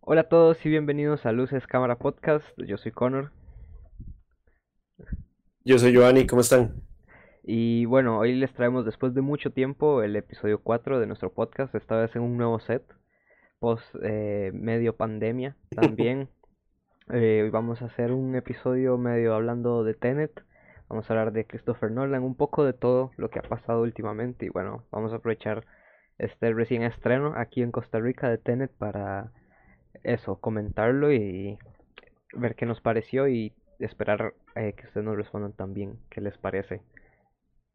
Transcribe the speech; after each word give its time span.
Hola 0.00 0.22
a 0.22 0.28
todos 0.28 0.64
y 0.64 0.70
bienvenidos 0.70 1.26
a 1.26 1.32
Luces 1.32 1.66
Cámara 1.66 1.98
Podcast. 1.98 2.46
Yo 2.56 2.78
soy 2.78 2.92
Connor. 2.92 3.30
Yo 5.64 5.78
soy 5.78 5.92
Giovanni, 5.92 6.26
¿cómo 6.26 6.40
están? 6.40 6.82
Y 7.42 7.84
bueno, 7.84 8.18
hoy 8.18 8.34
les 8.34 8.52
traemos 8.54 8.86
después 8.86 9.12
de 9.12 9.20
mucho 9.20 9.52
tiempo 9.52 10.02
el 10.02 10.16
episodio 10.16 10.62
4 10.62 10.98
de 10.98 11.06
nuestro 11.06 11.30
podcast, 11.32 11.74
esta 11.74 11.96
vez 11.96 12.16
en 12.16 12.22
un 12.22 12.38
nuevo 12.38 12.58
set, 12.58 12.82
post 13.58 13.84
eh, 14.02 14.50
medio 14.54 14.96
pandemia 14.96 15.54
también. 15.76 16.30
Eh, 17.12 17.42
hoy 17.44 17.50
vamos 17.50 17.82
a 17.82 17.86
hacer 17.86 18.12
un 18.12 18.34
episodio 18.34 18.96
medio 18.96 19.34
hablando 19.34 19.84
de 19.84 19.92
Tenet, 19.92 20.42
vamos 20.88 21.08
a 21.08 21.12
hablar 21.12 21.32
de 21.32 21.46
Christopher 21.46 21.90
Nolan, 21.90 22.22
un 22.22 22.34
poco 22.34 22.64
de 22.64 22.72
todo 22.72 23.10
lo 23.18 23.28
que 23.28 23.40
ha 23.40 23.42
pasado 23.42 23.82
últimamente 23.82 24.46
y 24.46 24.48
bueno, 24.48 24.84
vamos 24.90 25.12
a 25.12 25.16
aprovechar 25.16 25.66
este 26.18 26.52
recién 26.52 26.82
estreno 26.82 27.34
aquí 27.36 27.62
en 27.62 27.70
Costa 27.70 28.00
Rica 28.00 28.28
de 28.28 28.38
Tenet 28.38 28.70
para 28.72 29.32
eso, 30.02 30.36
comentarlo 30.36 31.12
y 31.12 31.58
ver 32.32 32.54
qué 32.54 32.66
nos 32.66 32.80
pareció 32.80 33.28
y 33.28 33.52
esperar 33.78 34.34
eh, 34.54 34.74
que 34.74 34.86
ustedes 34.86 35.04
nos 35.04 35.16
respondan 35.16 35.52
también 35.52 35.98
qué 36.10 36.20
les 36.20 36.36
parece 36.36 36.82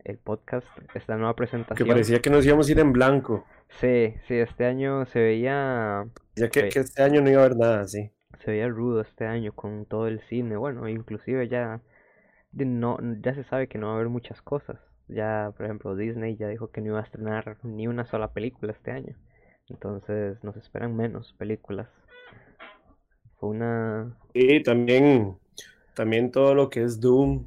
el 0.04 0.18
podcast, 0.18 0.68
esta 0.94 1.16
nueva 1.16 1.36
presentación. 1.36 1.88
Que 1.88 1.92
parecía 1.92 2.20
que 2.20 2.30
nos 2.30 2.46
íbamos 2.46 2.68
a 2.68 2.72
ir 2.72 2.80
en 2.80 2.92
blanco. 2.92 3.46
Sí, 3.80 4.14
sí, 4.28 4.36
este 4.36 4.66
año 4.66 5.06
se 5.06 5.20
veía... 5.20 6.06
Ya 6.36 6.50
que, 6.50 6.70
que 6.70 6.80
este 6.80 7.04
año 7.04 7.22
no 7.22 7.30
iba 7.30 7.42
a 7.42 7.46
haber 7.46 7.58
nada, 7.58 7.88
sí. 7.88 8.12
Se 8.44 8.52
veía 8.52 8.68
rudo 8.68 9.02
este 9.02 9.26
año 9.26 9.54
con 9.54 9.86
todo 9.86 10.08
el 10.08 10.20
cine, 10.28 10.58
bueno, 10.58 10.90
inclusive 10.90 11.48
ya, 11.48 11.80
no, 12.52 12.98
ya 13.22 13.34
se 13.34 13.46
sabe 13.46 13.68
que 13.68 13.78
no 13.78 13.88
va 13.88 13.94
a 13.94 13.96
haber 13.96 14.10
muchas 14.10 14.42
cosas. 14.42 14.78
Ya, 15.08 15.54
por 15.56 15.66
ejemplo, 15.66 15.96
Disney 15.96 16.36
ya 16.36 16.48
dijo 16.48 16.72
que 16.72 16.82
no 16.82 16.88
iba 16.88 17.00
a 17.00 17.04
estrenar 17.04 17.58
ni 17.64 17.88
una 17.88 18.06
sola 18.06 18.32
película 18.32 18.72
este 18.72 18.92
año. 18.92 19.16
Entonces 19.70 20.44
nos 20.44 20.56
esperan 20.58 20.96
menos 20.96 21.34
películas. 21.38 21.88
Fue 23.40 23.50
una... 23.50 24.18
Y 24.34 24.64
también, 24.64 25.38
también 25.94 26.32
todo 26.32 26.56
lo 26.56 26.70
que 26.70 26.84
es 26.84 27.00
Doom 27.00 27.46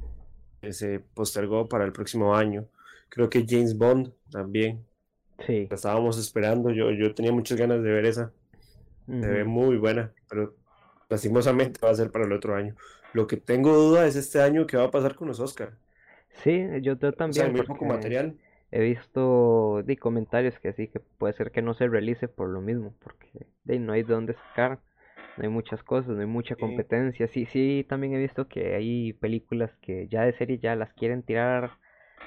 que 0.61 0.73
se 0.73 0.99
postergó 0.99 1.67
para 1.67 1.85
el 1.85 1.91
próximo 1.91 2.35
año. 2.35 2.65
Creo 3.09 3.29
que 3.29 3.45
James 3.47 3.77
Bond 3.77 4.13
también. 4.31 4.85
Sí. 5.45 5.67
La 5.69 5.75
estábamos 5.75 6.17
esperando. 6.17 6.71
Yo, 6.71 6.91
yo 6.91 7.13
tenía 7.13 7.31
muchas 7.31 7.57
ganas 7.57 7.81
de 7.81 7.91
ver 7.91 8.05
esa. 8.05 8.31
Se 9.07 9.25
ve 9.25 9.45
muy 9.45 9.77
buena, 9.77 10.11
pero 10.29 10.53
lastimosamente 11.09 11.79
va 11.81 11.91
a 11.91 11.95
ser 11.95 12.11
para 12.11 12.25
el 12.25 12.33
otro 12.33 12.55
año. 12.55 12.75
Lo 13.13 13.25
que 13.25 13.37
tengo 13.37 13.73
duda 13.73 14.05
es 14.05 14.17
este 14.17 14.41
año 14.41 14.67
qué 14.67 14.75
va 14.75 14.85
a 14.85 14.91
pasar 14.91 15.15
con 15.15 15.29
los 15.29 15.39
Oscar. 15.39 15.77
Sí, 16.43 16.65
yo, 16.81 16.93
yo 16.93 16.93
O 16.93 16.99
sea, 16.99 17.11
también, 17.13 17.53
porque 17.65 17.85
material. 17.85 18.37
he 18.71 18.81
visto 18.81 19.81
di, 19.83 19.95
comentarios 19.97 20.57
que 20.59 20.73
sí, 20.73 20.87
que 20.87 20.99
puede 20.99 21.33
ser 21.33 21.51
que 21.51 21.61
no 21.61 21.73
se 21.73 21.87
realice 21.87 22.27
por 22.27 22.49
lo 22.49 22.61
mismo, 22.61 22.93
porque 23.03 23.47
di, 23.63 23.79
no 23.79 23.93
hay 23.93 24.03
de 24.03 24.13
dónde 24.13 24.33
sacar, 24.35 24.79
no 25.37 25.43
hay 25.43 25.49
muchas 25.49 25.83
cosas, 25.83 26.09
no 26.11 26.21
hay 26.21 26.27
mucha 26.27 26.55
Sí. 26.55 26.61
competencia. 26.61 27.27
Sí, 27.27 27.45
sí, 27.47 27.85
también 27.89 28.13
he 28.13 28.19
visto 28.19 28.47
que 28.47 28.75
hay 28.75 29.13
películas 29.13 29.71
que 29.81 30.07
ya 30.07 30.23
de 30.23 30.33
serie 30.33 30.59
ya 30.59 30.75
las 30.75 30.93
quieren 30.93 31.23
tirar 31.23 31.71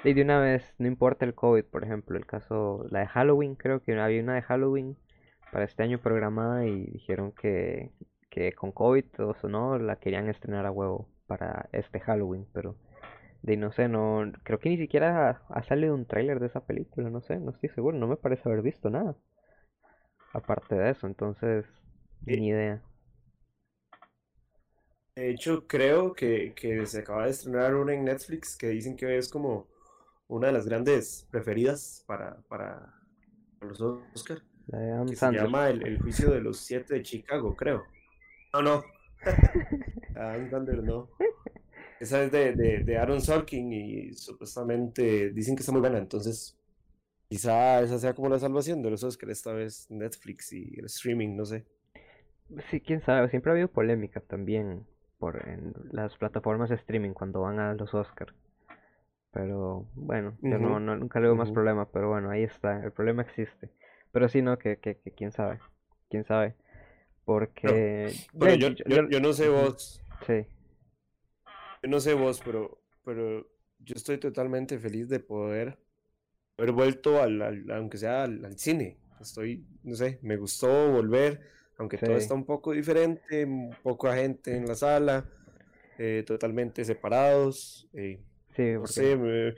di, 0.04 0.14
de 0.14 0.22
una 0.22 0.40
vez, 0.40 0.62
no 0.78 0.86
importa 0.88 1.24
el 1.24 1.34
COVID, 1.34 1.64
por 1.64 1.84
ejemplo, 1.84 2.16
el 2.16 2.26
caso, 2.26 2.86
la 2.90 3.00
de 3.00 3.06
Halloween, 3.06 3.54
creo 3.54 3.82
que 3.82 3.98
había 3.98 4.22
una 4.22 4.34
de 4.34 4.42
Halloween 4.42 4.96
para 5.52 5.64
este 5.64 5.82
año 5.82 5.98
programada 6.00 6.66
y 6.66 6.86
dijeron 6.86 7.32
que, 7.32 7.90
que 8.30 8.52
con 8.52 8.72
COVID 8.72 9.04
o 9.20 9.48
no, 9.48 9.78
la 9.78 9.96
querían 9.96 10.28
estrenar 10.28 10.64
a 10.66 10.70
huevo 10.70 11.08
para 11.26 11.68
este 11.72 12.00
Halloween, 12.00 12.46
pero 12.52 12.76
de 13.42 13.56
no 13.56 13.72
sé, 13.72 13.88
no, 13.88 14.30
creo 14.42 14.58
que 14.58 14.68
ni 14.70 14.76
siquiera 14.76 15.42
ha, 15.48 15.62
salido 15.62 15.94
un 15.94 16.06
tráiler 16.06 16.40
de 16.40 16.46
esa 16.46 16.64
película, 16.64 17.10
no 17.10 17.20
sé, 17.20 17.38
no 17.38 17.50
estoy 17.50 17.70
seguro, 17.70 17.96
no 17.96 18.06
me 18.06 18.16
parece 18.16 18.48
haber 18.48 18.62
visto 18.62 18.90
nada 18.90 19.16
aparte 20.32 20.74
de 20.74 20.90
eso, 20.90 21.06
entonces 21.06 21.66
Sí. 22.24 22.36
ni 22.36 22.48
idea. 22.48 22.82
De 25.16 25.30
hecho, 25.30 25.66
creo 25.66 26.12
que, 26.12 26.54
que 26.54 26.86
se 26.86 27.00
acaba 27.00 27.24
de 27.24 27.30
estrenar 27.30 27.74
una 27.74 27.94
en 27.94 28.04
Netflix 28.04 28.56
que 28.56 28.68
dicen 28.68 28.96
que 28.96 29.16
es 29.18 29.28
como 29.28 29.68
una 30.28 30.48
de 30.48 30.52
las 30.52 30.66
grandes 30.66 31.26
preferidas 31.30 32.04
para, 32.06 32.40
para 32.48 32.94
los 33.60 33.80
Oscar, 33.80 34.42
La 34.66 34.78
de 34.78 34.92
Adam 34.92 35.08
que 35.08 35.16
se 35.16 35.32
llama 35.32 35.68
El, 35.68 35.86
el 35.86 36.00
juicio 36.00 36.30
de 36.30 36.40
los 36.40 36.58
siete 36.58 36.94
de 36.94 37.02
Chicago, 37.02 37.56
creo. 37.56 37.86
No, 38.52 38.62
no, 38.62 38.84
Adam 40.14 40.50
Sandler 40.50 40.82
no. 40.82 41.08
Esa 42.00 42.24
es 42.24 42.32
de, 42.32 42.54
de, 42.54 42.84
de 42.84 42.98
Aaron 42.98 43.20
Sorkin 43.22 43.72
y 43.72 44.14
supuestamente 44.14 45.30
dicen 45.32 45.54
que 45.56 45.60
está 45.60 45.72
muy 45.72 45.82
buena, 45.82 45.98
entonces 45.98 46.56
quizá 47.28 47.82
esa 47.82 47.98
sea 47.98 48.14
como 48.14 48.28
la 48.30 48.38
salvación 48.40 48.82
de 48.82 48.90
los 48.90 49.04
Oscars, 49.04 49.32
esta 49.32 49.52
vez 49.52 49.86
Netflix 49.90 50.52
y 50.52 50.78
el 50.78 50.86
streaming, 50.86 51.36
no 51.36 51.46
sé. 51.46 51.66
Sí, 52.70 52.80
quién 52.80 53.00
sabe, 53.02 53.28
siempre 53.30 53.50
ha 53.50 53.54
habido 53.54 53.68
polémica 53.68 54.20
también 54.20 54.84
por 55.18 55.48
en 55.48 55.72
las 55.92 56.16
plataformas 56.16 56.68
de 56.70 56.76
streaming 56.76 57.12
cuando 57.12 57.40
van 57.42 57.60
a 57.60 57.74
los 57.74 57.94
Oscar. 57.94 58.34
Pero 59.32 59.86
bueno, 59.94 60.36
yo 60.42 60.58
no- 60.58 60.80
nunca 60.80 61.20
le 61.20 61.26
veo 61.26 61.36
más 61.36 61.50
ujú. 61.50 61.52
problema, 61.52 61.88
pero 61.90 62.08
bueno, 62.10 62.30
ahí 62.30 62.42
está, 62.44 62.82
el 62.84 62.92
problema 62.92 63.22
existe. 63.22 63.70
Pero 64.12 64.28
sí, 64.28 64.42
no, 64.42 64.58
que, 64.58 64.78
que, 64.78 64.96
que 64.98 65.12
quién 65.12 65.32
sabe, 65.32 65.60
quién 66.10 66.24
sabe. 66.24 66.54
No, 67.62 67.72
Porque, 67.74 68.16
Bueno, 68.32 68.54
yo, 68.56 68.68
yo, 68.70 68.84
yo, 68.86 69.08
yo- 69.08 69.20
no 69.20 69.32
sé 69.32 69.48
vos, 69.48 70.00
sí, 70.26 70.46
yo 71.82 71.88
no 71.90 72.00
sé 72.00 72.14
vos, 72.14 72.40
pero, 72.42 72.82
pero 73.04 73.46
yo 73.78 73.94
estoy 73.94 74.18
totalmente 74.18 74.78
feliz 74.78 75.08
de 75.08 75.20
poder 75.20 75.78
haber 76.58 76.72
vuelto 76.72 77.20
al, 77.22 77.40
al- 77.42 77.70
aunque 77.72 77.98
sea 77.98 78.24
al, 78.24 78.44
al 78.44 78.58
cine. 78.58 78.98
Estoy, 79.20 79.66
no 79.82 79.94
sé, 79.94 80.18
me 80.22 80.36
gustó 80.36 80.90
volver, 80.92 81.40
aunque 81.78 81.98
todo 81.98 82.16
está 82.16 82.34
un 82.34 82.44
poco 82.44 82.72
diferente, 82.72 83.46
poca 83.82 84.14
gente 84.16 84.56
en 84.56 84.66
la 84.66 84.74
sala, 84.74 85.26
eh, 85.98 86.24
totalmente 86.26 86.84
separados, 86.84 87.88
eh, 87.94 88.20
sí, 88.56 88.72
no 88.72 88.86
sé, 88.86 89.16
me- 89.16 89.54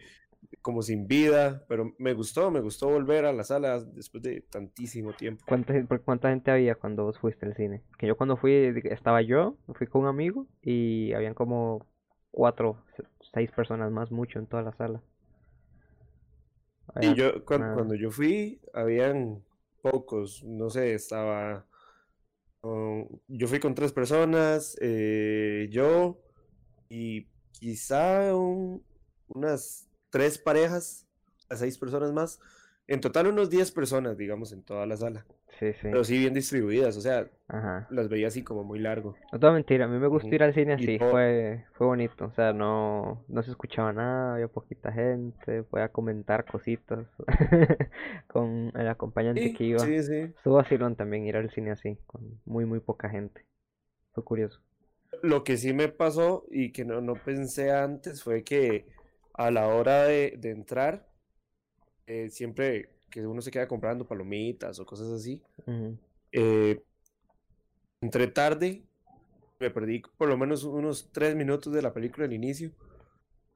como 0.61 0.83
sin 0.83 1.07
vida, 1.07 1.65
pero 1.69 1.95
me 1.99 2.13
gustó, 2.13 2.51
me 2.51 2.61
gustó 2.61 2.89
volver 2.89 3.25
a 3.25 3.33
la 3.33 3.45
sala 3.45 3.81
después 3.81 4.23
de 4.23 4.41
tantísimo 4.43 5.13
tiempo. 5.13 5.45
¿Cuánta, 5.47 5.75
cuánta 6.05 6.31
gente 6.31 6.51
había 6.51 6.75
cuando 6.75 7.05
vos 7.05 7.19
fuiste 7.19 7.47
al 7.47 7.55
cine? 7.55 7.83
Que 7.99 8.07
yo 8.07 8.17
cuando 8.17 8.37
fui, 8.37 8.53
estaba 8.91 9.23
yo, 9.23 9.57
fui 9.75 9.87
con 9.87 10.03
un 10.03 10.09
amigo 10.09 10.47
y 10.63 11.13
habían 11.15 11.35
como 11.35 11.87
cuatro, 12.33 12.85
se- 12.97 13.05
seis 13.33 13.51
personas 13.53 13.93
más, 13.93 14.11
mucho 14.11 14.41
en 14.41 14.47
toda 14.47 14.65
la 14.65 14.73
sala. 14.73 15.01
Y 17.01 17.15
yo, 17.15 17.45
cuan- 17.45 17.61
nada. 17.61 17.75
cuando 17.75 17.95
yo 17.95 18.11
fui, 18.11 18.61
habían 18.75 19.43
pocos, 19.83 20.43
no 20.45 20.69
sé, 20.71 20.95
estaba, 20.95 21.65
um, 22.63 23.09
yo 23.29 23.47
fui 23.49 23.61
con 23.61 23.75
tres 23.75 23.93
personas, 23.93 24.77
eh, 24.81 25.69
yo 25.71 26.19
y 26.89 27.29
quizá 27.53 28.35
un- 28.37 28.85
unas 29.29 29.89
tres 30.11 30.39
parejas, 30.39 31.07
a 31.49 31.57
seis 31.57 31.79
personas 31.79 32.13
más, 32.13 32.41
en 32.87 33.01
total 33.01 33.27
unos 33.29 33.51
10 33.51 33.71
personas, 33.73 34.17
digamos, 34.17 34.53
en 34.53 34.63
toda 34.63 34.87
la 34.87 34.97
sala, 34.97 35.25
Sí, 35.59 35.73
sí, 35.75 35.79
pero 35.83 36.03
sí 36.05 36.19
bien 36.19 36.35
distribuidas, 36.35 36.97
o 36.97 37.01
sea, 37.01 37.31
ajá. 37.49 37.87
las 37.91 38.09
veía 38.09 38.29
así 38.29 38.43
como 38.43 38.65
muy 38.65 38.79
largo. 38.79 39.15
No 39.33 39.39
te 39.39 39.47
voy 39.47 39.51
a 39.51 39.55
mentir, 39.55 39.83
a 39.83 39.87
mí 39.89 39.99
me 39.99 40.09
gustó 40.09 40.35
ir 40.35 40.43
al 40.43 40.55
cine 40.55 40.73
así, 40.75 40.99
todo, 40.99 41.11
fue, 41.11 41.65
fue 41.75 41.87
bonito, 41.87 42.25
o 42.27 42.33
sea, 42.33 42.53
no, 42.53 43.25
no 43.29 43.43
se 43.43 43.51
escuchaba 43.51 43.93
nada, 43.93 44.35
había 44.35 44.49
poquita 44.49 44.91
gente, 44.93 45.63
podía 45.63 45.89
comentar 45.91 46.45
cositas 46.45 47.07
con 48.27 48.73
el 48.75 48.89
acompañante 48.89 49.43
sí, 49.43 49.55
que 49.55 49.65
iba. 49.65 49.79
sí, 49.81 50.03
sí. 50.03 50.17
Estuvo 50.37 50.55
vacilón 50.55 50.97
también 50.97 51.27
ir 51.27 51.37
al 51.37 51.51
cine 51.51 51.71
así, 51.71 51.97
con 52.07 52.41
muy, 52.45 52.65
muy 52.65 52.81
poca 52.81 53.09
gente. 53.09 53.45
Fue 54.13 54.25
curioso. 54.25 54.61
Lo 55.23 55.45
que 55.45 55.57
sí 55.57 55.73
me 55.73 55.89
pasó 55.89 56.45
y 56.51 56.73
que 56.73 56.85
no, 56.85 57.01
no 57.01 57.15
pensé 57.15 57.71
antes 57.71 58.23
fue 58.23 58.43
que 58.43 58.87
a 59.35 59.51
la 59.51 59.69
hora 59.69 60.05
de, 60.05 60.35
de 60.39 60.51
entrar, 60.51 61.07
eh, 62.07 62.29
siempre 62.31 62.91
que 63.11 63.27
uno 63.27 63.43
se 63.43 63.51
queda 63.51 63.69
comprando 63.69 64.07
palomitas 64.07 64.79
o 64.81 64.87
cosas 64.87 65.11
así, 65.11 65.43
Ujú. 65.67 65.99
eh, 66.33 66.83
entré 68.01 68.27
tarde, 68.29 68.83
me 69.61 69.71
perdí 69.71 70.03
por 70.17 70.29
lo 70.29 70.37
menos 70.37 70.65
unos 70.65 71.11
tres 71.13 71.35
minutos 71.37 71.73
de 71.73 71.83
la 71.83 71.93
película 71.93 72.27
al 72.27 72.33
inicio, 72.33 72.71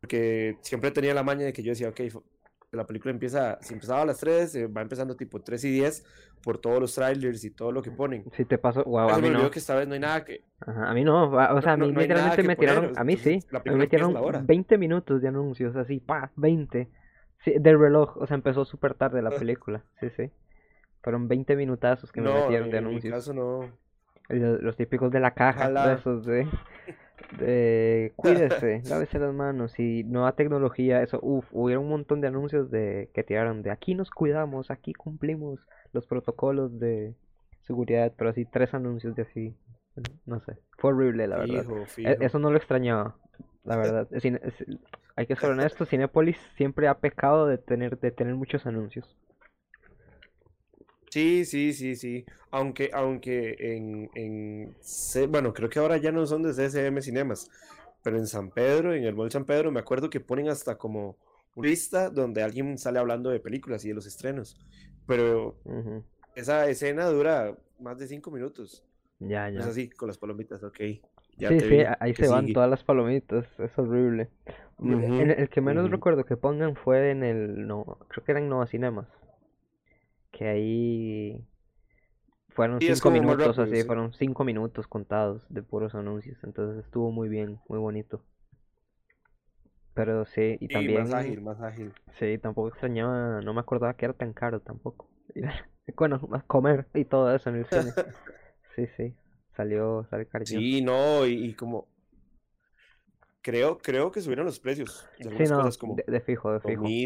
porque 0.00 0.58
siempre 0.62 0.90
tenía 0.90 1.14
la 1.14 1.22
maña 1.22 1.46
de 1.46 1.52
que 1.52 1.62
yo 1.62 1.70
decía, 1.70 1.88
ok, 1.88 2.00
la 2.72 2.86
película 2.86 3.12
empieza, 3.12 3.58
si 3.62 3.74
empezaba 3.74 4.02
a 4.02 4.06
las 4.06 4.18
3, 4.18 4.54
eh, 4.54 4.66
va 4.66 4.82
empezando 4.82 5.16
tipo 5.16 5.40
3 5.40 5.64
y 5.64 5.70
10 5.70 6.04
por 6.42 6.58
todos 6.58 6.80
los 6.80 6.94
trailers 6.94 7.44
y 7.44 7.50
todo 7.50 7.72
lo 7.72 7.82
que 7.82 7.90
ponen. 7.90 8.24
Si 8.36 8.44
te 8.44 8.58
pasó, 8.58 8.84
wow, 8.84 9.10
a 9.10 9.18
mí 9.18 9.30
no. 9.30 9.50
que 9.50 9.58
esta 9.58 9.74
vez 9.74 9.88
no 9.88 9.94
hay 9.94 10.00
nada 10.00 10.24
que, 10.24 10.42
Ajá, 10.60 10.90
a 10.90 10.94
mí 10.94 11.04
no, 11.04 11.30
o 11.30 11.62
sea, 11.62 11.72
a 11.72 11.76
no, 11.76 11.86
mí 11.86 11.92
no 11.92 12.00
nada 12.00 12.02
literalmente 12.02 12.42
me 12.42 12.56
poner, 12.56 12.70
tiraron, 12.70 12.98
a 12.98 13.04
mí 13.04 13.16
sí, 13.16 13.40
a 13.52 13.70
mí 13.72 13.78
me 13.78 13.86
tiraron 13.86 14.16
hora. 14.16 14.42
20 14.46 14.78
minutos 14.78 15.20
de 15.22 15.28
anuncios, 15.28 15.76
así, 15.76 16.00
pa, 16.00 16.30
20. 16.36 16.88
Sí, 17.44 17.54
del 17.58 17.78
reloj, 17.78 18.16
o 18.18 18.26
sea, 18.26 18.34
empezó 18.34 18.64
súper 18.64 18.94
tarde 18.94 19.22
la 19.22 19.30
película, 19.32 19.84
sí, 20.00 20.10
sí. 20.10 20.30
Fueron 21.02 21.28
20 21.28 21.56
minutazos 21.56 22.12
que 22.12 22.20
me 22.20 22.30
No, 22.30 22.32
metieron 22.32 22.68
en, 22.68 22.70
de 22.70 22.78
en 22.78 22.88
mi 22.90 23.00
anuncios. 23.00 23.04
caso 23.04 23.32
no. 23.32 23.72
Los, 24.28 24.60
los 24.62 24.76
típicos 24.76 25.10
de 25.12 25.20
la 25.20 25.34
caja, 25.34 25.72
de 25.76 25.92
Ojalá. 25.92 25.94
esos 25.94 26.24
de, 26.26 26.48
de 27.30 28.12
cuídese, 28.16 28.82
lávese 28.84 29.18
las 29.18 29.34
manos 29.34 29.78
y 29.78 30.04
nueva 30.04 30.34
tecnología, 30.36 31.02
eso, 31.02 31.20
uff, 31.22 31.46
hubieron 31.52 31.84
un 31.84 31.90
montón 31.90 32.20
de 32.20 32.28
anuncios 32.28 32.70
de 32.70 33.10
que 33.14 33.24
tiraron 33.24 33.62
de 33.62 33.70
aquí 33.70 33.94
nos 33.94 34.10
cuidamos, 34.10 34.70
aquí 34.70 34.92
cumplimos 34.94 35.60
los 35.92 36.06
protocolos 36.06 36.78
de 36.80 37.14
seguridad, 37.62 38.12
pero 38.18 38.30
así 38.30 38.46
tres 38.46 38.74
anuncios 38.74 39.14
de 39.16 39.22
así, 39.22 39.56
no 40.26 40.40
sé, 40.40 40.58
fue 40.78 40.92
horrible 40.92 41.26
la 41.28 41.38
verdad. 41.38 41.66
Fijo, 41.66 41.86
E- 42.04 42.16
fijo. 42.16 42.20
Eso 42.20 42.38
no 42.38 42.50
lo 42.50 42.56
extrañaba, 42.58 43.16
la 43.66 43.76
verdad. 43.76 44.08
Cine- 44.20 44.40
es- 44.44 44.64
hay 45.16 45.26
que 45.26 45.36
ser 45.36 45.50
honesto, 45.50 45.86
Cinépolis 45.86 46.38
siempre 46.56 46.88
ha 46.88 46.98
pecado 47.00 47.46
de 47.46 47.58
tener, 47.58 47.98
de 47.98 48.10
tener 48.10 48.34
muchos 48.34 48.66
anuncios. 48.66 49.16
Sí, 51.10 51.44
sí, 51.44 51.72
sí, 51.72 51.96
sí. 51.96 52.26
Aunque, 52.50 52.90
aunque 52.92 53.56
en, 53.60 54.10
en 54.14 54.76
bueno, 55.30 55.52
creo 55.54 55.68
que 55.70 55.78
ahora 55.78 55.96
ya 55.96 56.12
no 56.12 56.26
son 56.26 56.42
de 56.42 56.52
CCM 56.52 57.00
Cinemas, 57.02 57.48
pero 58.02 58.18
en 58.18 58.26
San 58.26 58.50
Pedro, 58.50 58.94
en 58.94 59.04
el 59.04 59.14
Mall 59.14 59.30
San 59.30 59.44
Pedro, 59.46 59.70
me 59.72 59.80
acuerdo 59.80 60.10
que 60.10 60.20
ponen 60.20 60.48
hasta 60.48 60.76
como 60.76 61.16
una 61.54 61.68
lista 61.68 62.10
donde 62.10 62.42
alguien 62.42 62.76
sale 62.78 62.98
hablando 62.98 63.30
de 63.30 63.40
películas 63.40 63.84
y 63.84 63.88
de 63.88 63.94
los 63.94 64.06
estrenos. 64.06 64.58
Pero 65.06 65.56
esa 66.34 66.68
escena 66.68 67.06
dura 67.06 67.56
más 67.80 67.98
de 67.98 68.08
cinco 68.08 68.30
minutos. 68.30 68.84
Ya, 69.20 69.48
Es 69.54 69.66
ya. 69.66 69.66
así, 69.66 69.90
con 69.90 70.08
las 70.08 70.18
palomitas, 70.18 70.62
ok. 70.64 70.80
Ya 71.38 71.50
Sí, 71.50 71.60
sí, 71.62 71.76
vi. 71.76 71.86
ahí 72.00 72.14
¿Qué 72.14 72.24
se 72.24 72.28
van 72.28 72.50
todas 72.50 72.68
las 72.70 72.82
palomitas, 72.84 73.46
es 73.58 73.78
horrible. 73.78 74.30
El 74.80 75.48
que 75.50 75.60
menos 75.60 75.90
recuerdo 75.90 76.24
que 76.24 76.36
pongan 76.36 76.76
fue 76.76 77.10
en 77.10 77.22
el, 77.22 77.66
no, 77.66 77.84
creo 78.08 78.24
que 78.24 78.32
era 78.32 78.40
en 78.40 78.48
Nova 78.48 78.66
Cinemas, 78.66 79.06
que 80.32 80.46
ahí 80.48 81.46
fueron 82.48 82.80
Sí, 82.80 82.94
cinco 82.94 83.12
minutos, 83.12 83.56
rápido, 83.56 83.60
así, 83.60 83.76
sí. 83.76 83.84
fueron 83.84 84.12
cinco 84.12 84.42
minutos 84.42 84.88
contados 84.88 85.42
de 85.48 85.62
puros 85.62 85.94
anuncios, 85.94 86.36
entonces 86.42 86.84
estuvo 86.84 87.12
muy 87.12 87.28
bien, 87.28 87.60
muy 87.68 87.78
bonito. 87.78 88.20
Pero 89.94 90.24
sí, 90.26 90.58
y 90.60 90.68
Sí, 90.68 90.88
más 90.88 91.12
ágil, 91.12 91.40
también, 91.40 91.42
más 91.42 91.60
ágil. 91.60 91.92
sí, 92.18 92.38
tampoco 92.38 92.68
extrañaba, 92.68 93.40
no 93.42 93.54
me 93.54 93.60
acordaba 93.60 93.94
que 93.96 94.04
era 94.06 94.14
tan 94.14 94.32
caro 94.32 94.60
tampoco. 94.60 95.08
Bueno, 95.96 96.20
más 96.28 96.44
comer 96.44 96.86
y 96.94 97.04
todo 97.04 97.34
eso 97.34 97.48
en 97.50 97.56
el 97.56 97.66
cine. 97.66 97.94
Sí, 98.74 98.86
sí, 98.96 99.14
salió, 99.56 100.06
salió 100.10 100.28
cariñoso. 100.28 100.68
Sí, 100.68 100.80
no, 100.82 101.26
y, 101.26 101.44
y 101.50 101.54
como 101.54 101.88
creo, 103.42 103.78
creo 103.78 104.10
que 104.10 104.20
subieron 104.20 104.46
los 104.46 104.60
precios 104.60 105.06
de 105.18 105.30
Sí, 105.36 105.44
no, 105.48 105.56
cosas 105.56 105.78
como 105.78 105.96
de, 105.96 106.04
de 106.06 106.20
fijo, 106.20 106.52
de 106.52 106.60
fijo, 106.60 106.98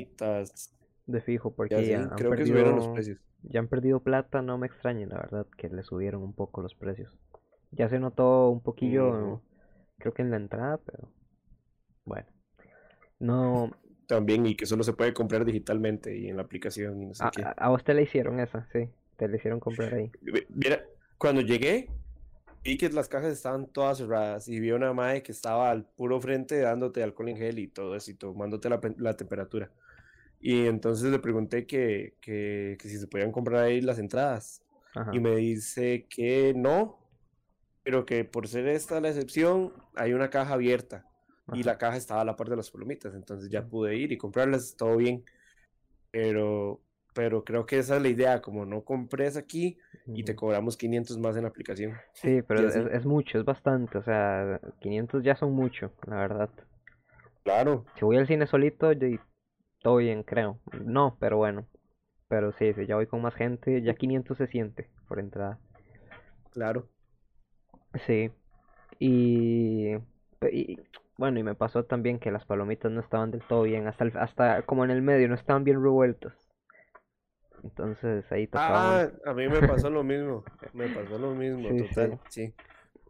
de 1.06 1.20
fijo, 1.20 1.52
porque 1.54 1.86
ya 1.86 2.02
han 2.14 2.22
Creo 2.22 2.34
que 2.34 2.46
subieron 2.46 2.74
los 2.74 2.88
perdido, 2.88 2.94
precios. 2.94 3.18
ya 3.42 3.60
han 3.60 3.68
perdido 3.68 4.00
plata, 4.00 4.42
no 4.42 4.58
me 4.58 4.66
extraña, 4.66 5.06
la 5.06 5.16
verdad, 5.18 5.46
que 5.56 5.68
le 5.68 5.82
subieron 5.82 6.22
un 6.22 6.32
poco 6.34 6.62
los 6.62 6.74
precios. 6.74 7.12
Ya 7.72 7.88
se 7.88 7.98
notó 8.00 8.50
un 8.50 8.62
poquillo, 8.62 9.42
creo 9.98 10.14
que 10.14 10.22
en 10.22 10.30
la 10.30 10.36
entrada, 10.38 10.78
pero 10.86 11.08
bueno, 12.04 12.28
no, 13.20 13.70
También, 14.06 14.44
y 14.44 14.56
que 14.56 14.66
solo 14.66 14.84
se 14.84 14.92
puede 14.92 15.14
comprar 15.14 15.44
digitalmente 15.46 16.14
y 16.18 16.28
en 16.28 16.36
la 16.36 16.42
aplicación 16.42 17.00
y 17.02 17.06
no 17.06 17.14
sé 17.14 17.26
a, 17.26 17.28
qué. 17.30 17.48
a, 17.50 17.66
a 17.66 17.68
vos 17.68 17.84
te 17.84 17.94
la 17.94 18.02
hicieron 18.02 18.40
esa, 18.40 18.66
sí, 18.72 18.88
te 19.16 19.28
la 19.28 19.36
hicieron 19.36 19.60
comprar 19.60 19.94
ahí. 19.94 20.12
Mira, 20.48 20.84
cuando 21.18 21.40
llegué, 21.40 21.88
vi 22.64 22.76
que 22.78 22.88
las 22.90 23.08
cajas 23.08 23.32
estaban 23.32 23.66
todas 23.72 23.98
cerradas 23.98 24.48
y 24.48 24.60
vi 24.60 24.70
a 24.70 24.76
una 24.76 24.92
madre 24.92 25.22
que 25.22 25.32
estaba 25.32 25.70
al 25.70 25.86
puro 25.86 26.20
frente 26.20 26.58
dándote 26.60 27.02
alcohol 27.02 27.28
en 27.30 27.36
gel 27.38 27.58
y 27.58 27.68
todo 27.68 27.96
eso 27.96 28.10
y 28.10 28.14
tomándote 28.14 28.68
la, 28.68 28.80
la 28.98 29.16
temperatura. 29.16 29.72
Y 30.40 30.66
entonces 30.66 31.10
le 31.10 31.18
pregunté 31.20 31.66
que, 31.66 32.16
que, 32.20 32.76
que 32.80 32.88
si 32.88 32.98
se 32.98 33.08
podían 33.08 33.32
comprar 33.32 33.64
ahí 33.64 33.80
las 33.80 33.98
entradas. 33.98 34.64
Ajá, 34.94 35.12
Y 35.12 35.20
me 35.20 35.36
dice 35.36 36.06
que 36.08 36.54
no, 36.56 36.98
pero 37.82 38.06
que 38.06 38.24
por 38.24 38.48
ser 38.48 38.68
esta 38.68 39.00
la 39.00 39.08
excepción, 39.10 39.74
hay 39.96 40.12
una 40.14 40.30
caja 40.30 40.54
abierta 40.54 41.06
y 41.50 41.62
la 41.64 41.78
caja 41.78 41.96
estaba 41.96 42.22
a 42.22 42.24
la 42.24 42.36
par 42.36 42.48
de 42.50 42.56
las 42.56 42.70
palomitas, 42.70 43.14
entonces 43.14 43.50
ya 43.50 43.68
pude 43.68 43.96
ir 43.96 44.12
y 44.12 44.18
comprarlas, 44.18 44.76
todo 44.76 44.96
bien. 44.96 45.24
Pero, 46.10 46.82
pero 47.14 47.44
creo 47.44 47.66
que 47.66 47.78
esa 47.78 47.96
es 47.96 48.02
la 48.02 48.08
idea, 48.08 48.40
como 48.42 48.64
no 48.66 48.82
compres 48.84 49.36
aquí 49.36 49.78
y 50.06 50.24
te 50.24 50.34
cobramos 50.36 50.76
500 50.76 51.18
más 51.18 51.36
en 51.36 51.42
la 51.42 51.48
aplicación. 51.48 51.94
Sí, 52.12 52.42
pero 52.42 52.68
es, 52.68 52.76
es 52.76 53.04
mucho, 53.06 53.38
es 53.38 53.44
bastante, 53.44 53.98
o 53.98 54.02
sea, 54.02 54.60
500 54.80 55.22
ya 55.24 55.34
son 55.36 55.52
mucho, 55.52 55.92
la 56.06 56.16
verdad. 56.16 56.50
claro, 57.44 57.84
Si 57.94 58.04
voy 58.04 58.16
al 58.16 58.26
cine 58.26 58.46
solito, 58.48 58.92
yo 58.92 59.06
todo 59.82 59.96
bien, 59.96 60.22
creo. 60.24 60.58
No, 60.84 61.16
pero 61.20 61.36
bueno. 61.38 61.66
Pero 62.28 62.52
sí, 62.52 62.74
si 62.74 62.86
ya 62.86 62.96
voy 62.96 63.06
con 63.06 63.22
más 63.22 63.34
gente, 63.34 63.82
ya 63.82 63.94
500 63.94 64.38
se 64.38 64.46
siente 64.48 64.88
por 65.08 65.20
entrada. 65.20 65.58
claro. 66.52 66.88
Sí. 68.06 68.30
Y, 69.00 69.94
y- 70.52 70.80
bueno, 71.18 71.40
y 71.40 71.42
me 71.44 71.54
pasó 71.56 71.84
también 71.84 72.18
que 72.20 72.30
las 72.32 72.46
palomitas 72.46 72.92
no 72.92 73.00
estaban 73.00 73.30
del 73.30 73.42
todo 73.42 73.62
bien, 73.64 73.86
hasta 73.88 74.04
el- 74.04 74.16
hasta 74.18 74.62
como 74.62 74.84
en 74.84 74.90
el 74.92 75.02
medio, 75.02 75.28
no 75.28 75.36
estaban 75.36 75.64
bien 75.64 75.82
revueltas. 75.82 76.34
Entonces 77.62 78.30
ahí 78.32 78.46
tocaba. 78.46 79.02
Ah, 79.02 79.10
a 79.26 79.34
mí 79.34 79.48
me 79.48 79.62
pasó 79.62 79.90
lo 79.90 80.02
mismo, 80.02 80.44
me 80.74 80.88
pasó 80.88 81.18
lo 81.18 81.34
mismo, 81.34 81.68
Sí, 81.68 81.76
total, 81.76 82.18
sí. 82.28 82.52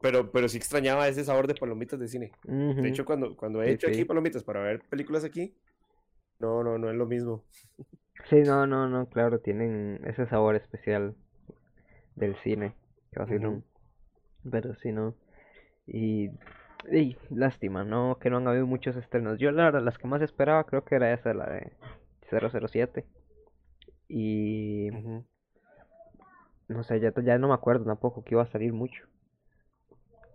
Pero, 0.03 0.31
pero 0.33 0.49
sí 0.49 0.57
extrañaba 0.59 1.09
ese 1.09 1.25
sabor 1.25 1.47
de 1.47 1.55
palomitas 1.55 1.99
de 2.01 2.09
cine. 2.09 2.33
De 2.79 2.89
hecho, 2.89 3.05
cuando, 3.05 3.37
cuando 3.37 3.63
he 3.63 3.71
Sí, 3.71 3.73
hecho 3.73 3.87
aquí 3.89 4.05
palomitas 4.05 4.45
para 4.45 4.61
ver 4.63 4.81
películas 4.89 5.25
aquí, 5.25 5.55
no, 6.41 6.63
no, 6.65 6.79
no 6.79 6.91
es 6.91 6.97
lo 6.97 7.07
mismo. 7.07 7.45
Sí, 8.31 8.37
no, 8.45 8.67
no, 8.67 8.89
no, 8.89 9.07
claro, 9.09 9.41
tienen 9.41 10.01
ese 10.07 10.27
sabor 10.27 10.57
especial 10.57 11.15
del 12.17 12.37
cine. 12.37 12.75
Pero 14.51 14.75
sí, 14.75 14.93
no. 14.93 15.15
Y, 15.87 16.31
y 16.93 17.17
lástima, 17.31 17.85
¿no? 17.85 18.19
Que 18.21 18.31
no 18.31 18.39
han 18.39 18.49
habido 18.49 18.67
muchos 18.67 18.97
estrenos. 18.97 19.39
Yo, 19.39 19.51
la 19.53 19.65
verdad, 19.65 19.83
las 19.83 19.99
que 19.99 20.07
más 20.09 20.23
esperaba 20.23 20.65
creo 20.65 20.85
que 20.85 20.97
era 20.97 21.13
esa, 21.13 21.35
la 21.35 21.47
de 21.51 21.73
007. 22.31 23.05
Y 24.13 24.89
no 26.69 26.83
sé, 26.85 26.99
ya, 27.01 27.13
ya 27.23 27.39
no 27.39 27.49
me 27.49 27.55
acuerdo 27.55 27.85
tampoco 27.85 28.25
que 28.25 28.35
iba 28.35 28.43
a 28.43 28.47
salir 28.47 28.73
mucho. 28.73 29.05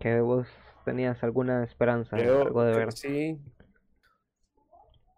¿Que 0.00 0.20
vos 0.20 0.46
tenías 0.84 1.22
alguna 1.22 1.64
esperanza, 1.64 2.16
Creo, 2.16 2.42
algo 2.42 2.62
de 2.64 2.74
ver? 2.74 2.94
sí, 2.94 3.38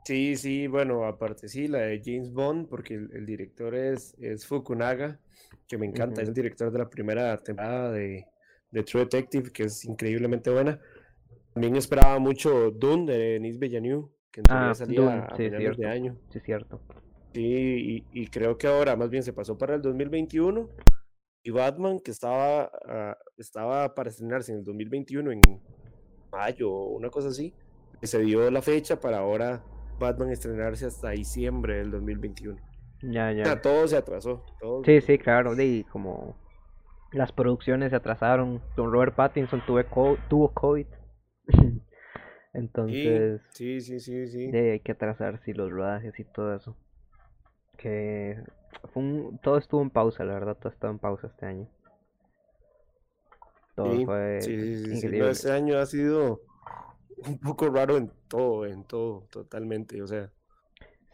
sí, 0.05 0.37
sí, 0.37 0.67
bueno, 0.67 1.05
aparte 1.05 1.49
sí, 1.49 1.69
la 1.69 1.79
de 1.81 2.01
James 2.05 2.33
Bond, 2.33 2.69
porque 2.69 2.95
el, 2.95 3.11
el 3.13 3.27
director 3.27 3.75
es, 3.75 4.15
es 4.19 4.47
Fukunaga, 4.47 5.19
que 5.67 5.79
me 5.79 5.87
encanta, 5.87 6.23
es 6.23 6.29
el 6.29 6.35
director 6.35 6.71
de 6.71 6.79
la 6.79 6.89
primera 6.89 7.37
temporada 7.39 7.93
de, 7.93 8.27
de 8.71 8.83
True 8.83 9.05
Detective, 9.05 9.51
que 9.53 9.65
es 9.65 9.85
increíblemente 9.85 10.51
buena. 10.51 10.81
También 11.53 11.77
esperaba 11.77 12.19
mucho 12.19 12.71
Dune 12.71 13.13
de 13.13 13.19
Denis 13.35 13.59
Villeneuve, 13.59 14.09
que 14.31 14.41
en 14.41 14.47
Ah, 14.51 14.75
salía 14.75 15.01
Dune, 15.01 15.19
a 15.27 15.37
sí, 15.37 15.45
finales 15.45 15.77
de 15.77 15.87
año. 15.87 16.17
Sí, 16.31 16.41
cierto. 16.41 16.81
Sí, 17.39 18.05
y, 18.13 18.23
y 18.23 18.27
creo 18.27 18.59
que 18.59 18.67
ahora 18.67 18.97
más 18.97 19.11
bien 19.11 19.23
se 19.23 19.33
pasó 19.33 19.57
para 19.57 19.77
el 19.77 19.81
2021 19.83 20.69
y 21.45 21.51
Batman, 21.53 22.01
que 22.01 22.11
estaba, 22.11 22.69
ah, 22.89 23.17
estaba 23.37 23.95
para 23.95 24.11
estrenarse 24.11 24.51
en 24.51 24.59
el 24.59 24.65
2021 24.65 25.31
en 25.31 25.41
mayo 26.33 26.69
o 26.69 26.97
una 26.97 27.11
cosa 27.11 27.29
así, 27.29 27.55
que 28.01 28.09
se 28.09 28.19
dio 28.23 28.51
la 28.51 28.61
fecha 28.61 28.99
para 28.99 29.19
ahora 29.19 29.63
Batman 30.01 30.31
estrenarse 30.33 30.87
hasta 30.87 31.11
diciembre 31.11 31.77
del 31.77 31.93
2021. 31.93 32.59
Ya, 33.03 33.31
O 33.31 33.35
sea, 33.45 33.45
ya. 33.55 33.63
todo 33.63 33.87
se 33.87 33.97
atrasó, 33.97 34.45
todo. 34.59 34.83
Sí, 34.83 35.01
sí, 35.01 35.17
claro, 35.17 35.55
de 35.55 35.87
como 35.93 36.37
las 37.13 37.31
producciones 37.31 37.91
se 37.91 37.97
atrasaron. 37.97 38.61
Don 38.77 38.91
Robert 38.93 39.15
Pattinson 39.15 39.65
tuve 39.65 39.85
co- 39.85 40.19
tuvo 40.29 40.53
COVID. 40.53 40.87
Sí, 42.51 42.55
Entonces, 42.55 43.41
sí, 43.53 43.81
sí, 43.81 44.01
sí, 44.01 44.27
sí. 44.27 44.51
de, 44.51 44.73
hay 44.73 44.81
que 44.81 44.93
atrasar 44.93 45.41
sí, 45.45 45.53
los 45.53 45.71
rodajes 45.71 46.19
y 46.19 46.25
todo 46.25 46.57
eso. 46.57 46.77
Que 47.79 48.37
fue 48.93 49.03
un- 49.03 49.39
todo 49.39 49.57
estuvo 49.57 49.81
en 49.83 49.89
pausa, 49.91 50.23
la 50.25 50.35
verdad, 50.35 50.57
todo 50.59 50.71
estaba 50.71 50.93
en 50.93 50.99
pausa 50.99 51.29
este 51.29 51.47
año. 51.47 51.67
Todo 53.75 53.95
Sí, 53.97 54.05
fue 54.05 54.41
sí, 54.45 54.77
sí, 54.77 54.97
increíble. 54.97 55.31
este 55.31 55.53
año 55.53 55.79
ha 55.79 55.87
sido 55.87 56.41
un 57.27 57.39
poco 57.39 57.69
raro 57.71 57.97
en 57.97 58.11
todo, 58.29 58.67
en 58.67 58.85
todo, 58.85 59.27
totalmente. 59.31 60.03
O 60.03 60.07
sea, 60.07 60.31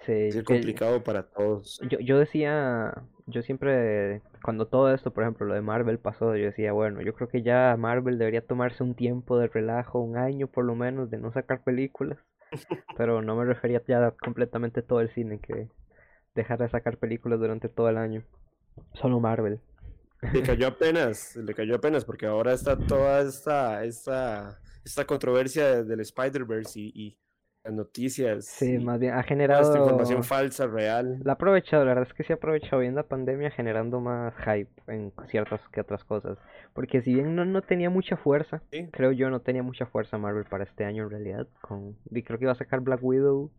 Sí, 0.06 0.12
es 0.12 0.42
que 0.44 0.44
complicado 0.44 1.02
para 1.02 1.22
todos. 1.24 1.80
yo, 1.88 1.98
yo 2.00 2.18
decía, 2.18 2.94
yo 3.26 3.42
siempre, 3.42 4.22
cuando 4.42 4.66
todo 4.66 4.92
esto, 4.92 5.12
por 5.12 5.24
ejemplo, 5.24 5.46
lo 5.46 5.54
de 5.54 5.60
Marvel 5.62 5.98
pasó, 5.98 6.36
yo 6.36 6.44
decía, 6.46 6.72
bueno, 6.72 7.00
yo 7.02 7.14
creo 7.14 7.28
que 7.28 7.42
ya 7.42 7.76
Marvel 7.78 8.18
debería 8.18 8.46
tomarse 8.46 8.82
un 8.82 8.94
tiempo 8.94 9.38
de 9.38 9.48
relajo, 9.48 10.00
un 10.00 10.16
año 10.16 10.46
por 10.48 10.64
lo 10.64 10.74
menos, 10.74 11.10
de 11.10 11.18
no 11.18 11.32
sacar 11.32 11.62
películas. 11.62 12.18
Pero 12.96 13.22
no 13.22 13.36
me 13.36 13.44
refería 13.44 13.82
ya 13.88 14.12
completamente 14.12 14.82
todo 14.82 15.00
el 15.00 15.10
cine, 15.14 15.40
que 15.40 15.68
dejara 16.34 16.64
de 16.64 16.70
sacar 16.70 16.98
películas 16.98 17.40
durante 17.40 17.68
todo 17.68 17.88
el 17.88 17.96
año. 17.96 18.24
Solo 18.94 19.20
Marvel. 19.20 19.60
Le 20.32 20.42
cayó 20.42 20.68
apenas, 20.68 21.36
le 21.36 21.54
cayó 21.54 21.76
apenas, 21.76 22.04
porque 22.04 22.26
ahora 22.26 22.52
está 22.52 22.76
toda 22.76 23.20
esta, 23.20 23.84
esta, 23.84 24.58
esta 24.84 25.04
controversia 25.04 25.82
del 25.82 26.00
Spider-Verse 26.00 26.80
y, 26.80 26.92
y 26.94 27.18
las 27.64 27.72
noticias 27.72 28.44
Sí, 28.44 28.78
más 28.78 29.00
bien 29.00 29.14
ha 29.14 29.22
toda 29.22 29.60
esta 29.60 29.78
información 29.78 30.22
generado... 30.22 30.22
falsa, 30.22 30.66
real. 30.66 31.20
La 31.24 31.32
ha 31.32 31.34
aprovechado, 31.34 31.84
la 31.84 31.92
verdad 31.92 32.06
es 32.08 32.14
que 32.14 32.24
se 32.24 32.34
ha 32.34 32.36
aprovechado 32.36 32.80
bien 32.80 32.94
la 32.94 33.04
pandemia 33.04 33.50
generando 33.50 34.00
más 34.00 34.34
hype 34.44 34.70
en 34.86 35.12
ciertas 35.28 35.60
que 35.72 35.80
otras 35.80 36.04
cosas. 36.04 36.38
Porque 36.74 37.00
si 37.02 37.14
bien 37.14 37.34
no, 37.34 37.44
no 37.44 37.62
tenía 37.62 37.88
mucha 37.88 38.16
fuerza, 38.16 38.62
Sí, 38.70 38.88
creo 38.92 39.12
yo 39.12 39.30
no 39.30 39.40
tenía 39.40 39.62
mucha 39.62 39.86
fuerza 39.86 40.18
Marvel 40.18 40.44
para 40.44 40.64
este 40.64 40.84
año 40.84 41.04
en 41.04 41.10
realidad. 41.10 41.46
Con... 41.62 41.96
y 42.10 42.22
creo 42.22 42.38
que 42.38 42.44
iba 42.44 42.52
a 42.52 42.56
sacar 42.56 42.80
Black 42.80 43.02
Widow 43.02 43.50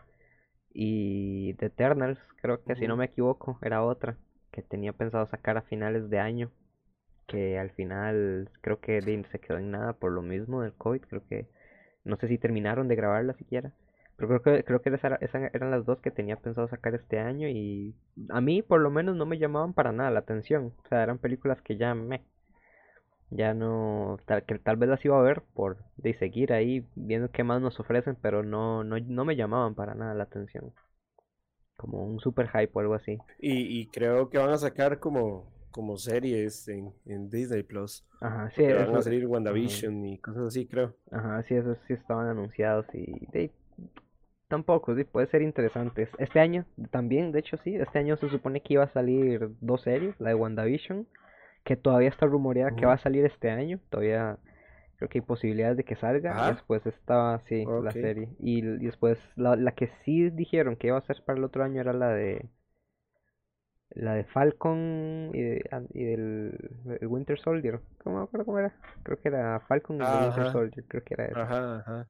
y 0.75 1.53
The 1.55 1.67
Eternals, 1.67 2.19
creo 2.41 2.63
que 2.63 2.75
si 2.75 2.87
no 2.87 2.97
me 2.97 3.05
equivoco, 3.05 3.57
era 3.61 3.83
otra 3.83 4.17
que 4.51 4.61
tenía 4.61 4.93
pensado 4.93 5.25
sacar 5.27 5.57
a 5.57 5.61
finales 5.63 6.09
de 6.09 6.19
año. 6.19 6.51
que 7.27 7.59
al 7.59 7.71
final 7.71 8.51
creo 8.61 8.79
que 8.81 9.01
se 9.31 9.39
quedó 9.39 9.57
en 9.57 9.71
nada 9.71 9.93
por 9.93 10.11
lo 10.11 10.21
mismo 10.21 10.61
del 10.61 10.73
COVID, 10.73 11.01
creo 11.01 11.27
que 11.27 11.47
no 12.03 12.17
sé 12.17 12.27
si 12.27 12.37
terminaron 12.37 12.87
de 12.87 12.95
grabarla 12.95 13.33
siquiera. 13.33 13.73
Pero 14.17 14.41
creo 14.41 14.41
que, 14.57 14.63
creo 14.63 14.81
que 14.81 14.89
esas, 14.89 15.19
eran 15.53 15.71
las 15.71 15.85
dos 15.85 15.99
que 16.01 16.11
tenía 16.11 16.37
pensado 16.37 16.67
sacar 16.67 16.95
este 16.95 17.19
año 17.19 17.49
y 17.49 17.95
a 18.29 18.41
mí 18.41 18.61
por 18.61 18.81
lo 18.81 18.89
menos 18.91 19.15
no 19.15 19.25
me 19.25 19.37
llamaban 19.39 19.73
para 19.73 19.91
nada 19.91 20.11
la 20.11 20.19
atención. 20.19 20.73
O 20.85 20.87
sea, 20.89 21.03
eran 21.03 21.19
películas 21.19 21.61
que 21.61 21.77
ya 21.77 21.95
me... 21.95 22.23
Ya 23.29 23.53
no... 23.53 24.17
Tal, 24.25 24.43
que 24.43 24.59
tal 24.59 24.77
vez 24.77 24.89
las 24.89 25.03
iba 25.03 25.19
a 25.19 25.23
ver 25.23 25.41
por 25.53 25.77
de 25.97 26.13
seguir 26.13 26.53
ahí 26.53 26.85
viendo 26.95 27.31
qué 27.31 27.43
más 27.43 27.61
nos 27.61 27.79
ofrecen, 27.79 28.17
pero 28.21 28.43
no, 28.43 28.83
no, 28.83 28.97
no 28.99 29.25
me 29.25 29.35
llamaban 29.35 29.75
para 29.75 29.95
nada 29.95 30.13
la 30.13 30.23
atención. 30.23 30.73
Como 31.77 32.05
un 32.05 32.19
super 32.19 32.47
hype 32.47 32.71
o 32.73 32.79
algo 32.79 32.93
así. 32.93 33.17
Y, 33.39 33.81
y 33.81 33.87
creo 33.87 34.29
que 34.29 34.37
van 34.37 34.51
a 34.51 34.57
sacar 34.57 34.99
como 34.99 35.53
como 35.75 35.97
series 35.97 36.69
en, 36.69 36.93
en 37.05 37.29
Disney 37.29 37.61
Plus. 37.61 38.07
Ajá, 38.21 38.49
sí. 38.55 38.63
Van 38.63 38.95
a 38.95 39.01
salir 39.01 39.27
WandaVision 39.27 40.05
y 40.05 40.17
cosas 40.19 40.43
así, 40.43 40.65
creo. 40.65 40.95
Ajá, 41.11 41.43
sí, 41.43 41.55
esos 41.55 41.77
sí 41.85 41.91
estaban 41.91 42.27
anunciados 42.27 42.85
y 42.93 43.27
tampoco, 44.47 44.95
sí, 44.95 45.03
puede 45.03 45.27
ser 45.27 45.41
interesante. 45.41 46.07
Este 46.17 46.39
año 46.39 46.63
también, 46.91 47.33
de 47.33 47.39
hecho 47.39 47.57
sí, 47.57 47.75
este 47.75 47.99
año 47.99 48.15
se 48.15 48.29
supone 48.29 48.61
que 48.61 48.75
iba 48.75 48.85
a 48.85 48.93
salir 48.93 49.49
dos 49.59 49.81
series, 49.81 50.17
la 50.17 50.29
de 50.29 50.35
WandaVision, 50.35 51.07
que 51.65 51.75
todavía 51.75 52.09
está 52.09 52.27
rumoreada 52.27 52.75
que 52.75 52.85
va 52.85 52.93
a 52.93 52.99
salir 52.99 53.25
este 53.25 53.49
año, 53.49 53.79
todavía 53.89 54.37
creo 54.97 55.09
que 55.09 55.17
hay 55.17 55.25
posibilidades 55.25 55.75
de 55.75 55.83
que 55.83 55.95
salga. 55.95 56.51
Después 56.51 56.85
estaba, 56.85 57.39
sí, 57.49 57.65
la 57.83 57.91
serie. 57.91 58.29
Y, 58.39 58.61
después 58.61 59.19
la, 59.35 59.55
la 59.55 59.73
que 59.73 59.89
sí 60.05 60.29
dijeron 60.29 60.77
que 60.77 60.87
iba 60.87 60.97
a 60.97 61.05
ser 61.05 61.23
para 61.25 61.37
el 61.37 61.43
otro 61.43 61.63
año 61.63 61.81
era 61.81 61.91
la 61.91 62.09
de 62.09 62.49
la 63.89 64.13
de 64.13 64.25
Falcon 64.25 65.31
y, 65.33 66.03
del 66.03 66.57
Winter 67.01 67.39
Soldier. 67.39 67.79
¿Cómo 68.03 68.17
me 68.17 68.23
acuerdo 68.23 68.45
cómo 68.45 68.59
era? 68.59 68.75
Creo 69.03 69.19
que 69.19 69.27
era 69.29 69.59
Falcon 69.61 69.97
y 69.97 70.03
Winter 70.03 70.51
Soldier, 70.51 70.85
creo 70.87 71.03
que 71.03 71.13
era 71.15 71.25
esa. 71.25 71.41
Ajá, 71.41 71.79
ajá. 71.79 72.07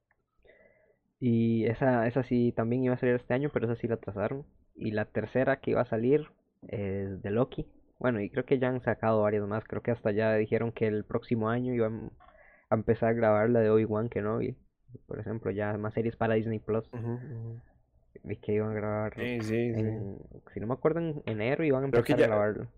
Y 1.18 1.64
esa, 1.64 2.06
esa 2.06 2.22
sí 2.24 2.52
también 2.54 2.84
iba 2.84 2.94
a 2.94 2.98
salir 2.98 3.14
este 3.14 3.32
año, 3.32 3.50
pero 3.52 3.66
esa 3.66 3.80
sí 3.80 3.88
la 3.88 3.94
atrasaron. 3.94 4.44
Y 4.74 4.90
la 4.90 5.06
tercera 5.06 5.60
que 5.60 5.70
iba 5.70 5.80
a 5.80 5.86
salir 5.86 6.28
es 6.68 7.22
de 7.22 7.30
Loki. 7.30 7.66
Bueno, 7.98 8.20
y 8.20 8.30
creo 8.30 8.44
que 8.44 8.58
ya 8.58 8.68
han 8.68 8.82
sacado 8.82 9.22
varias 9.22 9.46
más. 9.46 9.64
Creo 9.64 9.82
que 9.82 9.90
hasta 9.90 10.12
ya 10.12 10.34
dijeron 10.34 10.72
que 10.72 10.86
el 10.86 11.04
próximo 11.04 11.48
año 11.48 11.72
iban 11.72 12.10
a 12.68 12.74
empezar 12.74 13.10
a 13.10 13.12
grabar 13.14 13.50
la 13.50 13.60
de 13.60 13.70
Obi-Wan 13.70 14.08
Kenobi. 14.08 14.56
Por 15.06 15.18
ejemplo, 15.18 15.50
ya 15.50 15.76
más 15.78 15.94
series 15.94 16.16
para 16.16 16.34
Disney 16.34 16.58
Plus 16.58 16.88
vi 18.26 18.36
que 18.36 18.52
iban 18.52 18.70
a 18.70 18.74
grabar. 18.74 19.14
Sí, 19.14 19.40
sí, 19.40 19.72
Si 20.52 20.60
no 20.60 20.66
me 20.66 20.74
acuerdo, 20.74 21.00
en 21.00 21.22
enero 21.26 21.64
iban 21.64 21.82
a 21.82 21.86
empezar 21.86 22.22
a 22.22 22.26
grabarlo. 22.26 22.68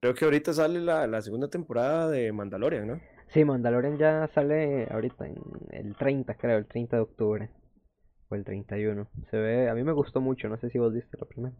Creo 0.00 0.14
que 0.14 0.24
ahorita 0.24 0.52
sale 0.54 0.80
la, 0.80 1.06
la, 1.06 1.20
segunda 1.20 1.48
temporada 1.48 2.08
de 2.08 2.32
Mandalorian, 2.32 2.86
¿no? 2.86 3.00
Sí, 3.28 3.44
Mandalorian 3.44 3.98
ya 3.98 4.28
sale 4.34 4.88
ahorita, 4.90 5.26
en 5.26 5.36
el 5.70 5.94
30, 5.94 6.34
creo, 6.36 6.56
el 6.56 6.66
30 6.66 6.96
de 6.96 7.02
octubre. 7.02 7.50
O 8.28 8.34
el 8.34 8.44
31. 8.44 9.08
Se 9.30 9.36
ve, 9.36 9.68
a 9.68 9.74
mí 9.74 9.82
me 9.84 9.92
gustó 9.92 10.20
mucho, 10.20 10.48
no 10.48 10.56
sé 10.56 10.70
si 10.70 10.78
vos 10.78 10.92
viste 10.94 11.18
la 11.18 11.26
primera. 11.26 11.54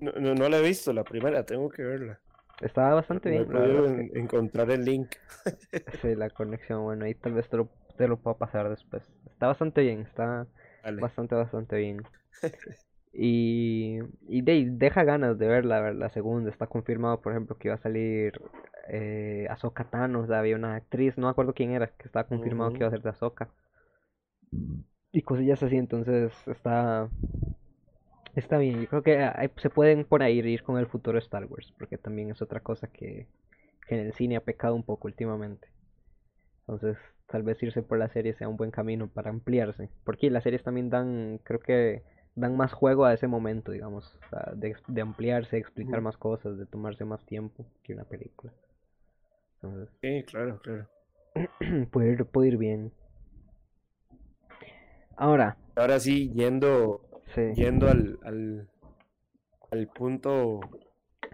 No, 0.00 0.12
no, 0.12 0.34
no 0.34 0.48
la 0.48 0.58
he 0.58 0.62
visto, 0.62 0.92
la 0.92 1.04
primera, 1.04 1.44
tengo 1.44 1.68
que 1.68 1.82
verla. 1.82 2.18
Estaba 2.60 2.94
bastante 2.94 3.30
bien. 3.30 3.48
No 3.48 3.86
encontrar 4.14 4.70
el 4.70 4.84
link. 4.84 5.08
sí, 6.02 6.14
la 6.14 6.30
conexión, 6.30 6.82
bueno, 6.82 7.04
ahí 7.04 7.14
tal 7.14 7.32
vez 7.32 7.48
te 7.48 7.56
lo, 7.56 7.68
te 7.96 8.06
lo 8.06 8.18
puedo 8.18 8.36
pasar 8.36 8.68
después. 8.68 9.02
Está 9.26 9.48
bastante 9.48 9.82
bien, 9.82 10.00
está 10.00 10.46
Bastante, 11.00 11.34
bastante 11.34 11.76
bien. 11.76 12.02
y, 13.12 13.98
y 14.28 14.42
de, 14.42 14.66
deja 14.70 15.04
ganas 15.04 15.38
de 15.38 15.46
ver 15.46 15.64
la, 15.64 16.08
segunda. 16.10 16.50
Está 16.50 16.66
confirmado, 16.66 17.20
por 17.20 17.32
ejemplo, 17.32 17.56
que 17.56 17.68
iba 17.68 17.74
a 17.74 17.78
salir 17.78 18.40
eh, 18.88 19.46
Ahsoka 19.50 19.84
Tano. 19.84 20.26
había 20.34 20.56
una 20.56 20.76
actriz, 20.76 21.16
no 21.16 21.26
me 21.26 21.30
acuerdo 21.30 21.54
quién 21.54 21.70
era, 21.70 21.88
que 21.88 22.06
estaba 22.06 22.26
confirmado 22.26 22.72
que 22.72 22.78
iba 22.78 22.88
a 22.88 22.90
ser 22.90 23.02
de 23.02 23.10
Ahsoka. 23.10 23.48
Y 25.12 25.22
cosillas 25.22 25.62
así, 25.62 25.76
entonces 25.76 26.32
está 26.46 27.08
está 28.34 28.58
bien. 28.58 28.80
Yo 28.80 28.88
creo 28.88 29.02
que 29.02 29.50
se 29.56 29.70
pueden 29.70 30.04
por 30.04 30.22
ahí 30.22 30.38
ir 30.38 30.62
con 30.62 30.78
el 30.78 30.86
futuro 30.86 31.18
de 31.18 31.24
Star 31.24 31.44
Wars, 31.46 31.72
porque 31.78 31.98
también 31.98 32.30
es 32.30 32.42
otra 32.42 32.60
cosa 32.60 32.88
que, 32.88 33.26
que 33.86 33.94
en 33.94 34.06
el 34.06 34.12
cine 34.14 34.36
ha 34.36 34.40
pecado 34.40 34.74
un 34.74 34.82
poco 34.82 35.08
últimamente. 35.08 35.68
Entonces, 36.60 36.96
tal 37.26 37.42
vez 37.42 37.62
irse 37.62 37.82
por 37.82 37.98
la 37.98 38.08
serie 38.08 38.34
sea 38.34 38.48
un 38.48 38.56
buen 38.56 38.70
camino 38.70 39.08
para 39.08 39.30
ampliarse. 39.30 39.88
Porque 40.04 40.30
las 40.30 40.44
series 40.44 40.62
también 40.62 40.90
dan, 40.90 41.40
creo 41.42 41.60
que 41.60 42.02
dan 42.34 42.56
más 42.56 42.72
juego 42.72 43.04
a 43.04 43.12
ese 43.12 43.26
momento, 43.26 43.72
digamos, 43.72 44.18
de, 44.54 44.76
de, 44.86 45.00
ampliarse, 45.00 45.56
de 45.56 45.60
explicar 45.60 46.00
más 46.00 46.16
cosas, 46.16 46.56
de 46.58 46.66
tomarse 46.66 47.04
más 47.04 47.24
tiempo 47.26 47.66
que 47.82 47.94
una 47.94 48.04
película. 48.04 48.52
sí, 50.00 50.22
claro, 50.24 50.60
claro. 50.62 50.88
puede, 51.90 52.12
ir, 52.12 52.24
puede 52.26 52.48
ir 52.48 52.56
bien. 52.56 52.92
Ahora. 55.16 55.56
Ahora 55.76 56.00
sí, 56.00 56.32
yendo, 56.32 57.02
yendo 57.54 57.88
al, 57.88 58.18
al, 58.22 58.68
al 59.70 59.88
punto. 59.88 60.60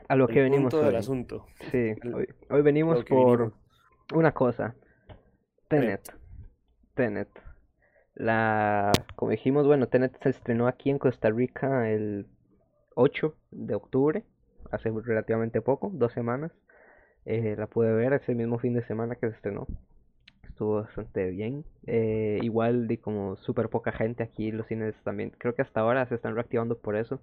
A 0.09 0.17
lo 0.17 0.27
que 0.29 0.43
venimos. 0.43 0.73
Punto 0.73 0.87
del 0.87 0.97
asunto. 0.97 1.47
Sí, 1.71 1.95
hoy, 2.15 2.29
hoy 2.51 2.63
venimos 2.63 3.05
por 3.05 3.53
una 4.15 4.33
cosa. 4.33 4.75
Tenet. 5.69 6.15
Tenet. 6.95 7.29
La, 8.15 8.91
como 9.15 9.31
dijimos, 9.31 9.67
bueno, 9.67 9.89
Tenet 9.89 10.21
se 10.23 10.31
estrenó 10.31 10.67
aquí 10.67 10.91
en 10.91 10.99
Costa 10.99 11.31
Rica 11.31 11.91
el 11.91 12.27
8 12.97 13.35
de 13.53 13.75
octubre, 13.77 14.25
hace 14.73 14.91
relativamente 14.91 15.61
poco, 15.61 15.91
dos 15.93 16.13
semanas. 16.13 16.51
Eh, 17.25 17.55
la 17.57 17.67
pude 17.67 17.93
ver 17.93 18.15
ese 18.15 18.35
mismo 18.35 18.59
fin 18.59 18.75
de 18.75 18.83
semana 18.83 19.15
que 19.15 19.29
se 19.29 19.37
estrenó. 19.37 19.67
Estuvo 20.49 20.83
bastante 20.83 21.31
bien. 21.31 21.65
Eh, 21.87 22.39
igual 22.43 22.89
de 22.89 22.99
como 22.99 23.37
súper 23.37 23.69
poca 23.69 23.93
gente 23.93 24.23
aquí 24.23 24.51
los 24.51 24.67
cines 24.67 24.95
también. 25.05 25.33
Creo 25.39 25.55
que 25.55 25.63
hasta 25.63 25.81
ahora 25.81 26.07
se 26.07 26.15
están 26.15 26.35
reactivando 26.35 26.79
por 26.79 26.97
eso. 26.97 27.21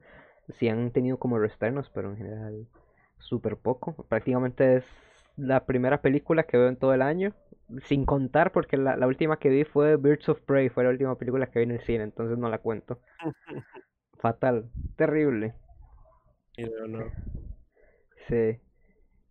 Sí 0.59 0.69
han 0.69 0.91
tenido 0.91 1.17
como 1.17 1.39
restrenos, 1.39 1.89
pero 1.93 2.09
en 2.11 2.17
general 2.17 2.67
súper 3.17 3.57
poco. 3.57 3.93
Prácticamente 4.07 4.77
es 4.77 4.85
la 5.37 5.65
primera 5.65 6.01
película 6.01 6.43
que 6.43 6.57
veo 6.57 6.69
en 6.69 6.77
todo 6.77 6.93
el 6.93 7.01
año 7.01 7.33
sin 7.85 8.05
contar, 8.05 8.51
porque 8.51 8.77
la, 8.77 8.95
la, 8.95 9.07
última 9.07 9.37
que 9.39 9.49
vi 9.49 9.63
fue 9.63 9.97
Birds 9.97 10.29
of 10.29 10.39
Prey, 10.41 10.69
fue 10.69 10.83
la 10.83 10.91
última 10.91 11.17
película 11.17 11.47
que 11.47 11.59
vi 11.59 11.63
en 11.63 11.71
el 11.71 11.81
cine, 11.81 12.03
entonces 12.03 12.37
no 12.37 12.49
la 12.49 12.59
cuento. 12.59 12.99
Fatal, 14.19 14.69
terrible. 14.95 15.55
Sí. 18.27 18.59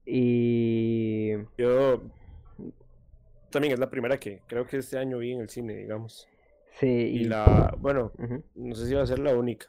Y. 0.05 1.33
Yo. 1.57 2.03
También 3.55 3.73
es 3.75 3.79
la 3.79 3.89
primera 3.89 4.19
que 4.19 4.43
creo 4.49 4.67
que 4.67 4.79
este 4.79 4.99
año 4.99 5.19
vi 5.19 5.31
en 5.31 5.41
el 5.41 5.49
cine, 5.49 5.77
digamos. 5.77 6.29
Sí. 6.81 6.89
Y, 6.89 7.25
la. 7.25 7.73
Bueno, 7.79 8.11
no 8.57 8.75
sé 8.75 8.87
si 8.87 8.95
va 8.95 9.03
a 9.03 9.07
ser 9.07 9.21
la 9.21 9.37
única. 9.37 9.67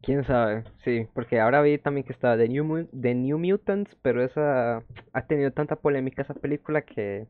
Quién 0.00 0.22
sabe, 0.22 0.62
sí, 0.84 1.08
porque 1.12 1.40
ahora 1.40 1.60
vi 1.60 1.76
también 1.78 2.06
que 2.06 2.12
estaba 2.12 2.36
The 2.36 2.48
New, 2.48 2.88
The 2.92 3.16
New 3.16 3.36
Mutants, 3.36 3.96
pero 4.02 4.22
esa 4.22 4.84
ha 5.12 5.26
tenido 5.26 5.50
tanta 5.50 5.74
polémica 5.74 6.22
esa 6.22 6.34
película 6.34 6.82
que 6.82 7.26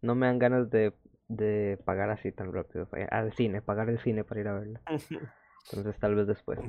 no 0.00 0.14
me 0.14 0.26
dan 0.26 0.38
ganas 0.38 0.70
de, 0.70 0.92
de 1.26 1.76
pagar 1.84 2.10
así 2.10 2.30
tan 2.30 2.52
rápido. 2.52 2.88
Al 3.10 3.32
cine, 3.32 3.62
pagar 3.62 3.90
el 3.90 3.98
cine 3.98 4.22
para 4.22 4.40
ir 4.40 4.46
a 4.46 4.60
verla. 4.60 4.80
Entonces 5.72 5.98
tal 5.98 6.14
vez 6.14 6.28
después. 6.28 6.60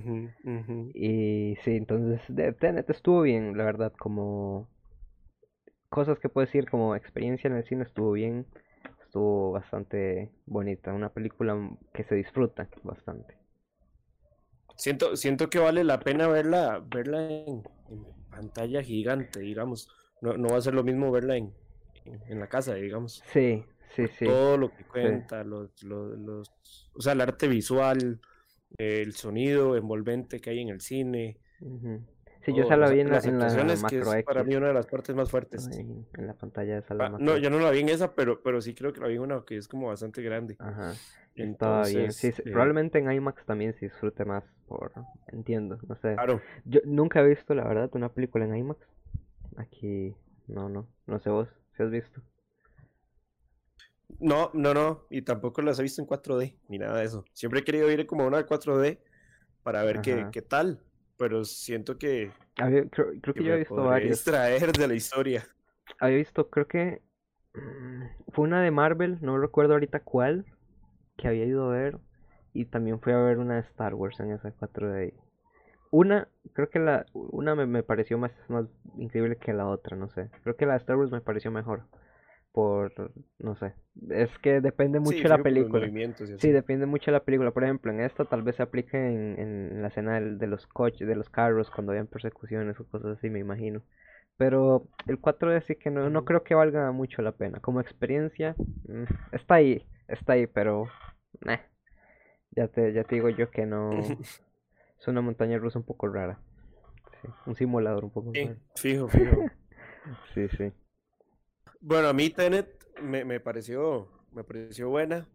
Y 0.95 1.55
sí, 1.63 1.75
entonces 1.77 2.21
Tenet 2.59 2.89
estuvo 2.89 3.21
bien, 3.21 3.55
la 3.57 3.63
verdad, 3.63 3.93
como 3.97 4.67
cosas 5.91 6.17
que 6.19 6.29
puedo 6.29 6.45
decir 6.45 6.69
como 6.69 6.95
experiencia 6.95 7.49
en 7.49 7.57
el 7.57 7.65
cine 7.65 7.83
estuvo 7.83 8.13
bien, 8.13 8.47
estuvo 9.03 9.51
bastante 9.51 10.31
bonita, 10.45 10.93
una 10.93 11.09
película 11.09 11.69
que 11.93 12.05
se 12.05 12.15
disfruta 12.15 12.67
bastante. 12.81 13.37
Siento, 14.77 15.17
siento 15.17 15.49
que 15.49 15.59
vale 15.59 15.83
la 15.83 15.99
pena 15.99 16.27
verla, 16.27 16.81
verla 16.89 17.29
en, 17.29 17.63
pantalla 18.31 18.81
gigante, 18.81 19.41
digamos. 19.41 19.89
No, 20.21 20.37
no 20.37 20.47
va 20.47 20.57
a 20.57 20.61
ser 20.61 20.73
lo 20.73 20.83
mismo 20.83 21.11
verla 21.11 21.35
en, 21.35 21.53
en 22.05 22.39
la 22.39 22.47
casa, 22.47 22.73
digamos. 22.75 23.21
Sí, 23.27 23.65
sí, 23.93 24.07
sí. 24.07 24.25
Todo 24.25 24.57
lo 24.57 24.73
que 24.73 24.85
cuenta, 24.85 25.43
los, 25.43 25.83
los, 25.83 26.17
los, 26.17 26.89
o 26.93 27.01
sea, 27.01 27.11
el 27.11 27.21
arte 27.21 27.49
visual, 27.49 28.21
el 28.77 29.13
sonido 29.13 29.75
envolvente 29.75 30.39
que 30.39 30.51
hay 30.51 30.61
en 30.61 30.69
el 30.69 30.79
cine. 30.79 31.37
Sí, 32.43 32.53
yo 32.53 32.63
esa 32.63 32.75
la 32.75 32.89
vi 32.89 33.01
en 33.01 33.11
la, 33.11 33.19
en 33.19 33.37
la 33.37 33.75
macro 33.75 34.13
es 34.13 34.23
para 34.23 34.43
mí 34.43 34.55
una 34.55 34.67
de 34.67 34.73
las 34.73 34.87
partes 34.87 35.15
más 35.15 35.29
fuertes. 35.29 35.69
en 35.77 36.27
la 36.27 36.33
pantalla 36.33 36.75
de 36.75 36.81
sala 36.81 37.05
ah, 37.05 37.17
No, 37.19 37.37
yo 37.37 37.49
no 37.49 37.59
la 37.59 37.71
vi 37.71 37.81
en 37.81 37.89
esa, 37.89 38.13
pero, 38.13 38.41
pero 38.41 38.61
sí 38.61 38.73
creo 38.73 38.91
que 38.93 38.99
la 38.99 39.07
vi 39.07 39.15
en 39.15 39.21
una 39.21 39.43
que 39.45 39.57
es 39.57 39.67
como 39.67 39.87
bastante 39.87 40.21
grande. 40.21 40.55
Ajá. 40.59 40.93
Entonces, 41.35 41.95
bien. 41.95 42.11
Sí, 42.11 42.27
eh, 42.27 42.51
Probablemente 42.51 42.99
en 42.99 43.11
IMAX 43.11 43.45
también 43.45 43.73
se 43.73 43.85
disfrute 43.85 44.25
más, 44.25 44.43
por 44.67 44.91
entiendo, 45.27 45.77
no 45.87 45.95
sé. 45.95 46.15
Claro. 46.15 46.41
Yo 46.65 46.81
nunca 46.83 47.21
he 47.21 47.27
visto, 47.27 47.53
la 47.53 47.63
verdad, 47.63 47.89
una 47.93 48.09
película 48.09 48.45
en 48.45 48.55
IMAX. 48.55 48.79
Aquí, 49.57 50.15
no, 50.47 50.67
no, 50.67 50.87
no 51.05 51.19
sé 51.19 51.29
vos 51.29 51.47
has 51.81 51.91
visto? 51.91 52.21
No, 54.19 54.51
no, 54.53 54.73
no, 54.73 55.05
y 55.09 55.21
tampoco 55.21 55.61
las 55.61 55.79
he 55.79 55.83
visto 55.83 56.01
en 56.01 56.07
4D, 56.07 56.55
ni 56.67 56.77
nada 56.77 56.99
de 56.99 57.05
eso. 57.05 57.25
Siempre 57.33 57.61
he 57.61 57.63
querido 57.63 57.89
ir 57.89 58.05
como 58.05 58.27
una 58.27 58.45
4D 58.45 58.99
para 59.63 59.83
ver 59.83 60.01
qué, 60.01 60.27
qué, 60.31 60.41
tal, 60.41 60.81
pero 61.21 61.45
siento 61.45 61.99
que, 61.99 62.31
Había- 62.57 62.89
creo, 62.89 63.09
creo 63.21 63.33
que 63.35 63.41
que 63.41 63.43
yo 63.43 63.53
he 63.53 63.57
visto 63.59 63.75
varios. 63.75 64.17
distraer 64.17 64.73
de 64.73 64.87
la 64.87 64.95
historia. 64.95 65.45
Había 65.99 66.17
visto, 66.17 66.49
creo 66.49 66.67
que 66.67 67.03
mm, 67.53 68.31
fue 68.31 68.45
una 68.45 68.63
de 68.63 68.71
Marvel, 68.71 69.19
no 69.21 69.37
recuerdo 69.37 69.73
ahorita 69.73 69.99
cuál, 69.99 70.45
que 71.17 71.27
había 71.27 71.45
ido 71.45 71.69
a 71.69 71.73
ver. 71.73 71.99
Y 72.53 72.65
también 72.65 72.99
fui 72.99 73.13
a 73.13 73.17
ver 73.17 73.37
una 73.37 73.53
de 73.53 73.61
Star 73.61 73.93
Wars 73.93 74.19
en 74.19 74.31
esa 74.31 74.51
4D. 74.51 75.13
Una, 75.91 76.27
creo 76.53 76.71
que 76.71 76.79
la, 76.79 77.05
una 77.13 77.53
me, 77.53 77.67
me 77.67 77.83
pareció 77.83 78.17
más, 78.17 78.31
más 78.49 78.65
increíble 78.97 79.37
que 79.37 79.53
la 79.53 79.67
otra, 79.67 79.95
no 79.95 80.09
sé. 80.09 80.29
Creo 80.41 80.55
que 80.55 80.65
la 80.65 80.73
de 80.73 80.79
Star 80.79 80.97
Wars 80.97 81.11
me 81.11 81.21
pareció 81.21 81.51
mejor. 81.51 81.83
Por, 82.51 82.91
no 83.39 83.55
sé. 83.55 83.73
Es 84.09 84.29
que 84.39 84.59
depende 84.59 84.99
mucho 84.99 85.17
Sí, 85.17 85.23
de 85.23 85.29
la 85.29 85.37
película. 85.43 85.89
Sí, 86.39 86.49
depende 86.51 86.85
mucho 86.85 87.05
de 87.05 87.13
la 87.13 87.23
película. 87.23 87.51
Por 87.51 87.63
ejemplo, 87.63 87.91
en 87.91 88.01
esta 88.01 88.25
tal 88.25 88.41
vez 88.41 88.57
se 88.57 88.63
aplique 88.63 88.97
en, 88.97 89.39
en 89.39 89.81
la 89.81 89.87
escena 89.87 90.15
del- 90.15 90.37
de 90.37 90.47
los 90.47 90.67
coches, 90.67 91.07
de 91.07 91.15
los 91.15 91.29
carros, 91.29 91.69
cuando 91.69 91.93
hayan 91.93 92.07
persecuciones 92.07 92.79
o 92.79 92.85
cosas 92.85 93.17
así, 93.17 93.29
me 93.29 93.39
imagino. 93.39 93.81
Pero 94.37 94.87
el 95.07 95.19
4D 95.19 95.61
sí 95.61 95.75
que 95.75 95.91
no, 95.91 96.09
no 96.09 96.25
creo 96.25 96.43
que 96.43 96.55
valga 96.55 96.91
mucho 96.91 97.21
la 97.21 97.31
pena. 97.31 97.59
Como 97.59 97.79
experiencia, 97.79 98.55
mm, 98.57 99.03
está 99.35 99.55
ahí, 99.55 99.85
está 100.07 100.33
ahí, 100.33 100.47
pero 100.47 100.87
nah, 101.45 101.57
ya 102.51 102.67
te, 102.67 102.93
ya 102.93 103.03
te 103.03 103.15
digo 103.15 103.29
yo 103.29 103.49
que 103.49 103.65
no. 103.65 103.91
Es 104.99 105.07
una 105.07 105.21
montaña 105.21 105.57
rusa 105.57 105.79
un 105.79 105.85
poco 105.85 106.07
rara. 106.07 106.37
Sí, 107.21 107.29
un 107.47 107.55
simulador 107.55 108.03
un 108.03 108.11
poco 108.11 108.33
Sí, 108.33 108.43
raro. 108.43 108.57
fijo, 108.75 109.07
fijo. 109.09 109.45
Sí, 110.33 110.47
sí. 110.57 110.71
Bueno, 111.81 112.09
a 112.09 112.13
mí 112.13 112.29
Tenet 112.29 112.67
me, 113.01 113.25
me 113.25 113.39
pareció, 113.39 114.07
me 114.31 114.43
pareció 114.43 114.89
buena. 114.89 115.27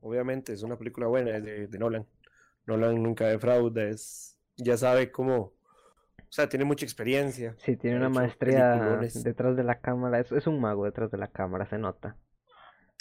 Obviamente 0.00 0.52
es 0.52 0.62
una 0.62 0.78
película 0.78 1.06
buena, 1.08 1.36
es 1.36 1.44
de, 1.44 1.66
de 1.66 1.78
Nolan. 1.78 2.06
Nolan 2.66 3.02
nunca 3.02 3.26
defrauda, 3.28 3.84
es, 3.84 4.38
ya 4.56 4.76
sabe 4.76 5.10
cómo, 5.10 5.36
o 5.38 5.54
sea, 6.30 6.48
tiene 6.48 6.64
mucha 6.64 6.84
experiencia. 6.84 7.56
Sí, 7.56 7.76
tiene 7.76 7.96
una 7.98 8.08
maestría 8.08 9.12
peliculones. 9.12 9.22
detrás 9.22 9.56
de 9.56 9.64
la 9.64 9.80
cámara. 9.80 10.20
Es, 10.20 10.32
es 10.32 10.46
un 10.46 10.60
mago 10.60 10.84
detrás 10.86 11.10
de 11.10 11.18
la 11.18 11.30
cámara, 11.30 11.66
se 11.66 11.78
nota. 11.78 12.16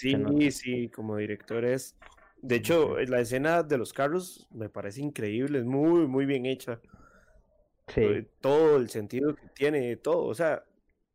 Se 0.08 0.18
nota. 0.18 0.38
Sí, 0.40 0.52
sí, 0.52 0.90
como 0.92 1.18
director 1.18 1.66
es. 1.66 1.98
De 2.42 2.56
hecho, 2.56 2.94
Ujú. 2.94 2.98
la 3.08 3.20
escena 3.20 3.64
de 3.64 3.78
los 3.78 3.94
carros 3.94 4.48
me 4.52 4.70
parece 4.70 5.02
increíble, 5.02 5.60
es 5.60 5.66
muy, 5.66 6.08
muy 6.08 6.26
bien 6.26 6.46
hecha. 6.46 6.82
Sí. 7.88 8.02
eh, 8.02 8.30
Todo 8.42 8.78
el 8.78 8.90
sentido 8.90 9.36
que 9.36 9.48
tiene, 9.50 9.98
todo. 9.98 10.26
O 10.26 10.34
sea, 10.36 10.67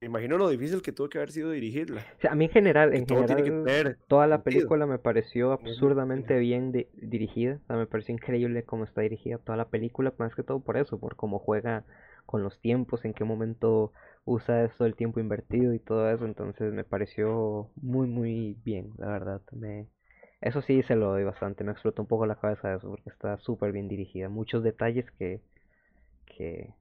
me 0.03 0.07
imagino 0.09 0.37
lo 0.37 0.51
difícil 0.51 0.83
que 0.83 0.93
tuvo 0.93 1.09
que 1.09 1.17
haber 1.19 1.33
sido 1.33 1.51
dirigirla. 1.53 2.07
O 2.19 2.21
sea, 2.21 2.33
a 2.33 2.35
mí 2.35 2.45
en 2.47 2.51
general, 2.51 2.95
en 2.95 3.07
todo 3.07 3.25
tiene 3.27 3.43
que 3.43 3.53
general, 3.53 3.63
tener 3.65 3.99
toda 4.09 4.27
la 4.27 4.43
sentido. 4.45 4.45
película 4.45 4.87
me 4.87 4.99
pareció 4.99 5.53
absurdamente 5.53 6.39
bien 6.39 6.73
di- 6.73 6.89
dirigida. 6.95 7.59
O 7.65 7.67
sea, 7.67 7.77
me 7.77 7.87
pareció 7.87 8.15
increíble 8.15 8.65
cómo 8.65 8.85
está 8.85 9.01
dirigida 9.03 9.39
toda 9.39 9.57
la 9.57 9.69
película, 9.69 10.15
más 10.19 10.35
que 10.35 10.43
todo 10.43 10.61
por 10.61 10.77
eso, 10.77 10.99
por 10.99 11.17
cómo 11.17 11.39
juega 11.39 11.85
con 12.27 12.43
los 12.43 12.61
tiempos, 12.61 13.05
en 13.05 13.15
qué 13.15 13.25
momento 13.25 13.93
usa 14.25 14.65
eso 14.65 14.87
el 14.87 14.95
tiempo 14.95 15.21
invertido 15.21 15.75
y 15.75 15.81
todo 15.81 16.09
eso. 16.11 16.25
Entonces 16.25 16.73
me 16.73 16.85
pareció 16.85 17.71
muy, 17.77 18.07
muy 18.09 18.57
bien, 18.65 18.93
la 18.99 19.09
verdad. 19.09 19.43
Me... 19.53 19.89
Eso 20.41 20.63
sí 20.63 20.83
se 20.83 20.97
lo 20.97 21.09
doy 21.11 21.25
bastante. 21.25 21.65
Me 21.65 21.73
explotó 21.73 22.03
un 22.03 22.09
poco 22.09 22.27
la 22.27 22.37
cabeza 22.37 22.75
eso, 22.75 22.89
porque 22.91 23.11
está 23.11 23.39
súper 23.39 23.73
bien 23.73 23.89
dirigida. 23.89 24.29
Muchos 24.29 24.63
detalles 24.63 25.11
que, 25.13 25.41
que, 26.27 26.75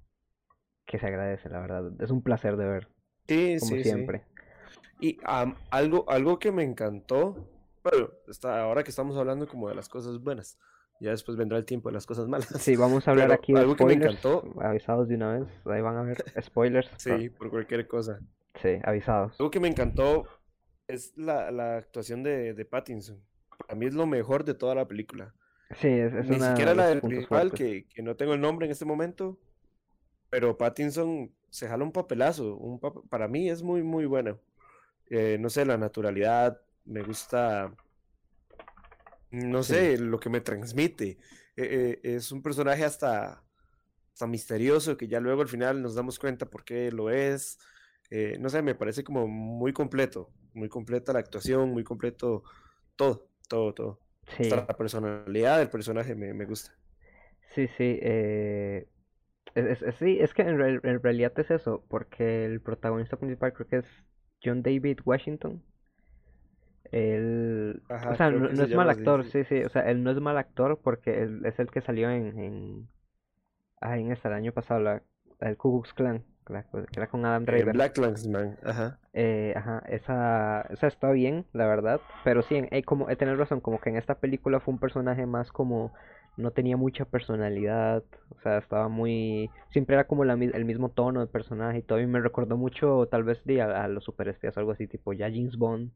que 0.85 0.99
se 0.99 1.07
agradece, 1.07 1.49
la 1.49 1.59
verdad. 1.61 1.91
Es 2.01 2.11
un 2.11 2.21
placer 2.23 2.57
de 2.57 2.65
ver, 2.67 2.87
Sí, 3.27 3.57
como 3.59 3.77
sí, 3.77 3.83
sí. 3.83 3.83
siempre. 3.83 4.25
Y 4.99 5.17
algo, 5.71 6.09
algo 6.09 6.37
que 6.39 6.51
me 6.51 6.63
encantó, 6.63 7.49
bueno, 7.83 8.11
está, 8.27 8.61
ahora 8.61 8.83
que 8.83 8.91
estamos 8.91 9.17
hablando 9.17 9.47
como 9.47 9.67
de 9.69 9.75
las 9.75 9.89
cosas 9.89 10.19
buenas, 10.19 10.59
ya 10.99 11.09
después 11.11 11.37
vendrá 11.37 11.57
el 11.57 11.65
tiempo 11.65 11.89
de 11.89 11.93
las 11.93 12.05
cosas 12.05 12.27
malas. 12.27 12.47
Sí, 12.59 12.75
vamos 12.75 13.07
a 13.07 13.11
hablar 13.11 13.29
Pero 13.29 13.33
aquí 13.33 13.53
de 13.53 13.59
algo 13.61 13.75
que 13.75 13.85
me 13.85 13.93
encantó, 13.93 14.43
avisados 14.61 15.07
de 15.07 15.15
una 15.15 15.39
vez, 15.39 15.47
ahí 15.65 15.81
van 15.81 15.97
a 15.97 16.03
ver 16.03 16.23
spoilers, 16.41 16.91
sí, 16.97 17.29
por 17.29 17.49
cualquier 17.49 17.87
cosa. 17.87 18.19
sí, 18.61 18.77
avisados. 18.83 19.39
Algo 19.39 19.49
que 19.49 19.59
me 19.59 19.67
encantó 19.67 20.25
es 20.87 21.17
la, 21.17 21.49
la 21.51 21.77
actuación 21.77 22.21
de, 22.23 22.53
de 22.53 22.65
Pattinson. 22.65 23.19
Para 23.57 23.75
mí 23.79 23.85
es 23.87 23.93
lo 23.93 24.05
mejor 24.05 24.43
de 24.43 24.53
toda 24.53 24.75
la 24.75 24.87
película. 24.87 25.33
Sí, 25.77 25.87
es, 25.87 26.13
es 26.13 26.27
Ni 26.27 26.35
una 26.35 26.49
siquiera 26.49 26.75
la 26.75 26.87
del 26.87 27.01
principal, 27.01 27.51
que, 27.53 27.87
que 27.87 28.01
no 28.03 28.15
tengo 28.15 28.33
el 28.33 28.41
nombre 28.41 28.65
en 28.65 28.71
este 28.71 28.85
momento, 28.85 29.39
pero 30.29 30.57
Pattinson 30.57 31.31
se 31.51 31.69
jala 31.69 31.85
un 31.85 31.93
papelazo. 31.93 32.57
Un 32.57 32.81
pap- 32.81 33.07
para 33.09 33.29
mí 33.29 33.49
es 33.51 33.63
muy, 33.63 33.83
muy 33.83 34.07
bueno. 34.07 34.41
Eh, 35.09 35.37
no 35.39 35.49
sé, 35.51 35.65
la 35.65 35.77
naturalidad, 35.77 36.61
me 36.85 37.03
gusta, 37.03 37.77
no 39.31 39.63
Sí, 39.63 39.63
sé, 39.63 39.97
lo 39.97 40.19
que 40.19 40.29
me 40.29 40.41
transmite. 40.41 41.11
Eh, 41.55 41.99
eh, 42.03 42.15
es 42.15 42.31
un 42.31 42.41
personaje 42.41 42.83
hasta, 42.83 43.43
hasta 44.13 44.27
misterioso 44.27 44.97
que 44.97 45.07
ya 45.09 45.19
luego 45.19 45.41
al 45.43 45.49
final 45.49 45.81
nos 45.81 45.95
damos 45.95 46.19
cuenta 46.19 46.49
por 46.49 46.63
qué 46.65 46.91
lo 46.91 47.09
es. 47.11 47.59
No 48.39 48.49
sé, 48.49 48.61
me 48.61 48.75
parece 48.75 49.03
como 49.03 49.27
muy 49.27 49.73
completo, 49.73 50.31
muy 50.53 50.69
completa 50.69 51.13
la 51.13 51.19
actuación, 51.19 51.71
muy 51.71 51.83
completo 51.83 52.43
todo, 52.95 53.29
todo, 53.49 53.73
todo. 53.73 54.01
Hasta 54.39 54.57
la 54.57 54.77
personalidad 54.77 55.59
del 55.59 55.69
personaje 55.69 56.15
me, 56.15 56.33
me 56.33 56.45
gusta. 56.45 56.77
sí, 57.53 57.67
sí, 57.67 57.99
eh, 58.01 58.87
es, 59.55 59.81
es- 59.81 59.95
sí, 59.95 60.17
es 60.19 60.33
que 60.33 60.43
en, 60.43 60.57
real- 60.57 60.81
en 60.83 61.01
realidad 61.01 61.33
es 61.39 61.51
eso, 61.51 61.83
porque 61.89 62.45
el 62.45 62.61
protagonista 62.61 63.17
principal 63.17 63.53
creo 63.53 63.67
que 63.67 63.77
es 63.77 63.85
John 64.43 64.61
David 64.63 64.99
Washington. 65.05 65.61
Él, 66.91 67.81
o 68.09 68.15
sea, 68.15 68.29
no, 68.31 68.49
es 68.49 68.73
mal 68.73 68.89
así, 68.89 68.99
actor, 68.99 69.23
sí. 69.23 69.43
sí, 69.45 69.63
o 69.63 69.69
sea, 69.69 69.83
él 69.89 70.03
no 70.03 70.11
es 70.11 70.19
mal 70.19 70.37
actor 70.37 70.79
porque 70.83 71.21
él 71.23 71.45
es 71.45 71.57
el 71.59 71.71
que 71.71 71.79
salió 71.81 72.09
en, 72.09 72.37
en, 72.37 72.87
ah, 73.81 73.97
en 73.97 74.11
esta, 74.11 74.29
el 74.29 74.35
año 74.35 74.53
pasado, 74.53 74.79
la, 74.81 75.03
del 75.39 75.57
Ku 75.57 75.71
Klux 75.81 75.93
Klan, 75.93 76.23
la 76.49 76.63
que 76.63 76.85
era 76.97 77.07
con 77.07 77.25
Adam 77.25 77.45
En 77.45 77.45
Driver. 77.45 77.73
Black 77.73 77.93
Klansman, 77.93 78.57
ajá. 78.63 78.97
Eh, 79.13 79.53
ajá, 79.57 79.83
esa, 79.89 80.61
esa 80.69 80.87
está 80.87 81.11
bien, 81.11 81.45
la 81.51 81.67
verdad, 81.67 81.99
pero 82.23 82.41
sí, 82.43 82.55
eh, 82.71 82.83
como, 82.83 83.09
eh, 83.09 83.17
tenés 83.17 83.37
razón, 83.37 83.59
como 83.59 83.79
que 83.81 83.89
en 83.89 83.97
esta 83.97 84.15
película 84.15 84.61
fue 84.61 84.73
un 84.73 84.79
personaje 84.79 85.25
más 85.25 85.51
como, 85.51 85.91
no 86.37 86.51
tenía 86.51 86.77
mucha 86.77 87.05
personalidad, 87.05 88.03
o 88.29 88.39
sea, 88.41 88.57
estaba 88.59 88.87
muy, 88.89 89.53
siempre 89.69 89.95
era 89.95 90.07
como 90.07 90.25
la, 90.25 90.33
el 90.33 90.65
mismo 90.65 90.89
tono 90.91 91.19
de 91.21 91.27
personaje 91.27 91.79
y 91.79 91.83
todo, 91.83 91.99
y 91.99 92.07
me 92.07 92.19
recordó 92.21 92.57
mucho, 92.57 93.07
tal 93.11 93.23
vez, 93.23 93.43
de 93.45 93.61
a, 93.61 93.83
a 93.83 93.87
los 93.87 94.03
superespías, 94.03 94.57
algo 94.57 94.71
así, 94.71 94.87
tipo 94.87 95.13
ya 95.13 95.29
James 95.29 95.57
Bond, 95.57 95.91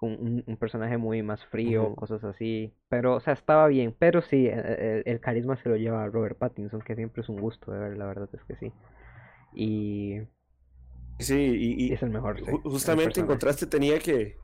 un, 0.00 0.42
un, 0.46 0.56
personaje 0.56 0.96
muy 0.96 1.22
más 1.22 1.44
frío, 1.46 1.94
cosas 1.94 2.24
así, 2.24 2.74
pero, 2.88 3.16
o 3.16 3.20
sea, 3.20 3.34
estaba 3.34 3.66
bien, 3.68 3.94
pero 3.98 4.22
sí, 4.22 4.46
el, 4.48 4.58
el- 4.60 5.02
el 5.06 5.20
carisma 5.20 5.56
se 5.56 5.68
lo 5.68 5.76
lleva 5.76 6.02
a 6.04 6.08
Robert 6.08 6.38
Pattinson, 6.38 6.80
que 6.82 6.94
siempre 6.96 7.22
es 7.22 7.28
un 7.28 7.38
gusto 7.40 7.70
de 7.72 7.78
ver, 7.80 7.98
la 7.98 8.06
verdad 8.06 8.28
es 8.32 8.44
que 8.44 8.56
sí, 8.56 8.74
y 9.52 10.20
Sí, 11.18 11.34
y, 11.34 11.86
y 11.88 11.92
es 11.92 12.02
el 12.02 12.10
mejor, 12.10 12.40
sí, 12.44 12.50
ju- 12.50 12.62
el 12.62 12.70
justamente 12.70 13.20
en 13.20 13.26
contraste 13.26 13.66
tenía 13.66 13.98
que, 13.98 14.36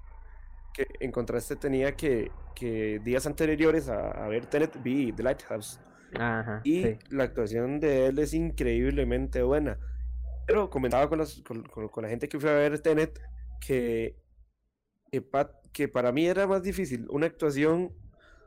que 0.76 0.86
en 1.00 1.10
contraste 1.10 1.56
tenía 1.56 1.96
que, 1.96 2.30
que 2.54 3.00
días 3.02 3.26
anteriores 3.26 3.88
a, 3.88 4.10
a 4.10 4.28
ver 4.28 4.44
Tenet 4.46 4.82
vi 4.82 5.10
The 5.12 5.22
Lighthouse 5.22 5.80
Ajá, 6.14 6.60
y 6.64 6.82
sí. 6.82 6.98
la 7.10 7.24
actuación 7.24 7.80
de 7.80 8.06
él 8.06 8.18
es 8.18 8.34
increíblemente 8.34 9.42
buena. 9.42 9.78
Pero 10.46 10.68
comentaba 10.70 11.08
con, 11.08 11.18
las- 11.18 11.40
con, 11.42 11.62
con- 11.64 11.88
con 11.88 12.02
la 12.04 12.10
gente 12.10 12.28
que 12.28 12.38
fue 12.38 12.50
a 12.50 12.54
ver 12.54 12.78
Tenet 12.80 13.18
que, 13.60 14.16
que, 15.10 15.22
pa- 15.22 15.50
que 15.72 15.88
para 15.88 16.12
mí 16.12 16.26
era 16.26 16.46
más 16.46 16.62
difícil 16.62 17.06
una 17.10 17.26
actuación 17.26 17.92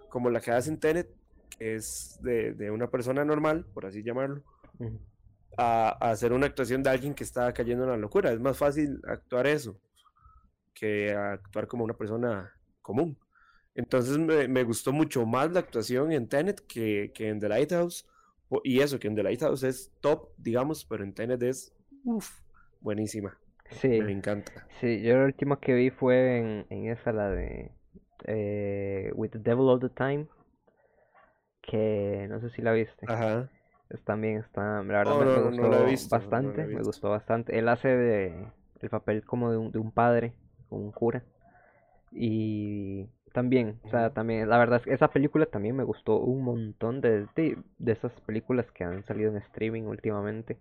como 0.09 0.29
la 0.29 0.39
que 0.39 0.51
hace 0.51 0.69
en 0.69 0.79
Tenet, 0.79 1.09
que 1.57 1.75
es 1.75 2.19
de, 2.21 2.53
de 2.53 2.71
una 2.71 2.89
persona 2.89 3.25
normal, 3.25 3.65
por 3.73 3.85
así 3.85 4.03
llamarlo, 4.03 4.43
a, 5.57 5.89
a 5.99 6.11
hacer 6.11 6.31
una 6.33 6.45
actuación 6.47 6.83
de 6.83 6.89
alguien 6.91 7.13
que 7.13 7.23
está 7.23 7.51
cayendo 7.53 7.83
en 7.85 7.89
la 7.91 7.97
locura. 7.97 8.31
Es 8.31 8.39
más 8.39 8.57
fácil 8.57 9.01
actuar 9.07 9.47
eso 9.47 9.79
que 10.73 11.13
actuar 11.13 11.67
como 11.67 11.83
una 11.83 11.95
persona 11.95 12.51
común. 12.81 13.17
Entonces 13.75 14.17
me, 14.17 14.47
me 14.47 14.63
gustó 14.63 14.91
mucho 14.91 15.25
más 15.25 15.51
la 15.51 15.59
actuación 15.59 16.11
en 16.11 16.27
Tenet 16.27 16.61
que, 16.67 17.11
que 17.13 17.29
en 17.29 17.39
The 17.39 17.49
Lighthouse. 17.49 18.05
Y 18.63 18.79
eso, 18.79 18.99
que 18.99 19.07
en 19.07 19.15
The 19.15 19.23
Lighthouse 19.23 19.63
es 19.63 19.91
top, 20.01 20.29
digamos, 20.37 20.83
pero 20.85 21.03
en 21.03 21.13
Tenet 21.13 21.41
es 21.43 21.73
uf, 22.03 22.41
buenísima. 22.81 23.37
Sí, 23.71 24.01
Me 24.01 24.11
encanta. 24.11 24.67
sí, 24.81 25.01
yo 25.01 25.17
la 25.17 25.25
última 25.25 25.59
que 25.59 25.73
vi 25.73 25.91
fue 25.91 26.39
en, 26.39 26.65
en 26.69 26.87
esa, 26.87 27.11
la 27.13 27.29
de 27.29 27.71
eh, 28.25 29.11
With 29.13 29.29
the 29.31 29.39
Devil 29.39 29.69
All 29.69 29.79
the 29.79 29.89
Time, 29.89 30.27
que 31.61 32.25
no 32.29 32.41
sé 32.41 32.49
si 32.49 32.61
la 32.61 32.71
viste. 32.71 33.05
Ajá. 33.07 33.49
Es 33.89 34.03
también 34.03 34.37
está, 34.37 34.83
la 34.83 34.97
verdad 34.99 35.17
me, 35.19 35.25
no, 35.25 35.69
la 35.69 35.81
gustó 35.81 35.85
visto, 35.85 36.15
no 36.15 36.21
la 36.21 36.29
bastante, 36.29 36.65
me 36.65 36.81
gustó 36.81 37.09
bastante. 37.09 37.57
Él 37.57 37.67
hace 37.69 37.87
de 37.87 38.47
el 38.81 38.89
papel 38.89 39.23
como 39.25 39.51
de 39.51 39.57
un, 39.57 39.71
de 39.71 39.79
un 39.79 39.91
padre, 39.91 40.33
un 40.69 40.91
cura. 40.91 41.23
Y 42.11 43.07
también, 43.33 43.79
o 43.83 43.89
sea, 43.89 44.11
también, 44.11 44.49
la 44.49 44.57
verdad 44.57 44.79
es 44.79 44.85
que 44.85 44.93
esa 44.93 45.09
película 45.09 45.45
también 45.45 45.75
me 45.75 45.83
gustó 45.83 46.17
un 46.17 46.43
montón 46.43 47.01
de, 47.01 47.27
de, 47.35 47.57
de 47.77 47.91
esas 47.91 48.11
películas 48.21 48.71
que 48.71 48.83
han 48.83 49.03
salido 49.05 49.31
en 49.31 49.37
streaming 49.37 49.83
últimamente. 49.83 50.57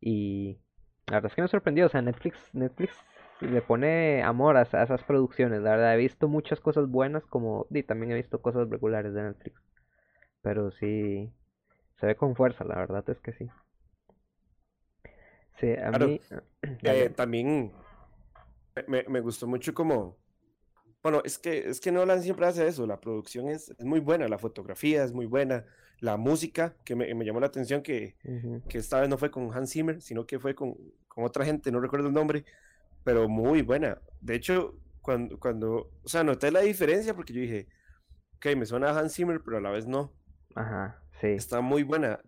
Y 0.00 0.58
la 1.06 1.16
verdad 1.16 1.30
es 1.32 1.34
que 1.34 1.42
me 1.42 1.48
sorprendió, 1.48 1.86
o 1.86 1.88
sea, 1.88 2.02
Netflix, 2.02 2.54
Netflix 2.54 2.96
le 3.40 3.60
pone 3.62 4.22
amor 4.22 4.56
a, 4.56 4.60
a 4.60 4.82
esas 4.82 5.02
producciones, 5.04 5.60
la 5.60 5.70
verdad, 5.70 5.94
he 5.94 5.98
visto 5.98 6.28
muchas 6.28 6.60
cosas 6.60 6.88
buenas 6.88 7.24
como, 7.26 7.66
y 7.70 7.82
también 7.82 8.12
he 8.12 8.14
visto 8.14 8.40
cosas 8.40 8.68
regulares 8.70 9.12
de 9.12 9.22
Netflix, 9.22 9.60
pero 10.42 10.70
sí, 10.70 11.30
se 12.00 12.06
ve 12.06 12.16
con 12.16 12.34
fuerza, 12.34 12.64
la 12.64 12.76
verdad 12.76 13.04
es 13.08 13.20
que 13.20 13.32
sí. 13.32 13.50
Sí, 15.60 15.74
a 15.74 15.90
mí... 15.90 16.20
Eh, 16.82 17.10
también 17.14 17.72
me, 18.86 19.04
me, 19.08 19.20
gustó 19.20 19.46
mucho 19.46 19.74
como... 19.74 20.16
Bueno, 21.02 21.22
es 21.24 21.38
que, 21.38 21.68
es 21.68 21.80
que 21.80 21.92
Nolan 21.92 22.22
siempre 22.22 22.46
hace 22.46 22.66
eso, 22.66 22.86
la 22.86 23.00
producción 23.00 23.48
es, 23.48 23.70
es 23.70 23.84
muy 23.84 24.00
buena, 24.00 24.26
la 24.28 24.38
fotografía 24.38 25.04
es 25.04 25.12
muy 25.12 25.26
buena, 25.26 25.64
la 26.00 26.16
música, 26.16 26.74
que 26.84 26.96
me, 26.96 27.14
me 27.14 27.24
llamó 27.24 27.38
la 27.38 27.46
atención 27.46 27.82
que, 27.82 28.16
que, 28.68 28.78
esta 28.78 29.00
vez 29.00 29.08
no 29.08 29.16
fue 29.16 29.30
con 29.30 29.52
Hans 29.52 29.72
Zimmer, 29.72 30.02
sino 30.02 30.26
que 30.26 30.40
fue 30.40 30.54
con, 30.54 30.74
con, 31.06 31.24
otra 31.24 31.44
gente, 31.44 31.70
no 31.70 31.80
recuerdo 31.80 32.08
el 32.08 32.14
nombre, 32.14 32.44
pero 33.04 33.28
muy 33.28 33.62
buena. 33.62 34.00
De 34.20 34.34
hecho, 34.34 34.80
cuando, 35.00 35.38
cuando, 35.38 35.92
o 36.02 36.08
sea, 36.08 36.24
noté 36.24 36.50
la 36.50 36.60
diferencia 36.60 37.14
porque 37.14 37.32
yo 37.32 37.40
dije, 37.40 37.68
ok, 38.36 38.56
me 38.56 38.66
suena 38.66 38.90
a 38.90 38.98
Hans 38.98 39.14
Zimmer, 39.14 39.40
pero 39.44 39.58
a 39.58 39.60
la 39.60 39.70
vez 39.70 39.86
no. 39.86 40.12
Ajá, 40.56 41.00
sí. 41.20 41.28
Está 41.28 41.60
muy 41.60 41.84
buena. 41.84 42.18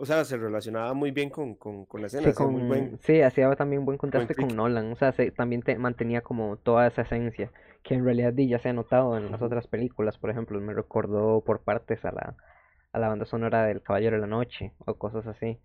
O, 0.00 0.06
sea, 0.06 0.24
se 0.24 0.36
relacionaba 0.36 0.94
muy 0.94 1.10
bien 1.10 1.28
con, 1.30 1.54
con, 1.54 1.84
con 1.84 2.00
la 2.00 2.06
escena. 2.06 2.32
Sí, 2.32 2.42
muy 2.44 2.62
buen... 2.62 2.98
sí, 3.00 3.20
hacía 3.20 3.54
también 3.56 3.84
buen 3.84 3.98
contraste 3.98 4.34
con 4.34 4.54
Nolan. 4.54 4.92
O 4.92 4.96
sea, 4.96 5.12
se, 5.12 5.30
también 5.30 5.62
te 5.62 5.76
mantenía 5.76 6.20
como 6.20 6.56
toda 6.56 6.86
esa 6.86 7.02
esencia 7.02 7.52
que 7.82 7.94
en 7.94 8.04
realidad 8.04 8.32
ya 8.34 8.58
se 8.58 8.68
ha 8.68 8.72
notado 8.72 9.16
en 9.16 9.30
las 9.30 9.42
otras 9.42 9.66
películas. 9.66 10.18
Por 10.18 10.30
ejemplo, 10.30 10.60
me 10.60 10.74
recordó 10.74 11.42
por 11.44 11.62
partes 11.62 12.04
a 12.04 12.12
la, 12.12 12.36
a 12.92 12.98
la 12.98 13.08
banda 13.08 13.24
sonora 13.24 13.64
del 13.64 13.82
Caballero 13.82 14.16
de 14.16 14.20
la 14.20 14.26
Noche 14.26 14.72
o 14.78 14.94
cosas 14.94 15.26
así. 15.26 15.58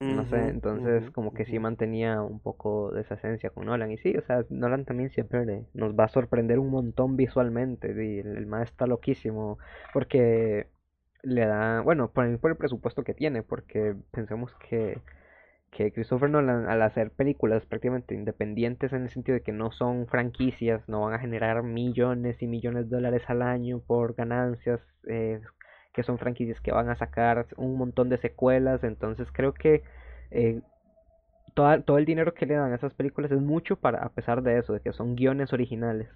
No 0.00 0.24
sé, 0.24 0.48
entonces 0.48 1.10
como 1.10 1.34
que 1.34 1.44
sí 1.44 1.58
mantenía 1.58 2.22
un 2.22 2.40
poco 2.40 2.90
de 2.90 3.02
esa 3.02 3.16
esencia 3.16 3.50
con 3.50 3.66
Nolan. 3.66 3.90
Y 3.90 3.98
sí, 3.98 4.16
o 4.16 4.22
sea, 4.22 4.46
Nolan 4.48 4.86
también 4.86 5.10
siempre 5.10 5.66
nos 5.74 5.92
va 5.92 6.04
a 6.04 6.08
sorprender 6.08 6.58
un 6.58 6.70
montón 6.70 7.18
visualmente. 7.18 7.88
Y 7.88 8.20
el, 8.20 8.38
el 8.38 8.62
está 8.62 8.86
loquísimo 8.86 9.58
porque 9.92 10.68
le 11.22 11.46
da, 11.46 11.80
bueno, 11.82 12.10
por 12.12 12.26
el, 12.26 12.38
por 12.38 12.50
el 12.50 12.56
presupuesto 12.56 13.04
que 13.04 13.14
tiene, 13.14 13.42
porque 13.42 13.94
pensemos 14.10 14.54
que, 14.68 15.00
que 15.70 15.92
Christopher 15.92 16.30
Nolan 16.30 16.68
al 16.68 16.82
hacer 16.82 17.10
películas 17.12 17.64
prácticamente 17.66 18.14
independientes 18.14 18.92
en 18.92 19.02
el 19.02 19.10
sentido 19.10 19.34
de 19.36 19.42
que 19.42 19.52
no 19.52 19.72
son 19.72 20.06
franquicias, 20.08 20.88
no 20.88 21.02
van 21.02 21.14
a 21.14 21.18
generar 21.18 21.62
millones 21.62 22.42
y 22.42 22.46
millones 22.46 22.90
de 22.90 22.96
dólares 22.96 23.22
al 23.28 23.42
año 23.42 23.80
por 23.80 24.14
ganancias, 24.14 24.80
eh, 25.08 25.40
que 25.92 26.02
son 26.02 26.18
franquicias 26.18 26.60
que 26.60 26.72
van 26.72 26.88
a 26.88 26.96
sacar 26.96 27.46
un 27.56 27.76
montón 27.76 28.08
de 28.08 28.18
secuelas, 28.18 28.84
entonces 28.84 29.28
creo 29.32 29.54
que 29.54 29.82
eh, 30.30 30.60
todo 31.54 31.98
el 31.98 32.04
dinero 32.06 32.34
que 32.34 32.46
le 32.46 32.54
dan 32.54 32.72
a 32.72 32.76
esas 32.76 32.94
películas 32.94 33.30
es 33.32 33.40
mucho 33.40 33.76
para 33.76 34.02
a 34.04 34.08
pesar 34.10 34.42
de 34.42 34.58
eso, 34.58 34.72
de 34.72 34.80
que 34.80 34.92
son 34.92 35.16
guiones 35.16 35.52
originales. 35.52 36.08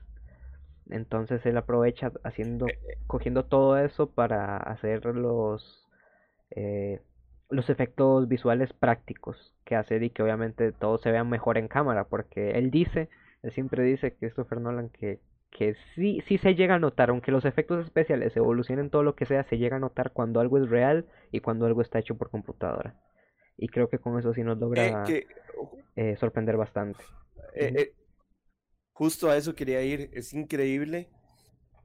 Entonces 0.94 1.44
él 1.46 1.57
aprovecha 1.57 2.12
haciendo, 2.22 2.66
eh, 2.68 2.78
eh. 2.88 2.98
cogiendo 3.07 3.44
todo 3.44 3.78
eso 3.78 4.11
para 4.11 4.57
hacer 4.57 5.04
los, 5.07 5.87
los 7.50 7.70
efectos 7.70 8.28
visuales 8.28 8.72
prácticos 8.72 9.54
que 9.64 9.76
hace 9.76 10.02
y 10.04 10.11
que 10.11 10.22
obviamente 10.22 10.72
todo 10.72 10.98
se 10.98 11.11
vea 11.11 11.24
mejor 11.24 11.59
en 11.59 11.68
cámara, 11.68 12.04
porque 12.04 12.52
él 12.52 12.70
dice, 12.70 13.09
él 13.42 13.52
siempre 13.52 13.83
dice, 13.83 14.14
Christopher 14.14 14.61
Nolan, 14.61 14.88
que 14.90 15.20
que 15.54 15.76
sí, 15.94 16.20
sí 16.26 16.37
se 16.38 16.54
llega 16.57 16.74
a 16.74 16.78
notar, 16.80 17.11
aunque 17.11 17.30
los 17.30 17.44
efectos 17.44 17.85
especiales 17.85 18.37
evolucionen 18.37 18.90
todo 18.90 19.04
lo 19.04 19.14
que 19.14 19.24
sea, 19.24 19.44
se 19.44 19.57
llega 19.57 19.76
a 19.76 19.80
notar 19.80 20.11
cuando 20.11 20.40
algo 20.40 20.59
es 20.59 20.68
real 20.68 21.07
y 21.30 21.40
cuando 21.40 21.64
algo 21.64 21.80
está 21.80 22.00
hecho 22.00 22.16
por 22.16 22.28
computadora. 22.28 22.94
Y 23.57 23.68
creo 23.68 23.88
que 23.88 23.98
con 23.98 24.18
eso 24.18 24.35
sí 24.35 24.42
nos 24.42 24.59
logra 24.59 25.04
eh, 25.09 25.26
eh, 25.94 26.16
sorprender 26.16 26.57
bastante. 26.57 27.04
Eh, 27.54 27.92
justo 28.94 29.28
a 29.28 29.37
eso 29.37 29.54
quería 29.54 29.83
ir, 29.83 30.11
es 30.14 30.33
increíble. 30.33 31.11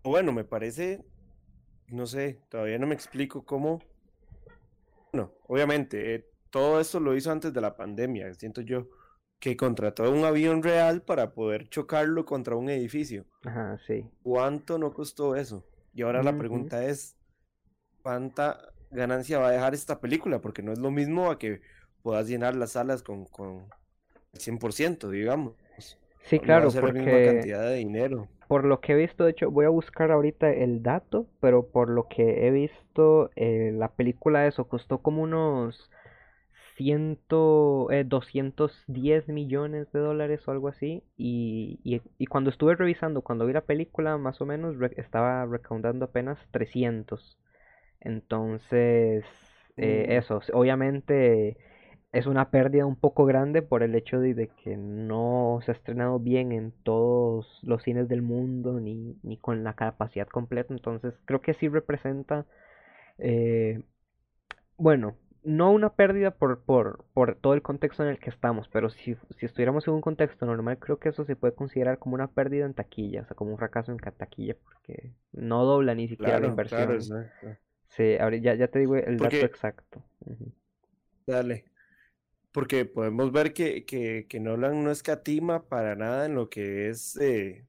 Bueno, 0.04 0.32
me 0.32 0.45
parece, 0.45 1.04
no 1.88 2.08
sé, 2.08 2.39
todavía 2.50 2.80
no 2.80 2.88
me 2.88 2.95
explico 2.95 3.43
cómo. 3.43 3.82
Bueno, 5.12 5.34
obviamente, 5.48 6.32
todo 6.50 6.80
esto 6.80 7.02
lo 7.02 7.15
hizo 7.15 7.32
antes 7.32 7.52
de 7.52 7.60
la 7.60 7.76
pandemia, 7.76 8.34
siento 8.36 8.62
yo 8.62 8.88
que 9.39 9.56
contrató 9.56 10.12
un 10.12 10.26
avión 10.26 10.62
real 10.62 11.02
para 11.02 11.34
poder 11.34 11.69
chocarlo 11.69 12.26
contra 12.26 12.56
un 12.56 12.69
edificio. 12.69 13.26
Ajá, 13.45 13.80
sí. 13.88 14.06
¿Cuánto 14.22 14.78
no 14.78 14.93
costó 14.93 15.36
eso? 15.36 15.65
Y 15.93 16.02
ahora 16.02 16.22
la 16.22 16.38
pregunta 16.38 16.84
es, 16.86 17.17
¿cuánta 18.02 18.60
ganancia 18.91 19.39
va 19.39 19.48
a 19.48 19.52
dejar 19.52 19.74
esta 19.74 20.00
película? 20.02 20.41
Porque 20.41 20.62
no 20.62 20.74
es 20.74 20.80
lo 20.80 20.91
mismo 20.91 21.32
a 21.32 21.39
que 21.39 21.62
puedas 22.02 22.28
llenar 22.28 22.56
las 22.56 22.74
salas 22.74 23.02
con, 23.02 23.26
con 23.26 23.69
el 24.34 24.39
100%, 24.39 25.10
digamos. 25.10 25.56
Sí, 26.23 26.39
claro, 26.39 26.69
porque... 26.71 26.99
La 26.99 27.05
misma 27.05 27.34
cantidad 27.34 27.69
de 27.69 27.75
dinero. 27.75 28.27
Por 28.47 28.65
lo 28.65 28.82
que 28.82 28.93
he 28.93 28.95
visto, 28.95 29.25
de 29.25 29.32
hecho, 29.32 29.51
voy 29.51 29.65
a 29.65 29.69
buscar 29.69 30.12
ahorita 30.12 30.51
el 30.51 30.82
dato, 30.82 31.27
pero 31.39 31.67
por 31.67 31.89
lo 31.89 32.08
que 32.08 32.47
he 32.47 32.51
visto, 32.51 33.29
eh, 33.36 33.71
la 33.73 33.89
película 33.89 34.47
eso 34.47 34.67
costó 34.67 34.99
como 34.99 35.21
unos 35.21 35.91
ciento, 36.79 37.91
eh, 37.91 38.05
210 38.05 39.27
millones 39.27 39.91
de 39.91 39.99
dólares 39.99 40.47
o 40.47 40.51
algo 40.51 40.69
así. 40.69 41.03
Y, 41.17 41.79
y, 41.84 42.25
cuando 42.27 42.49
estuve 42.49 42.75
revisando, 42.75 43.21
cuando 43.21 43.45
vi 43.45 43.53
la 43.53 43.65
película, 43.65 44.17
más 44.17 44.39
o 44.41 44.45
menos 44.45 44.77
estaba 44.95 45.45
recaudando 45.45 46.05
apenas 46.05 46.39
300. 46.51 47.38
Entonces, 47.99 49.25
eh, 49.77 50.05
mm. 50.08 50.12
eso, 50.13 50.41
obviamente 50.53 51.58
es 52.12 52.26
una 52.26 52.50
pérdida 52.50 52.86
un 52.86 52.95
poco 52.95 53.26
grande 53.26 53.62
por 53.62 53.84
el 53.84 53.93
hecho 53.93 54.19
de, 54.19 54.50
que 54.63 54.78
no 54.78 55.60
se 55.63 55.72
ha 55.72 55.76
estrenado 55.76 56.19
bien 56.19 56.52
en 56.52 56.72
todos 56.84 57.60
los 57.62 57.84
cines 57.84 58.08
del 58.08 58.24
mundo 58.24 58.80
ni, 58.80 59.17
ni 59.22 59.38
con 59.38 59.63
la 59.63 59.74
capacidad 59.74 60.28
completa. 60.28 60.74
Entonces, 60.74 61.13
creo 61.26 61.41
que 61.41 61.54
sí 61.54 61.67
representa... 61.67 62.45
Eh, 63.19 63.84
bueno, 64.78 65.17
no 65.43 65.72
una 65.72 65.93
pérdida 65.93 66.32
por, 66.32 66.62
por, 66.62 67.06
por, 67.13 67.36
todo 67.36 67.54
el 67.54 67.62
contexto 67.62 68.04
en 68.04 68.10
el 68.10 68.19
que 68.19 68.30
estamos, 68.30 68.67
pero 68.69 68.89
si, 68.89 69.15
si, 69.38 69.45
estuviéramos 69.45 69.88
en 69.88 69.93
un 69.93 70.02
contexto 70.02 70.45
normal, 70.45 70.80
creo 70.80 71.00
que 71.00 71.10
eso 71.10 71.26
se 71.26 71.36
puede 71.36 71.54
considerar 71.54 72.00
como 72.00 72.15
una 72.15 72.28
pérdida 72.28 72.65
en 72.65 72.74
taquilla, 72.74 73.22
o 73.22 73.26
sea, 73.26 73.36
como 73.36 73.52
un 73.52 73.58
fracaso 73.58 73.91
en 73.91 73.98
taquilla, 73.98 74.56
porque 74.63 75.12
no 75.32 75.65
dobla 75.65 75.95
ni 75.95 76.08
siquiera 76.08 76.39
la 76.39 76.48
inversión. 76.48 77.00
sí, 77.89 78.17
ahora 78.17 78.38
ya, 78.38 78.56
ya 78.56 78.67
te 78.67 78.80
digo 78.80 78.95
el 78.95 79.17
dato 79.17 79.36
exacto. 79.36 80.04
Dale. 81.28 81.65
Porque 82.60 82.84
podemos 82.84 83.32
ver 83.32 83.54
que, 83.54 83.86
que, 83.86 84.26
que, 84.28 84.41
Nolan 84.41 84.84
no 84.84 84.91
escatima 84.91 85.63
para 85.69 85.95
nada 85.95 86.26
en 86.26 86.36
lo 86.36 86.50
que 86.50 86.89
es 86.89 87.15
eh, 87.15 87.65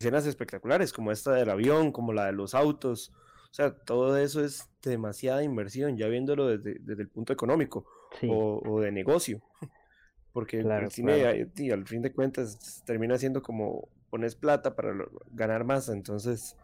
escenas 0.00 0.26
espectaculares, 0.26 0.92
como 0.92 1.12
esta 1.12 1.34
del 1.34 1.48
avión, 1.48 1.92
como 1.92 2.12
la 2.12 2.26
de 2.26 2.32
los 2.32 2.52
autos. 2.52 3.12
O 3.44 3.54
sea, 3.54 3.72
todo 3.72 4.18
eso 4.18 4.44
es 4.44 4.68
demasiada 4.82 5.44
inversión, 5.44 5.96
ya 5.96 6.08
viéndolo 6.08 6.48
desde, 6.48 7.00
el 7.00 7.08
punto 7.08 7.32
económico 7.32 7.86
o, 8.28 8.80
de 8.80 8.90
negocio. 8.90 9.40
Porque 10.32 10.58
el 10.58 10.90
cine, 10.90 11.24
al 11.72 11.86
fin 11.86 12.02
de 12.02 12.12
cuentas, 12.12 12.82
termina 12.84 13.18
siendo 13.18 13.40
como 13.40 13.88
pones 14.10 14.34
plata 14.34 14.74
para 14.74 14.96
ganar 15.30 15.62
más. 15.62 15.88
Entonces, 15.90 16.56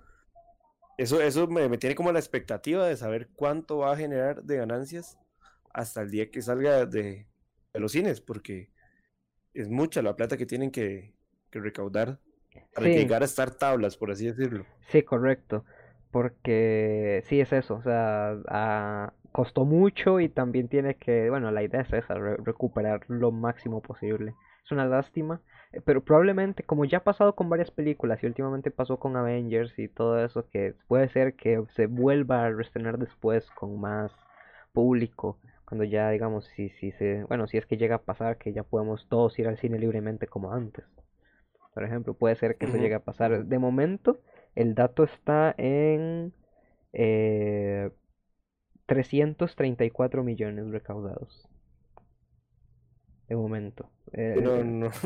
eso, 0.98 1.22
eso 1.22 1.46
me, 1.46 1.78
tiene 1.78 1.94
como 1.94 2.10
la 2.10 2.18
expectativa 2.18 2.84
de 2.84 2.96
saber 2.96 3.28
cuánto 3.36 3.78
va 3.78 3.92
a 3.92 3.96
generar 3.96 4.42
de 4.42 4.56
ganancias 4.56 5.18
hasta 5.72 6.02
el 6.02 6.10
día 6.10 6.32
que 6.32 6.42
salga 6.42 6.84
de, 6.84 7.28
los 7.80 7.92
cines, 7.92 8.20
porque 8.20 8.70
es 9.52 9.68
mucha 9.68 10.02
la 10.02 10.16
plata 10.16 10.36
que 10.36 10.46
tienen 10.46 10.70
que, 10.70 11.14
recaudar 11.52 12.18
para 12.74 12.88
llegar 12.88 13.22
a 13.22 13.26
estar 13.26 13.52
tablas, 13.52 13.96
por 13.96 14.10
así 14.10 14.26
decirlo. 14.26 14.66
Sí, 14.88 15.02
correcto. 15.02 15.64
Porque 16.10 17.22
sí 17.26 17.40
es 17.40 17.52
eso, 17.52 17.76
o 17.76 17.82
sea, 17.82 18.36
ah, 18.48 19.12
costó 19.30 19.64
mucho 19.64 20.18
y 20.20 20.28
también 20.28 20.68
tiene 20.68 20.96
que, 20.96 21.30
bueno, 21.30 21.50
la 21.52 21.62
idea 21.62 21.80
es 21.82 21.92
esa, 21.92 22.14
recuperar 22.14 23.04
lo 23.08 23.30
máximo 23.30 23.82
posible. 23.82 24.34
Es 24.64 24.72
una 24.72 24.86
lástima, 24.86 25.40
eh, 25.72 25.80
pero 25.84 26.02
probablemente, 26.02 26.62
como 26.62 26.84
ya 26.84 26.98
ha 26.98 27.04
pasado 27.04 27.34
con 27.34 27.48
varias 27.48 27.70
películas 27.70 28.22
y 28.22 28.26
últimamente 28.26 28.70
pasó 28.70 28.98
con 28.98 29.16
Avengers 29.16 29.76
y 29.78 29.88
todo 29.88 30.24
eso, 30.24 30.48
que 30.48 30.74
puede 30.88 31.08
ser 31.08 31.34
que 31.34 31.62
se 31.74 31.86
vuelva 31.86 32.44
a 32.44 32.50
reestrenar 32.50 32.98
después 32.98 33.50
con 33.50 33.80
más 33.80 34.12
público, 34.72 35.38
cuando 35.66 35.84
ya, 35.84 36.10
digamos, 36.10 36.46
si, 36.56 36.68
si 36.70 36.92
se, 36.92 37.24
bueno, 37.24 37.46
si 37.46 37.58
es 37.58 37.66
que 37.66 37.76
llega 37.76 37.96
a 37.96 38.02
pasar 38.02 38.38
que 38.38 38.52
ya 38.52 38.62
podemos 38.62 39.08
todos 39.08 39.38
ir 39.38 39.48
al 39.48 39.58
cine 39.58 39.78
libremente 39.78 40.26
como 40.26 40.52
antes. 40.52 40.84
Por 41.72 41.84
ejemplo, 41.84 42.14
puede 42.14 42.36
ser 42.36 42.56
que 42.56 42.66
eso 42.66 42.76
llegue 42.76 42.94
a 42.94 43.04
pasar. 43.04 43.46
De 43.46 43.58
momento, 43.58 44.20
el 44.54 44.74
dato 44.74 45.02
está 45.02 45.54
en 45.58 46.32
eh, 46.92 47.90
334 48.86 50.22
millones 50.22 50.68
recaudados. 50.70 51.48
De 53.28 53.36
momento. 53.36 53.90
Eh, 54.12 54.36
no, 54.42 54.62
no. 54.64 54.90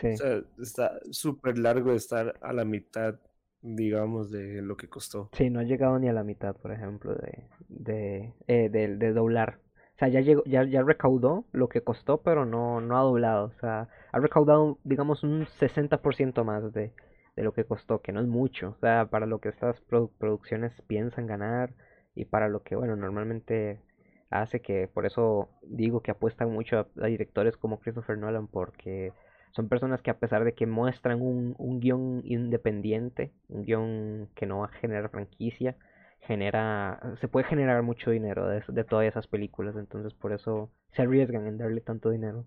Sí. 0.00 0.12
O 0.12 0.16
sea, 0.16 0.42
está 0.60 1.00
súper 1.10 1.58
largo 1.58 1.90
de 1.90 1.96
estar 1.96 2.38
a 2.40 2.52
la 2.52 2.64
mitad, 2.64 3.18
digamos, 3.62 4.30
de 4.30 4.62
lo 4.62 4.76
que 4.76 4.88
costó. 4.88 5.28
Sí, 5.32 5.50
no 5.50 5.58
ha 5.58 5.64
llegado 5.64 5.98
ni 5.98 6.08
a 6.08 6.12
la 6.12 6.22
mitad, 6.22 6.54
por 6.54 6.70
ejemplo, 6.70 7.16
de, 7.16 7.48
de, 7.68 8.32
eh, 8.46 8.68
de, 8.68 9.12
doblar. 9.12 9.58
O 9.96 9.98
sea, 9.98 10.08
ya, 10.08 10.20
llegó, 10.20 10.42
ya, 10.44 10.64
ya 10.64 10.82
recaudó 10.82 11.44
lo 11.52 11.68
que 11.68 11.82
costó, 11.82 12.22
pero 12.22 12.44
no, 12.44 12.80
no 12.80 12.98
ha 12.98 13.02
doblado. 13.02 13.46
O 13.46 13.60
sea, 13.60 13.88
ha 14.10 14.18
recaudado, 14.18 14.78
digamos, 14.84 15.22
un 15.22 15.46
60% 15.46 16.44
más 16.44 16.72
de, 16.72 16.92
de 17.36 17.42
lo 17.42 17.52
que 17.52 17.64
costó, 17.64 18.00
que 18.00 18.12
no 18.12 18.20
es 18.20 18.26
mucho, 18.26 18.70
o 18.70 18.80
sea, 18.80 19.06
para 19.06 19.26
lo 19.26 19.40
que 19.40 19.48
estas 19.48 19.80
producciones 20.18 20.72
piensan 20.86 21.26
ganar 21.26 21.72
y 22.14 22.26
para 22.26 22.48
lo 22.48 22.62
que, 22.62 22.76
bueno, 22.76 22.96
normalmente 22.96 23.80
hace 24.30 24.60
que, 24.60 24.88
por 24.88 25.06
eso 25.06 25.48
digo 25.62 26.00
que 26.00 26.10
apuestan 26.10 26.50
mucho 26.52 26.86
a, 27.00 27.06
directores 27.06 27.56
como 27.56 27.80
Christopher 27.80 28.18
Nolan, 28.18 28.48
porque 28.48 29.12
son 29.52 29.68
personas 29.68 30.02
que 30.02 30.10
a 30.10 30.18
pesar 30.18 30.44
de 30.44 30.54
que 30.54 30.66
muestran 30.66 31.20
un, 31.22 31.54
un 31.58 31.80
guion 31.80 32.22
independiente, 32.24 33.32
un 33.48 33.62
guion 33.64 34.28
que 34.34 34.46
no 34.46 34.60
va 34.60 34.66
a 34.66 34.72
generar 34.80 35.10
franquicia, 35.10 35.76
genera, 36.22 37.00
se 37.20 37.28
puede 37.28 37.46
generar 37.46 37.82
mucho 37.82 38.10
dinero 38.10 38.48
de, 38.48 38.62
de 38.66 38.84
todas 38.84 39.06
esas 39.06 39.26
películas, 39.26 39.76
entonces 39.76 40.14
por 40.14 40.32
eso 40.32 40.70
se 40.92 41.02
arriesgan 41.02 41.46
en 41.46 41.58
darle 41.58 41.80
tanto 41.80 42.10
dinero. 42.10 42.46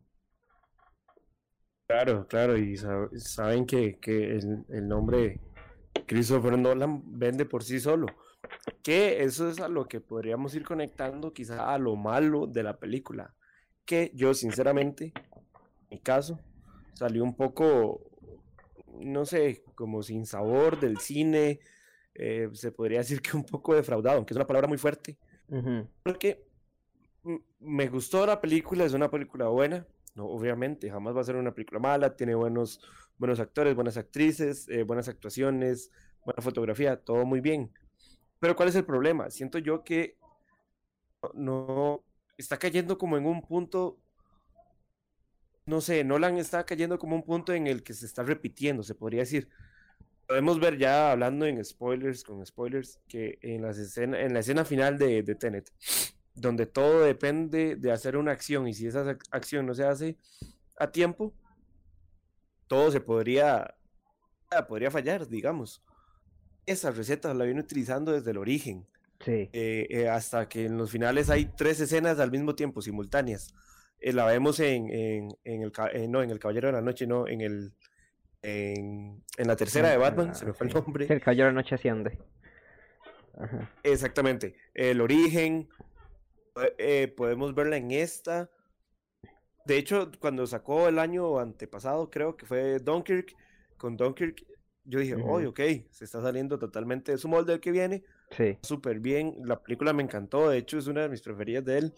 Claro, 1.87 2.25
claro, 2.27 2.57
y 2.57 2.77
saben 2.77 3.67
que, 3.67 3.99
que 3.99 4.37
el, 4.37 4.65
el, 4.69 4.87
nombre 4.87 5.39
Christopher 6.07 6.57
Nolan 6.57 7.03
vende 7.05 7.45
por 7.45 7.63
sí 7.63 7.79
solo. 7.79 8.07
Que 8.81 9.23
eso 9.23 9.49
es 9.49 9.59
a 9.59 9.67
lo 9.67 9.87
que 9.87 10.01
podríamos 10.01 10.55
ir 10.55 10.63
conectando 10.63 11.31
quizá 11.31 11.71
a 11.73 11.77
lo 11.77 11.95
malo 11.95 12.47
de 12.47 12.63
la 12.63 12.77
película. 12.77 13.35
Que 13.85 14.11
yo 14.15 14.33
sinceramente, 14.33 15.13
en 15.15 15.87
mi 15.91 15.99
caso, 15.99 16.39
salió 16.93 17.23
un 17.23 17.35
poco, 17.35 18.01
no 18.99 19.25
sé, 19.25 19.63
como 19.75 20.01
sin 20.01 20.25
sabor 20.25 20.79
del 20.79 20.97
cine. 20.97 21.59
Eh, 22.15 22.49
se 22.53 22.71
podría 22.71 22.99
decir 22.99 23.21
que 23.21 23.35
un 23.35 23.43
poco 23.43 23.75
defraudado, 23.75 24.17
aunque 24.17 24.33
es 24.33 24.37
una 24.37 24.47
palabra 24.47 24.67
muy 24.67 24.77
fuerte. 24.77 25.17
Porque 26.03 26.43
me 27.59 27.87
gustó 27.87 28.25
la 28.25 28.41
película, 28.41 28.85
es 28.85 28.93
una 28.93 29.09
película 29.09 29.47
buena 29.47 29.85
no, 30.15 30.27
obviamente, 30.27 30.89
jamás 30.89 31.15
va 31.15 31.21
a 31.21 31.25
ser 31.25 31.35
una 31.35 31.53
película 31.53 31.79
mala, 31.79 32.15
tiene 32.15 32.35
buenos, 32.35 32.79
buenos 33.17 33.39
actores, 33.41 33.75
buenas 33.75 33.97
actrices, 33.97 34.67
eh, 34.69 34.83
buenas 34.83 35.09
actuaciones, 35.09 35.91
buena 36.23 36.41
fotografía, 36.41 36.95
todo 36.95 37.25
muy 37.25 37.41
bien. 37.41 37.69
Pero 38.39 38.55
¿cuál 38.55 38.69
es 38.69 38.75
el 38.75 38.85
problema? 38.85 39.29
Siento 39.29 39.57
yo 39.59 39.83
que 39.83 40.17
no 41.33 42.01
está 42.37 42.57
cayendo 42.57 42.97
como 42.97 43.17
en 43.17 43.25
un 43.25 43.41
punto, 43.41 43.99
no 45.65 45.81
sé, 45.81 46.05
Nolan 46.05 46.37
está 46.37 46.65
cayendo 46.65 46.97
como 46.97 47.17
un 47.17 47.23
punto 47.23 47.53
en 47.53 47.67
el 47.67 47.83
que 47.83 47.93
se 47.93 48.05
está 48.05 48.23
repitiendo, 48.23 48.83
se 48.83 48.95
podría 48.95 49.21
decir. 49.21 49.49
Podemos 50.27 50.59
ver 50.59 50.77
ya 50.77 51.11
hablando 51.11 51.45
en 51.45 51.63
spoilers, 51.63 52.23
con 52.23 52.45
spoilers, 52.45 52.99
que 53.07 53.37
en, 53.41 53.61
las 53.61 53.77
escena, 53.77 54.19
en 54.21 54.33
la 54.33 54.39
escena 54.39 54.65
final 54.65 54.97
de, 54.97 55.21
de 55.21 55.35
Tenet, 55.35 55.71
donde 56.33 56.65
todo 56.65 57.01
depende 57.01 57.75
de 57.75 57.91
hacer 57.91 58.17
una 58.17 58.31
acción 58.31 58.67
y 58.67 58.73
si 58.73 58.87
esa 58.87 59.17
acción 59.31 59.65
no 59.65 59.75
se 59.75 59.85
hace 59.85 60.17
a 60.77 60.91
tiempo, 60.91 61.33
todo 62.67 62.91
se 62.91 63.01
podría, 63.01 63.75
ah, 64.51 64.67
podría 64.67 64.91
fallar, 64.91 65.27
digamos. 65.27 65.83
Esas 66.65 66.97
recetas 66.97 67.35
la 67.35 67.45
viene 67.45 67.61
utilizando 67.61 68.11
desde 68.11 68.31
el 68.31 68.37
origen. 68.37 68.87
Sí. 69.23 69.49
Eh, 69.53 69.87
eh, 69.89 70.09
hasta 70.09 70.49
que 70.49 70.65
en 70.65 70.77
los 70.77 70.91
finales 70.91 71.29
hay 71.29 71.45
tres 71.45 71.79
escenas 71.79 72.19
al 72.19 72.31
mismo 72.31 72.55
tiempo, 72.55 72.81
simultáneas. 72.81 73.53
Eh, 73.99 74.13
la 74.13 74.25
vemos 74.25 74.59
en, 74.59 74.89
en, 74.91 75.61
el, 75.61 75.71
no, 76.09 76.21
en 76.21 76.31
El 76.31 76.39
Caballero 76.39 76.67
de 76.67 76.73
la 76.73 76.81
Noche, 76.81 77.07
no, 77.07 77.27
en 77.27 77.41
el 77.41 77.73
en, 78.45 79.23
la 79.37 79.55
tercera 79.55 79.89
de 79.89 79.97
Batman, 79.97 80.35
se 80.35 80.45
me 80.45 80.53
fue 80.53 80.67
el 80.67 80.73
nombre. 80.73 81.07
El 81.09 81.19
Caballero 81.19 81.47
de 81.47 81.53
la 81.53 81.61
Noche 81.61 81.75
asciende. 81.75 82.19
Exactamente. 83.81 84.55
El 84.73 85.01
origen, 85.01 85.67
eh, 86.77 87.11
podemos 87.15 87.55
verla 87.55 87.77
en 87.77 87.89
esta. 87.89 88.51
De 89.65 89.77
hecho, 89.77 90.11
cuando 90.19 90.45
sacó 90.45 90.87
el 90.87 90.99
año 90.99 91.39
antepasado, 91.39 92.11
creo 92.11 92.37
que 92.37 92.45
fue 92.45 92.77
Dunkirk, 92.77 93.35
con 93.77 93.97
Dunkirk, 93.97 94.45
yo 94.83 94.99
dije, 94.99 95.15
oye, 95.15 95.47
ok, 95.47 95.59
se 95.89 96.05
está 96.05 96.21
saliendo 96.21 96.59
totalmente 96.59 97.11
de 97.11 97.17
su 97.17 97.27
molde 97.27 97.53
el 97.53 97.59
que 97.59 97.71
viene. 97.71 98.03
Sí. 98.29 98.59
Súper 98.61 98.99
bien, 98.99 99.37
la 99.43 99.61
película 99.61 99.91
me 99.91 100.03
encantó, 100.03 100.49
de 100.49 100.59
hecho 100.59 100.77
es 100.77 100.85
una 100.85 101.01
de 101.01 101.09
mis 101.09 101.21
preferidas 101.21 101.65
de 101.65 101.79
él, 101.79 101.93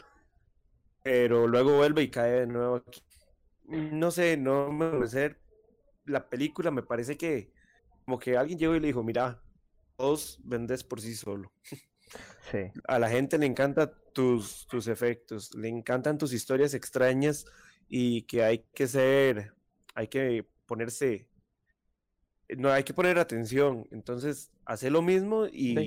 pero 1.04 1.46
luego 1.46 1.76
vuelve 1.76 2.04
y 2.04 2.10
cae 2.10 2.32
de 2.32 2.48
nuevo 2.48 2.78
aquí. 2.78 3.04
No 3.66 4.12
sé, 4.12 4.38
no 4.38 4.72
me 4.72 4.90
parece, 4.90 5.36
la 6.08 6.30
película 6.30 6.72
me 6.72 6.84
parece 6.84 7.18
que 7.18 7.52
como 8.06 8.20
que 8.20 8.38
alguien 8.38 8.58
llegó 8.58 8.76
y 8.76 8.80
le 8.80 8.88
dijo, 8.88 9.04
mira, 9.04 9.42
vos 9.98 10.40
vendes 10.44 10.84
por 10.84 11.02
sí 11.02 11.16
solo. 11.16 11.52
A 12.88 13.00
la 13.00 13.10
gente 13.10 13.38
le 13.38 13.46
encantan 13.46 13.92
tus, 14.14 14.66
tus 14.68 14.88
efectos, 14.88 15.54
le 15.56 15.68
encantan 15.68 16.18
tus 16.18 16.32
historias 16.32 16.74
extrañas 16.74 17.46
y 17.90 18.22
que 18.24 18.44
hay 18.44 18.60
que 18.74 18.88
ser, 18.88 19.54
hay 19.94 20.08
que 20.08 20.48
ponerse, 20.66 21.28
no 22.58 22.72
hay 22.72 22.86
que 22.86 22.94
poner 22.94 23.20
atención. 23.20 23.86
Entonces, 23.92 24.52
hace 24.66 24.90
lo 24.90 25.02
mismo 25.02 25.48
y, 25.48 25.78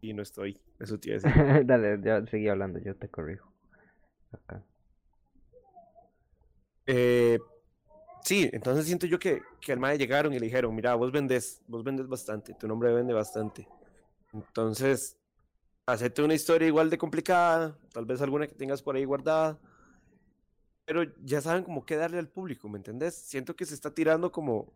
y, 0.00 0.12
no 0.12 0.22
estoy. 0.22 0.60
Eso 0.78 1.00
te 1.00 1.10
iba 1.10 1.18
Dale, 1.64 2.00
ya 2.00 2.24
seguí 2.26 2.46
hablando, 2.46 2.78
yo 2.78 2.94
te 2.94 3.08
corrijo. 3.08 3.52
Acá. 4.30 4.62
Eh, 6.86 7.38
sí, 8.24 8.50
entonces 8.52 8.86
siento 8.86 9.06
yo 9.06 9.18
que, 9.18 9.42
que 9.60 9.72
al 9.72 9.78
MAE 9.78 9.98
llegaron 9.98 10.32
y 10.32 10.38
le 10.38 10.46
dijeron, 10.46 10.74
mira, 10.74 10.94
vos 10.94 11.12
vendes, 11.12 11.62
vos 11.66 11.84
vendes 11.84 12.08
bastante, 12.08 12.54
tu 12.54 12.66
nombre 12.66 12.92
vende 12.92 13.12
bastante. 13.12 13.68
Entonces, 14.32 15.16
hacerte 15.86 16.22
una 16.22 16.34
historia 16.34 16.66
igual 16.66 16.90
de 16.90 16.98
complicada, 16.98 17.78
tal 17.92 18.06
vez 18.06 18.20
alguna 18.20 18.46
que 18.46 18.54
tengas 18.54 18.82
por 18.82 18.96
ahí 18.96 19.04
guardada, 19.04 19.60
pero 20.84 21.04
ya 21.22 21.40
saben 21.40 21.64
cómo 21.64 21.84
qué 21.86 21.96
darle 21.96 22.18
al 22.18 22.28
público, 22.28 22.68
¿me 22.68 22.78
entendés? 22.78 23.14
Siento 23.14 23.56
que 23.56 23.64
se 23.64 23.74
está 23.74 23.94
tirando 23.94 24.32
como 24.32 24.72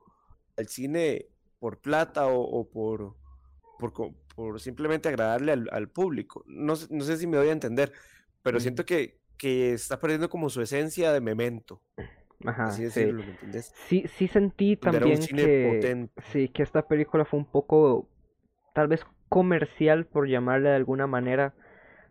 al 0.57 0.69
cine 0.69 1.27
por 1.59 1.79
plata 1.79 2.27
o, 2.27 2.69
por, 2.69 3.17
por, 4.35 4.61
simplemente 4.61 5.09
agradarle 5.09 5.53
al, 5.53 5.89
público. 5.89 6.45
No, 6.47 6.75
no, 6.91 7.05
sé 7.05 7.17
si 7.17 7.27
me 7.27 7.39
voy 7.39 7.49
a 7.49 7.53
entender, 7.53 7.93
pero 8.43 8.61
siento 8.61 8.87
que, 8.87 9.21
que 9.37 9.73
está 9.73 9.99
perdiendo 9.99 10.31
como 10.31 10.51
su 10.51 10.63
esencia 10.63 11.13
de 11.13 11.21
memento. 11.21 11.83
Ajá, 12.44 12.70
sí. 12.70 12.88
sí. 12.90 14.05
sí, 14.07 14.29
sentí 14.29 14.77
también 14.77 15.20
que, 15.27 16.09
sí, 16.33 16.48
que 16.48 16.62
esta 16.62 16.87
película 16.87 17.24
fue 17.24 17.40
un 17.40 17.46
poco, 17.46 18.09
tal 18.74 18.88
vez 18.88 19.05
comercial, 19.29 20.07
por 20.07 20.29
llamarle 20.29 20.70
de 20.70 20.77
alguna 20.77 21.07
manera, 21.07 21.55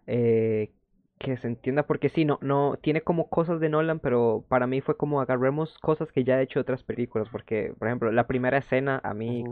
eh, 0.05 0.71
que 1.17 1.37
se 1.37 1.47
entienda, 1.47 1.87
porque 1.87 2.09
sí, 2.09 2.25
no, 2.25 2.37
no, 2.41 2.77
tiene 2.81 3.01
como 3.01 3.29
cosas 3.29 3.59
de 3.59 3.69
Nolan, 3.69 3.99
pero 3.99 4.45
para 4.49 4.67
mí 4.67 4.81
fue 4.81 4.97
como 4.97 5.21
agarremos 5.21 5.77
cosas 5.79 6.11
que 6.11 6.23
ya 6.23 6.35
ha 6.35 6.41
hecho 6.41 6.59
otras 6.59 6.83
películas, 6.83 7.29
porque, 7.31 7.73
por 7.79 7.87
ejemplo, 7.87 8.11
la 8.11 8.27
primera 8.27 8.57
escena, 8.57 8.99
a 9.03 9.13
mí, 9.13 9.43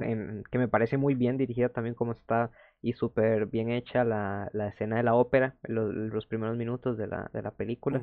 que 0.52 0.58
me 0.58 0.68
parece 0.68 0.98
muy 0.98 1.16
bien 1.16 1.38
dirigida 1.38 1.70
también 1.70 1.96
como 1.96 2.12
está, 2.12 2.52
y 2.82 2.94
súper 2.94 3.48
bien 3.48 3.72
hecha 3.72 4.04
la, 4.04 4.50
la, 4.54 4.68
escena 4.68 4.98
de 4.98 5.04
la 5.04 5.16
ópera, 5.16 5.56
los, 5.64 5.92
los 5.92 6.28
primeros 6.28 6.56
minutos 6.56 6.98
de 6.98 7.08
la, 7.08 7.32
de 7.34 7.42
la 7.42 7.52
película 7.52 8.02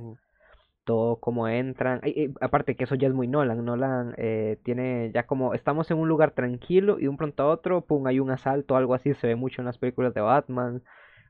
todo 0.84 1.16
como 1.20 1.48
entran. 1.48 2.00
aparte 2.40 2.76
que 2.76 2.84
eso 2.84 2.94
ya 2.94 3.08
es 3.08 3.14
muy 3.14 3.28
Nolan. 3.28 3.64
Nolan 3.64 4.14
eh, 4.18 4.58
tiene 4.64 5.10
ya 5.14 5.26
como 5.26 5.54
estamos 5.54 5.90
en 5.90 5.98
un 5.98 6.08
lugar 6.08 6.32
tranquilo 6.32 6.98
y 6.98 7.02
de 7.02 7.08
un 7.08 7.16
pronto 7.16 7.42
a 7.44 7.48
otro, 7.48 7.82
pum, 7.82 8.06
hay 8.06 8.20
un 8.20 8.30
asalto, 8.30 8.76
algo 8.76 8.94
así. 8.94 9.14
Se 9.14 9.26
ve 9.28 9.36
mucho 9.36 9.62
en 9.62 9.66
las 9.66 9.78
películas 9.78 10.14
de 10.14 10.20
Batman. 10.20 10.82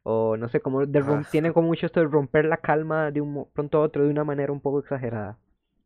O 0.04 0.36
no 0.36 0.48
sé, 0.48 0.60
como 0.60 0.84
de 0.84 1.24
tiene 1.30 1.52
como 1.54 1.68
mucho 1.68 1.86
esto 1.86 2.00
de 2.00 2.06
romper 2.06 2.44
la 2.46 2.56
calma 2.56 3.10
de 3.10 3.20
un 3.20 3.46
pronto 3.52 3.78
a 3.78 3.82
otro 3.82 4.04
de 4.04 4.10
una 4.10 4.24
manera 4.24 4.52
un 4.52 4.60
poco 4.60 4.80
exagerada. 4.80 5.38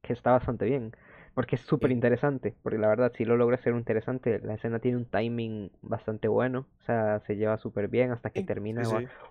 Que 0.03 0.13
está 0.13 0.33
bastante 0.33 0.65
bien 0.65 0.93
porque 1.37 1.57
es 1.57 1.61
súper 1.61 1.91
interesante, 1.91 2.55
porque 2.63 2.79
la 2.79 2.89
verdad 2.89 3.13
si 3.15 3.27
lo 3.27 3.37
logra 3.37 3.59
ser 3.59 3.75
interesante, 3.75 4.41
la 4.43 4.55
escena 4.55 4.79
tiene 4.79 4.97
un 4.97 5.05
timing 5.05 5.71
bastante 5.83 6.29
bueno, 6.29 6.61
o 6.81 6.85
sea, 6.87 7.21
se 7.27 7.37
lleva 7.37 7.59
súper 7.59 7.89
bien 7.89 8.11
hasta 8.11 8.31
que 8.31 8.43
termina, 8.43 8.81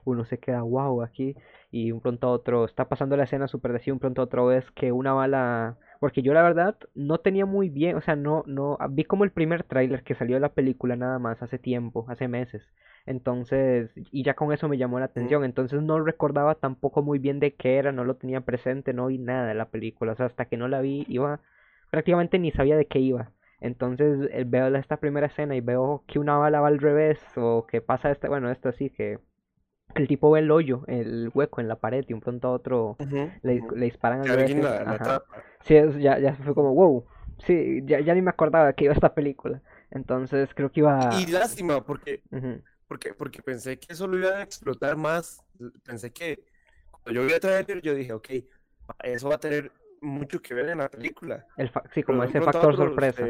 uno 0.04 0.24
se 0.24 0.38
queda 0.38 0.62
wow 0.62 1.02
aquí 1.02 1.36
y 1.72 1.92
un 1.92 2.02
pronto 2.02 2.28
a 2.28 2.30
otro 2.30 2.66
está 2.66 2.88
pasando 2.88 3.18
la 3.18 3.24
escena 3.24 3.48
súper 3.48 3.72
de 3.72 3.78
así, 3.78 3.90
un 3.90 3.98
pronto 3.98 4.22
a 4.22 4.26
otro 4.26 4.52
es 4.52 4.70
que 4.74 4.92
una 4.92 5.14
bala, 5.14 5.78
porque 6.00 6.22
yo 6.22 6.32
la 6.36 6.44
verdad 6.44 6.78
no 6.94 7.18
tenía 7.18 7.48
muy 7.48 7.70
bien, 7.70 7.96
o 7.96 8.02
sea, 8.02 8.16
no, 8.16 8.44
no, 8.46 8.78
vi 8.92 9.04
como 9.06 9.24
el 9.24 9.32
primer 9.32 9.64
tráiler 9.64 10.04
que 10.04 10.14
salió 10.14 10.36
de 10.36 10.42
la 10.42 10.54
película 10.54 10.96
nada 10.96 11.18
más 11.18 11.42
hace 11.42 11.58
tiempo, 11.58 12.06
hace 12.08 12.28
meses, 12.28 12.62
entonces, 13.08 13.90
y 13.96 14.24
ya 14.24 14.36
con 14.36 14.54
eso 14.54 14.70
me 14.70 14.78
llamó 14.78 15.00
la 15.00 15.06
atención, 15.06 15.44
entonces 15.44 15.82
no 15.82 16.00
recordaba 16.00 16.54
tampoco 16.54 17.02
muy 17.02 17.18
bien 17.18 17.40
de 17.40 17.56
qué 17.56 17.78
era, 17.78 17.92
no 17.92 18.04
lo 18.04 18.18
tenía 18.18 18.42
presente, 18.42 18.94
no 18.94 19.08
vi 19.08 19.18
nada 19.18 19.48
de 19.48 19.56
la 19.56 19.70
película, 19.70 20.12
o 20.12 20.16
sea, 20.16 20.28
hasta 20.28 20.46
que 20.46 20.56
no 20.56 20.68
la 20.68 20.82
vi 20.82 21.04
iba 21.10 21.40
prácticamente 21.96 22.40
ni 22.40 22.52
sabía 22.52 22.76
de 22.76 22.88
qué 22.88 23.00
iba. 23.00 23.32
Entonces 23.62 24.28
eh, 24.34 24.44
veo 24.46 24.68
esta 24.76 24.98
primera 24.98 25.28
escena 25.28 25.56
y 25.56 25.62
veo 25.62 26.04
que 26.08 26.20
una 26.20 26.38
bala 26.38 26.60
va 26.60 26.68
al 26.68 26.80
revés 26.80 27.20
o 27.38 27.66
que 27.66 27.80
pasa 27.80 28.12
este, 28.12 28.28
bueno, 28.28 28.52
esto 28.52 28.68
así 28.68 28.90
que 28.90 29.20
el 29.96 30.06
tipo 30.10 30.30
ve 30.30 30.42
el 30.42 30.52
hoyo, 30.52 30.84
el 30.88 31.32
hueco 31.34 31.62
en 31.62 31.70
la 31.70 31.78
pared 31.78 32.04
y 32.06 32.12
un 32.12 32.20
pronto 32.20 32.50
a 32.50 32.52
otro 32.52 32.98
le, 33.44 33.62
disparan 33.78 34.20
al 34.20 34.28
revés. 34.28 34.58
sí, 35.62 35.76
ya, 36.02 36.20
ya 36.20 36.36
fue 36.36 36.54
como, 36.54 36.74
wow, 36.74 37.06
sí, 37.46 37.80
ya, 37.86 38.02
ya 38.02 38.14
ni 38.14 38.22
me 38.22 38.32
acordaba 38.32 38.68
de 38.68 38.74
que 38.74 38.84
iba 38.84 38.94
esta 38.94 39.16
película. 39.16 39.62
Entonces 39.90 40.50
creo 40.54 40.70
que 40.70 40.82
iba... 40.82 41.12
Y 41.18 41.28
lástima, 41.28 41.82
porque, 41.82 42.24
porque, 42.90 43.14
porque 43.14 43.42
pensé 43.42 43.80
que 43.80 43.94
eso 43.94 44.06
lo 44.06 44.18
iba 44.18 44.32
a 44.32 44.44
explotar 44.44 44.98
más. 44.98 45.42
Pensé 45.86 46.12
que 46.12 46.44
cuando 46.90 47.22
yo 47.22 47.26
vi 47.26 47.32
el 47.32 47.40
trailer, 47.40 47.82
yo 47.82 47.96
dije, 47.96 48.12
ok, 48.12 48.30
eso 49.06 49.30
va 49.30 49.36
a 49.36 49.40
tener 49.40 49.72
mucho 50.02 50.42
que 50.42 50.54
ver 50.54 50.70
en 50.70 50.80
la 50.80 50.90
película. 50.90 51.46
El 51.58 51.72
sí, 51.94 52.04
como 52.04 52.24
ese 52.24 52.42
factor 52.42 52.76
sorpresa. 52.76 53.26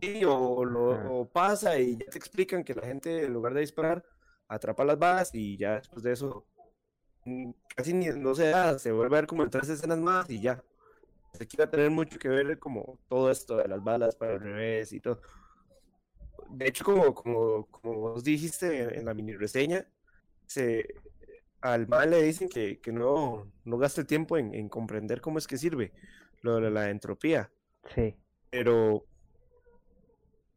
sí, 0.00 0.22
o, 0.24 0.64
lo, 0.64 1.28
pasa 1.32 1.78
y 1.78 1.96
ya 1.96 2.06
te 2.06 2.18
explican 2.18 2.64
que 2.64 2.74
la 2.74 2.82
gente, 2.82 3.24
en 3.24 3.32
lugar 3.32 3.54
de 3.54 3.60
disparar, 3.60 4.04
atrapa 4.48 4.84
las 4.84 4.98
balas 4.98 5.34
y 5.34 5.56
ya 5.56 5.76
después 5.76 6.02
de 6.02 6.12
eso 6.12 6.46
mm, 7.24 7.50
casi 7.74 7.94
ni, 7.94 8.06
no 8.08 8.34
se 8.34 8.50
da, 8.50 8.78
se 8.78 8.92
vuelve 8.92 9.16
a 9.16 9.20
ver 9.20 9.26
como 9.26 9.42
en 9.42 9.50
tres 9.50 9.68
escenas 9.68 9.98
más 9.98 10.28
y 10.30 10.40
ya. 10.40 10.62
Se 11.32 11.46
quiere 11.46 11.66
tener 11.70 11.90
mucho 11.90 12.18
que 12.18 12.28
ver 12.28 12.58
como 12.58 12.98
todo 13.08 13.30
esto 13.30 13.56
de 13.56 13.66
las 13.66 13.82
balas 13.82 14.14
para 14.16 14.34
el 14.34 14.40
revés 14.40 14.92
y 14.92 15.00
todo. 15.00 15.20
De 16.50 16.68
hecho, 16.68 16.84
como, 16.84 17.14
como, 17.14 17.66
como 17.66 17.94
vos 17.94 18.22
dijiste 18.22 18.98
en, 18.98 19.06
la 19.06 19.14
mini 19.14 19.34
reseña, 19.34 19.86
se, 20.46 20.94
al 21.62 21.88
mal 21.88 22.10
le 22.10 22.22
dicen 22.22 22.48
que, 22.48 22.78
que 22.80 22.92
no, 22.92 23.50
no 23.64 23.78
gaste 23.78 24.04
tiempo 24.04 24.36
en, 24.36 24.54
en, 24.54 24.68
comprender 24.68 25.20
cómo 25.20 25.38
es 25.38 25.46
que 25.46 25.56
sirve 25.56 25.92
lo 26.42 26.56
de 26.56 26.70
la 26.70 26.90
entropía. 26.90 27.50
Sí. 27.94 28.14
Pero, 28.50 28.96
o 28.96 29.04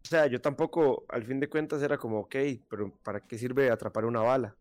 sea, 0.02 0.28
yo 0.28 0.42
tampoco, 0.42 1.06
al 1.10 1.24
fin 1.24 1.40
de 1.40 1.48
cuentas, 1.48 1.82
era 1.82 1.98
como, 1.98 2.20
ok, 2.20 2.36
pero 2.70 2.92
¿para 3.04 3.22
qué 3.22 3.38
sirve 3.38 3.70
atrapar 3.70 4.06
una 4.06 4.22
bala? 4.22 4.56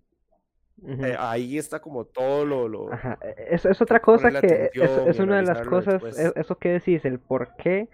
Eh, 0.86 1.16
ahí 1.18 1.56
está 1.56 1.80
como 1.80 2.04
todo 2.04 2.44
lo... 2.44 2.68
lo 2.68 2.92
Ajá. 2.92 3.18
Es, 3.50 3.64
es 3.64 3.80
otra 3.80 4.00
cosa 4.00 4.40
que 4.40 4.70
es, 4.72 4.90
es 5.06 5.18
una 5.18 5.36
de 5.36 5.42
las 5.42 5.66
cosas, 5.66 6.02
e, 6.18 6.32
eso 6.36 6.56
que 6.56 6.70
decís, 6.70 7.04
el 7.04 7.20
por 7.20 7.54
qué 7.56 7.88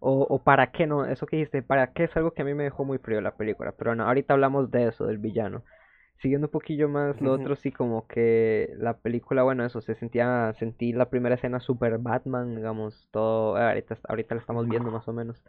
o, 0.00 0.20
o, 0.22 0.38
para 0.38 0.70
qué 0.70 0.86
no, 0.86 1.06
eso 1.06 1.26
que 1.26 1.36
dijiste, 1.36 1.62
para 1.62 1.92
qué 1.92 2.04
es 2.04 2.16
algo 2.16 2.32
que 2.32 2.42
a 2.42 2.44
mí 2.44 2.54
me 2.54 2.64
dejó 2.64 2.84
muy 2.84 2.98
frío 2.98 3.20
la 3.20 3.36
película, 3.36 3.72
pero 3.72 3.94
no, 3.94 4.04
ahorita 4.04 4.34
hablamos 4.34 4.70
de 4.70 4.88
eso, 4.88 5.06
del 5.06 5.18
villano. 5.18 5.64
Siguiendo 6.18 6.46
un 6.46 6.50
poquillo 6.50 6.88
más, 6.88 7.20
lo 7.20 7.32
otro 7.32 7.56
sí 7.56 7.70
como 7.70 8.06
que 8.06 8.72
la 8.78 8.96
película, 8.98 9.42
bueno, 9.42 9.64
eso, 9.64 9.80
se 9.80 9.94
sentía, 9.94 10.54
sentí 10.58 10.92
la 10.92 11.10
primera 11.10 11.34
escena 11.34 11.60
super 11.60 11.98
Batman, 11.98 12.56
digamos, 12.56 13.08
todo, 13.10 13.56
ahorita, 13.56 13.98
ahorita 14.08 14.34
la 14.34 14.40
estamos 14.40 14.66
viendo 14.66 14.90
más 14.90 15.06
o 15.08 15.12
menos. 15.12 15.42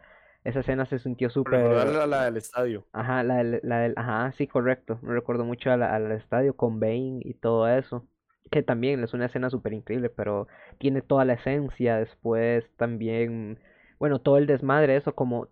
Esa 0.44 0.60
escena 0.60 0.86
se 0.86 0.98
sintió 0.98 1.30
súper... 1.30 1.64
La, 1.64 2.06
la 2.06 2.24
del 2.26 2.36
estadio. 2.36 2.86
Ajá, 2.92 3.22
la, 3.24 3.42
la 3.42 3.80
del... 3.80 3.94
Ajá, 3.96 4.32
sí, 4.32 4.46
correcto. 4.46 4.98
Me 5.02 5.12
recuerdo 5.12 5.44
mucho 5.44 5.70
al, 5.72 5.82
al 5.82 6.12
estadio 6.12 6.54
con 6.54 6.78
Bane 6.78 7.20
y 7.22 7.34
todo 7.34 7.66
eso. 7.68 8.06
Que 8.50 8.62
también 8.62 9.02
es 9.02 9.12
una 9.12 9.26
escena 9.26 9.50
súper 9.50 9.72
increíble, 9.72 10.10
pero 10.10 10.46
tiene 10.78 11.02
toda 11.02 11.24
la 11.24 11.34
esencia. 11.34 11.96
Después 11.96 12.64
también 12.76 13.58
bueno, 13.98 14.20
todo 14.20 14.38
el 14.38 14.46
desmadre, 14.46 14.96
eso 14.96 15.14
como, 15.14 15.48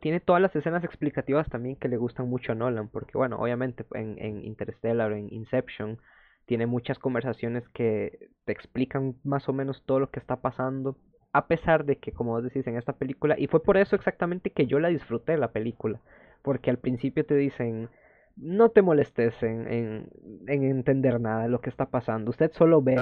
tiene 0.00 0.20
todas 0.20 0.40
las 0.40 0.54
escenas 0.54 0.84
explicativas 0.84 1.48
también 1.48 1.76
que 1.76 1.88
le 1.88 1.96
gustan 1.96 2.28
mucho 2.28 2.52
a 2.52 2.54
Nolan, 2.54 2.88
porque 2.88 3.18
bueno, 3.18 3.38
obviamente 3.38 3.84
en, 3.94 4.16
en 4.18 4.44
Interstellar, 4.44 5.12
en 5.12 5.32
Inception, 5.32 5.98
tiene 6.46 6.66
muchas 6.66 6.98
conversaciones 6.98 7.68
que 7.70 8.30
te 8.44 8.52
explican 8.52 9.16
más 9.24 9.48
o 9.48 9.52
menos 9.52 9.82
todo 9.84 10.00
lo 10.00 10.10
que 10.10 10.20
está 10.20 10.36
pasando, 10.36 10.96
a 11.32 11.46
pesar 11.46 11.84
de 11.84 11.96
que, 11.96 12.12
como 12.12 12.32
vos 12.32 12.44
decís, 12.44 12.66
en 12.66 12.76
esta 12.76 12.94
película, 12.94 13.34
y 13.38 13.48
fue 13.48 13.62
por 13.62 13.76
eso 13.76 13.96
exactamente 13.96 14.50
que 14.50 14.66
yo 14.66 14.78
la 14.78 14.88
disfruté 14.88 15.36
la 15.36 15.52
película, 15.52 16.00
porque 16.42 16.70
al 16.70 16.78
principio 16.78 17.26
te 17.26 17.34
dicen, 17.34 17.90
no 18.40 18.70
te 18.70 18.82
molestes 18.82 19.42
en, 19.42 19.66
en, 19.66 20.08
en, 20.46 20.64
entender 20.64 21.20
nada 21.20 21.42
de 21.42 21.48
lo 21.48 21.60
que 21.60 21.70
está 21.70 21.86
pasando. 21.86 22.30
Usted 22.30 22.52
solo 22.52 22.82
ve. 22.82 22.96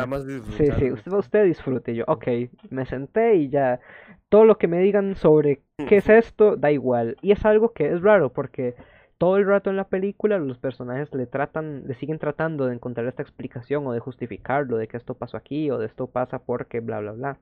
sí, 0.57 0.67
sí, 0.79 0.91
usted, 0.91 1.13
usted 1.13 1.45
disfrute. 1.45 1.95
Yo, 1.95 2.05
ok, 2.07 2.27
me 2.71 2.87
senté 2.87 3.37
y 3.37 3.49
ya. 3.49 3.81
Todo 4.29 4.45
lo 4.45 4.59
que 4.59 4.69
me 4.69 4.81
digan 4.81 5.15
sobre 5.15 5.63
qué 5.89 5.97
es 5.97 6.09
esto, 6.09 6.57
da 6.57 6.71
igual. 6.71 7.17
Y 7.23 7.33
es 7.33 7.45
algo 7.45 7.73
que 7.73 7.93
es 7.93 8.03
raro 8.03 8.33
porque 8.33 8.75
todo 9.19 9.37
el 9.37 9.47
rato 9.47 9.71
en 9.71 9.77
la 9.77 9.89
película 9.89 10.39
los 10.39 10.59
personajes 10.59 11.13
le 11.15 11.27
tratan, 11.27 11.87
le 11.87 11.95
siguen 11.95 12.19
tratando 12.19 12.67
de 12.67 12.75
encontrar 12.75 13.07
esta 13.07 13.23
explicación 13.23 13.87
o 13.87 13.93
de 13.93 14.01
justificarlo, 14.01 14.77
de 14.77 14.89
que 14.89 14.97
esto 14.97 15.15
pasó 15.15 15.37
aquí 15.37 15.71
o 15.71 15.79
de 15.79 15.87
esto 15.87 16.07
pasa 16.09 16.39
porque 16.41 16.81
bla 16.81 17.01
bla 17.01 17.13
bla. 17.13 17.39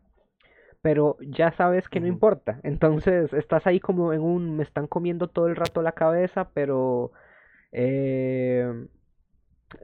Pero 0.83 1.17
ya 1.21 1.51
sabes 1.53 1.89
que 1.89 2.01
no 2.01 2.07
importa. 2.07 2.61
Entonces 2.63 3.33
estás 3.33 3.67
ahí 3.67 3.81
como 3.81 4.13
en 4.13 4.21
un 4.21 4.57
me 4.57 4.63
están 4.63 4.87
comiendo 4.87 5.29
todo 5.29 5.47
el 5.47 5.57
rato 5.57 5.81
la 5.81 5.93
cabeza, 5.93 6.51
pero 6.53 7.13
eh, 7.75 8.87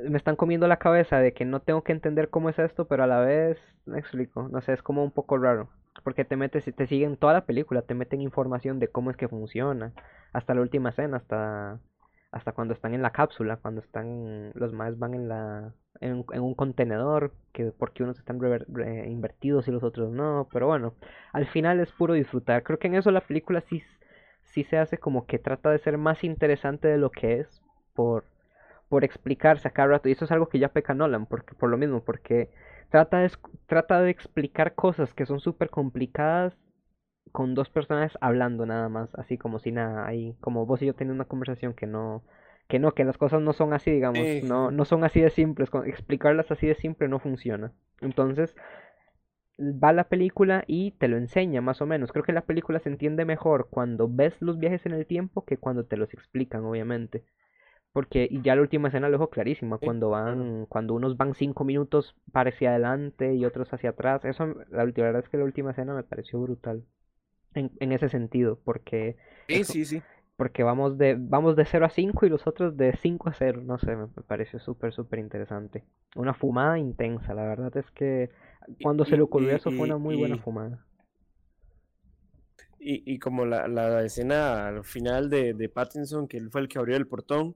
me 0.09 0.17
están 0.17 0.37
comiendo 0.37 0.69
la 0.69 0.79
cabeza 0.79 1.19
de 1.19 1.33
que 1.33 1.45
no 1.45 1.61
tengo 1.61 1.83
que 1.83 1.93
entender 1.93 2.31
cómo 2.31 2.49
es 2.49 2.59
esto, 2.59 2.87
pero 2.87 3.05
a 3.05 3.07
la 3.07 3.21
vez, 3.21 3.59
me 3.87 3.99
explico, 3.99 4.49
no 4.49 4.61
sé, 4.61 4.73
es 4.73 4.83
como 4.83 5.03
un 5.03 5.11
poco 5.11 5.39
raro. 5.39 5.69
Porque 6.05 6.25
te 6.25 6.37
metes 6.37 6.65
te 6.65 6.87
siguen 6.87 7.17
toda 7.17 7.33
la 7.33 7.47
película, 7.47 7.83
te 7.83 7.95
meten 7.95 8.21
información 8.21 8.79
de 8.79 8.89
cómo 8.89 9.11
es 9.11 9.17
que 9.17 9.29
funciona. 9.29 9.93
Hasta 10.33 10.55
la 10.55 10.61
última 10.61 10.91
escena, 10.91 11.17
hasta, 11.19 11.81
hasta 12.31 12.53
cuando 12.53 12.75
están 12.75 12.95
en 12.95 13.03
la 13.03 13.11
cápsula, 13.11 13.57
cuando 13.57 13.81
están, 13.81 14.53
los 14.55 14.73
más 14.73 14.99
van 14.99 15.15
en 15.15 15.29
la, 15.29 15.75
en, 16.01 16.25
un 16.41 16.55
contenedor, 16.55 17.33
que 17.53 17.73
porque 17.73 18.05
unos 18.05 18.19
están 18.19 18.39
invertidos 19.09 19.67
y 19.67 19.73
los 19.73 19.83
otros 19.83 20.13
no, 20.13 20.49
pero 20.53 20.69
bueno, 20.69 20.95
al 21.33 21.47
final 21.47 21.81
es 21.81 21.91
puro 21.93 22.15
disfrutar. 22.15 22.63
Creo 22.63 22.79
que 22.79 22.87
en 22.87 22.95
eso 22.95 23.11
la 23.11 23.21
película 23.21 23.61
sí, 23.63 23.83
sí 24.45 24.65
se 24.65 24.79
hace 24.79 24.99
como 24.99 25.27
que 25.27 25.39
trata 25.41 25.71
de 25.71 25.81
ser 25.81 25.99
más 25.99 26.23
interesante 26.23 26.87
de 26.89 26.99
lo 26.99 27.11
que 27.11 27.41
es, 27.41 27.63
por, 28.01 28.25
por 28.89 29.05
explicarse 29.05 29.69
a 29.69 29.73
cada 29.73 29.89
rato. 29.89 30.09
Y 30.09 30.13
eso 30.13 30.25
es 30.25 30.33
algo 30.33 30.49
que 30.49 30.59
ya 30.59 30.71
peca 30.71 30.95
Nolan, 30.95 31.27
porque, 31.27 31.55
por 31.55 31.69
lo 31.71 31.77
mismo, 31.77 32.03
porque 32.03 32.49
trata 32.91 33.19
de, 33.19 33.31
trata 33.67 34.01
de 34.01 34.11
explicar 34.11 34.75
cosas 34.75 35.13
que 35.13 35.27
son 35.27 35.41
súper 35.41 35.69
complicadas 35.69 36.57
con 37.33 37.55
dos 37.55 37.69
personas 37.69 38.17
hablando 38.23 38.65
nada 38.67 38.89
más, 38.89 39.15
así 39.15 39.37
como 39.39 39.59
si 39.59 39.71
nada, 39.71 40.07
ahí 40.07 40.35
como 40.41 40.67
vos 40.67 40.83
y 40.83 40.87
yo 40.87 40.95
teniendo 40.95 41.15
una 41.15 41.29
conversación 41.29 41.75
que 41.75 41.87
no, 41.87 42.23
que 42.69 42.79
no, 42.79 42.93
que 42.93 43.05
las 43.05 43.19
cosas 43.19 43.43
no 43.43 43.53
son 43.53 43.73
así, 43.75 43.91
digamos, 43.91 44.27
no, 44.43 44.71
no 44.71 44.85
son 44.85 45.05
así 45.05 45.21
de 45.21 45.31
simples, 45.31 45.71
explicarlas 45.87 46.51
así 46.51 46.67
de 46.67 46.75
simple 46.75 47.07
no 47.09 47.21
funciona. 47.21 47.73
Entonces, 48.01 48.57
va 49.61 49.93
la 49.93 50.09
película 50.09 50.65
y 50.67 50.93
te 50.93 51.07
lo 51.09 51.17
enseña 51.19 51.61
más 51.61 51.81
o 51.83 51.87
menos. 51.87 52.13
Creo 52.13 52.25
que 52.25 52.33
la 52.33 52.47
película 52.47 52.79
se 52.81 52.89
entiende 52.89 53.25
mejor 53.25 53.69
cuando 53.71 54.09
ves 54.09 54.35
los 54.41 54.59
viajes 54.59 54.87
en 54.87 54.93
el 54.93 55.07
tiempo 55.07 55.45
que 55.45 55.59
cuando 55.59 55.85
te 55.85 55.97
los 55.97 56.13
explican, 56.15 56.65
obviamente. 56.65 57.25
Porque 57.93 58.29
y 58.31 58.41
ya 58.43 58.55
la 58.55 58.63
última 58.63 58.89
escena 58.89 59.09
lo 59.09 59.19
dejo 59.19 59.31
clarísima, 59.31 59.79
cuando 59.79 60.11
van, 60.11 60.67
cuando 60.67 60.95
unos 60.95 61.17
van 61.17 61.35
cinco 61.35 61.65
minutos 61.65 62.15
para 62.31 62.51
hacia 62.51 62.71
adelante 62.71 63.35
y 63.35 63.45
otros 63.45 63.73
hacia 63.73 63.91
atrás. 63.91 64.25
Eso, 64.25 64.47
la, 64.71 64.85
última 64.85 65.07
verdad 65.07 65.25
es 65.25 65.29
que 65.29 65.39
la 65.39 65.45
última 65.45 65.73
escena 65.73 65.95
me 65.95 66.05
pareció 66.05 66.41
brutal. 66.41 66.85
En, 67.53 67.73
en 67.81 67.91
ese 67.91 68.09
sentido, 68.09 68.61
porque... 68.65 69.17
Sí, 69.49 69.65
sí, 69.65 69.85
sí. 69.85 70.03
Porque 70.37 70.63
vamos 70.63 70.99
de, 70.99 71.17
vamos 71.19 71.57
de 71.57 71.65
0 71.65 71.85
a 71.85 71.91
5 71.91 72.27
y 72.27 72.29
los 72.29 72.47
otros 72.47 72.77
de 72.77 72.97
5 72.97 73.29
a 73.29 73.35
0. 73.35 73.63
No 73.65 73.77
sé, 73.79 73.97
me, 73.97 74.07
pareció 74.07 74.61
súper, 74.61 74.93
súper 74.93 75.19
interesante. 75.19 75.85
Una 76.15 76.33
fumada 76.33 76.79
intensa, 76.79 77.35
la 77.35 77.43
verdad 77.43 77.77
es 77.77 77.91
que 77.91 78.31
cuando 78.83 79.05
se 79.05 79.17
le 79.17 79.23
ocurrió 79.23 79.51
eso 79.51 79.71
fue 79.73 79.83
una 79.83 79.99
muy 79.99 80.17
buena 80.17 80.39
fumada. 80.39 80.87
Y, 82.79 83.03
y 83.13 83.19
como 83.19 83.45
la, 83.45 83.69
la 83.69 84.03
escena 84.05 84.69
al 84.69 84.85
final 84.85 85.29
de, 85.29 85.53
de 85.55 85.69
Pattinson, 85.69 86.29
que 86.29 86.39
él 86.39 86.51
fue 86.51 86.63
el 86.63 86.69
que 86.69 86.79
abrió 86.79 86.97
el 86.97 87.07
portón, 87.07 87.55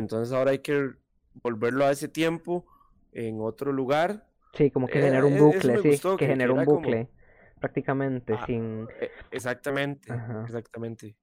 entonces 0.00 0.34
ahora 0.34 0.50
hay 0.52 0.60
que 0.60 0.90
volverlo 1.42 1.84
a 1.84 1.92
ese 1.92 2.08
tiempo 2.08 2.66
en 3.12 3.40
otro 3.40 3.72
lugar. 3.72 4.26
Sí, 4.54 4.70
como 4.70 4.86
que 4.86 4.98
eh, 4.98 5.02
generar 5.02 5.24
un 5.24 5.38
bucle, 5.38 5.78
sí, 5.96 6.16
que, 6.18 6.26
generó 6.26 6.54
un 6.54 6.64
bucle. 6.64 7.08
Prácticamente, 7.60 8.34
ah, 8.34 8.46
sin. 8.46 8.88
E, 9.00 9.10
exactamente, 9.30 10.12
exactamente. 10.44 11.14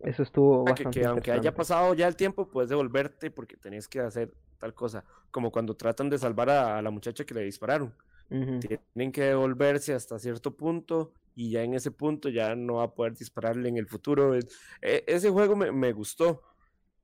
Eso 0.00 0.24
estuvo 0.24 0.64
ah, 0.68 0.74
que, 0.74 1.04
aunque 1.04 1.30
haya 1.30 1.54
pasado 1.54 1.94
ya 1.94 2.08
el 2.08 2.16
tiempo, 2.16 2.48
puedes 2.50 2.68
devolverte 2.68 3.30
porque 3.30 3.56
tenés 3.56 3.86
que 3.88 4.00
hacer 4.00 4.34
tal 4.58 4.74
cosa. 4.74 5.04
Como 5.30 5.52
cuando 5.52 5.74
tratan 5.74 6.10
de 6.10 6.18
salvar 6.18 6.50
a, 6.50 6.82
la 6.82 6.90
muchacha 6.90 7.24
que 7.24 7.34
le 7.34 7.42
dispararon. 7.42 7.94
Tienen 8.28 9.12
que 9.12 9.24
devolverse 9.24 9.92
hasta 9.92 10.18
cierto 10.18 10.56
punto 10.56 11.12
y 11.34 11.50
ya 11.50 11.62
en 11.62 11.74
ese 11.74 11.90
punto 11.90 12.30
ya 12.30 12.56
no 12.56 12.76
va 12.76 12.84
a 12.84 12.94
poder 12.94 13.14
dispararle 13.14 13.68
en 13.68 13.76
el 13.76 13.86
futuro. 13.86 14.34
E, 14.34 14.40
ese 15.06 15.28
juego 15.28 15.54
me, 15.54 15.70
me 15.70 15.92
gustó 15.92 16.42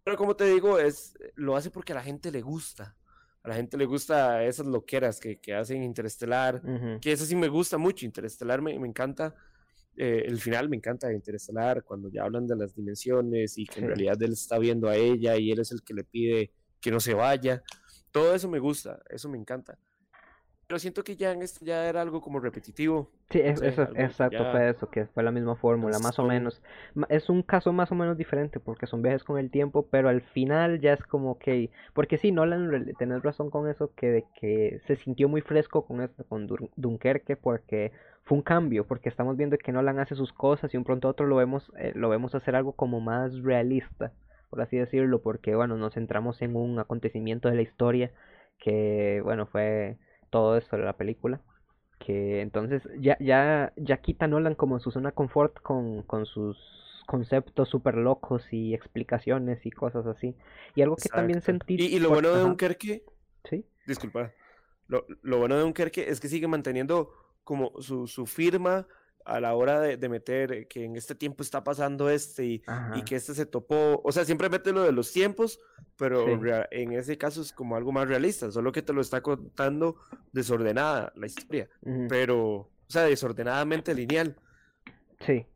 pero 0.08 0.16
como 0.16 0.34
te 0.34 0.46
digo, 0.46 0.78
es, 0.78 1.18
lo 1.34 1.54
hace 1.54 1.70
porque 1.70 1.92
a 1.92 1.96
la 1.96 2.02
gente 2.02 2.30
le 2.30 2.40
gusta. 2.40 2.96
A 3.42 3.48
la 3.48 3.54
gente 3.56 3.76
le 3.76 3.84
gusta 3.84 4.42
esas 4.42 4.64
loqueras 4.64 5.20
que, 5.20 5.38
que 5.38 5.52
hacen 5.54 5.82
Interestelar, 5.82 6.62
que 6.98 7.12
eso 7.12 7.26
sí 7.26 7.36
me 7.36 7.48
gusta 7.48 7.76
mucho. 7.76 8.06
Interestelar 8.06 8.62
me, 8.62 8.78
me 8.78 8.88
encanta. 8.88 9.34
Eh, 9.98 10.22
el 10.24 10.40
final 10.40 10.70
me 10.70 10.76
encanta 10.76 11.08
de 11.08 11.14
Interestelar, 11.14 11.84
cuando 11.84 12.08
ya 12.08 12.22
hablan 12.24 12.46
de 12.46 12.56
las 12.56 12.74
dimensiones 12.74 13.58
y 13.58 13.66
que 13.66 13.80
en 13.80 13.88
realidad 13.88 14.16
él 14.22 14.32
está 14.32 14.58
viendo 14.58 14.88
a 14.88 14.96
ella 14.96 15.36
y 15.36 15.52
él 15.52 15.60
es 15.60 15.72
el 15.72 15.82
que 15.82 15.92
le 15.92 16.04
pide 16.04 16.52
que 16.80 16.90
no 16.90 17.00
se 17.00 17.12
vaya. 17.12 17.62
Todo 18.10 18.34
eso 18.34 18.48
me 18.48 18.60
gusta, 18.60 19.02
eso 19.10 19.28
me 19.28 19.36
encanta 19.36 19.78
pero 20.68 20.78
siento 20.78 21.02
que 21.02 21.16
ya 21.16 21.32
en 21.32 21.40
esto 21.40 21.64
ya 21.64 21.88
era 21.88 22.02
algo 22.02 22.20
como 22.20 22.40
repetitivo. 22.40 23.08
Sí, 23.30 23.40
eso, 23.40 23.88
exacto, 23.94 24.50
fue 24.52 24.68
eso, 24.68 24.90
que 24.90 25.06
fue 25.06 25.22
la 25.22 25.30
misma 25.30 25.56
fórmula, 25.56 25.98
más 25.98 26.18
o 26.18 26.24
menos. 26.24 26.60
Es 27.08 27.30
un 27.30 27.42
caso 27.42 27.72
más 27.72 27.90
o 27.90 27.94
menos 27.94 28.18
diferente 28.18 28.60
porque 28.60 28.86
son 28.86 29.00
viajes 29.00 29.24
con 29.24 29.38
el 29.38 29.50
tiempo, 29.50 29.86
pero 29.90 30.10
al 30.10 30.20
final 30.20 30.78
ya 30.78 30.92
es 30.92 31.02
como 31.04 31.38
que, 31.38 31.70
porque 31.94 32.18
sí, 32.18 32.32
Nolan, 32.32 32.92
tenés 32.98 33.22
razón 33.22 33.48
con 33.48 33.66
eso, 33.66 33.94
que, 33.94 34.26
que 34.38 34.78
se 34.86 34.96
sintió 34.96 35.26
muy 35.26 35.40
fresco 35.40 35.86
con 35.86 36.02
esto, 36.02 36.22
con 36.24 36.46
Dunkerque, 36.76 37.36
porque 37.36 37.92
fue 38.24 38.36
un 38.36 38.42
cambio, 38.42 38.86
porque 38.86 39.08
estamos 39.08 39.38
viendo 39.38 39.56
que 39.56 39.72
Nolan 39.72 40.00
hace 40.00 40.16
sus 40.16 40.34
cosas 40.34 40.74
y 40.74 40.76
un 40.76 40.84
pronto 40.84 41.08
a 41.08 41.12
otro 41.12 41.26
lo 41.26 41.36
vemos, 41.36 41.72
eh, 41.78 41.92
lo 41.94 42.10
vemos 42.10 42.34
hacer 42.34 42.54
algo 42.54 42.72
como 42.72 43.00
más 43.00 43.42
realista, 43.42 44.12
por 44.50 44.60
así 44.60 44.76
decirlo, 44.76 45.22
porque 45.22 45.54
bueno, 45.54 45.78
nos 45.78 45.94
centramos 45.94 46.42
en 46.42 46.56
un 46.56 46.78
acontecimiento 46.78 47.48
de 47.48 47.56
la 47.56 47.62
historia 47.62 48.12
que, 48.58 49.22
bueno, 49.24 49.46
fue 49.46 49.96
todo 50.30 50.56
esto 50.56 50.76
de 50.76 50.84
la 50.84 50.96
película. 50.96 51.40
Que 51.98 52.40
entonces 52.40 52.82
ya, 53.00 53.16
ya, 53.20 53.72
ya 53.76 53.96
quita 53.98 54.28
Nolan 54.28 54.54
como 54.54 54.78
su 54.78 54.90
zona 54.90 55.12
confort 55.12 55.60
con, 55.60 56.02
con 56.02 56.26
sus 56.26 56.56
conceptos 57.06 57.68
súper 57.68 57.96
locos 57.96 58.52
y 58.52 58.74
explicaciones 58.74 59.64
y 59.66 59.70
cosas 59.70 60.06
así. 60.06 60.36
Y 60.74 60.82
algo 60.82 60.96
que 60.96 61.08
también 61.08 61.40
sentí... 61.40 61.74
Y, 61.74 61.98
lo 61.98 62.10
bueno 62.10 62.34
de 62.34 62.42
Dunkerque... 62.42 63.04
Sí. 63.48 63.64
Disculpa. 63.86 64.32
Lo, 64.86 65.06
lo 65.22 65.38
bueno 65.38 65.56
de 65.56 65.62
Dunkerque 65.62 66.10
es 66.10 66.20
que 66.20 66.28
sigue 66.28 66.46
manteniendo 66.46 67.10
como 67.44 67.72
su, 67.80 68.06
su 68.06 68.26
firma 68.26 68.86
a 69.28 69.40
la 69.40 69.54
hora 69.54 69.80
de, 69.80 70.08
meter 70.08 70.66
que 70.68 70.84
en 70.84 70.96
este 70.96 71.14
tiempo 71.14 71.42
está 71.42 71.62
pasando 71.62 72.08
este 72.08 72.44
y, 72.46 72.62
que 73.04 73.16
este 73.16 73.34
se 73.34 73.46
topó, 73.46 74.00
o 74.02 74.10
sea, 74.10 74.24
siempre 74.24 74.48
mete 74.48 74.72
lo 74.72 74.82
de 74.82 74.92
los 74.92 75.12
tiempos, 75.12 75.60
pero 75.96 76.26
en 76.70 76.92
ese 76.92 77.18
caso 77.18 77.42
es 77.42 77.52
como 77.52 77.76
algo 77.76 77.92
más 77.92 78.08
realista, 78.08 78.50
solo 78.50 78.72
que 78.72 78.82
te 78.82 78.92
lo 78.92 79.00
está 79.00 79.20
contando 79.20 79.96
desordenada 80.32 81.12
la 81.14 81.26
historia, 81.26 81.68
pero, 82.08 82.38
o 82.48 82.70
sea, 82.88 83.02
desordenadamente 83.02 83.94
lineal. 83.94 84.36
Sí. 85.20 85.46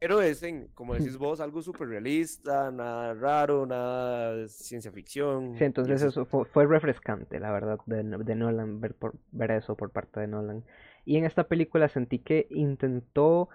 Pero 0.00 0.22
es, 0.22 0.42
en, 0.44 0.68
como 0.74 0.94
decís 0.94 1.18
vos, 1.18 1.40
algo 1.40 1.60
súper 1.60 1.88
realista, 1.88 2.70
nada 2.70 3.14
raro, 3.14 3.66
nada 3.66 4.36
de 4.36 4.48
ciencia 4.48 4.92
ficción. 4.92 5.56
Sí, 5.58 5.64
entonces 5.64 6.00
eso 6.02 6.24
fue, 6.24 6.66
refrescante, 6.66 7.40
la 7.40 7.50
verdad, 7.50 7.80
de, 7.86 8.04
de 8.04 8.34
Nolan, 8.36 8.80
ver, 8.80 8.94
por, 8.94 9.16
ver 9.32 9.50
eso 9.50 9.74
por 9.74 9.90
parte 9.90 10.20
de 10.20 10.28
Nolan. 10.28 10.64
Y 11.08 11.16
en 11.16 11.24
esta 11.24 11.44
película 11.44 11.88
sentí 11.88 12.18
que 12.18 12.46
intentó 12.50 13.48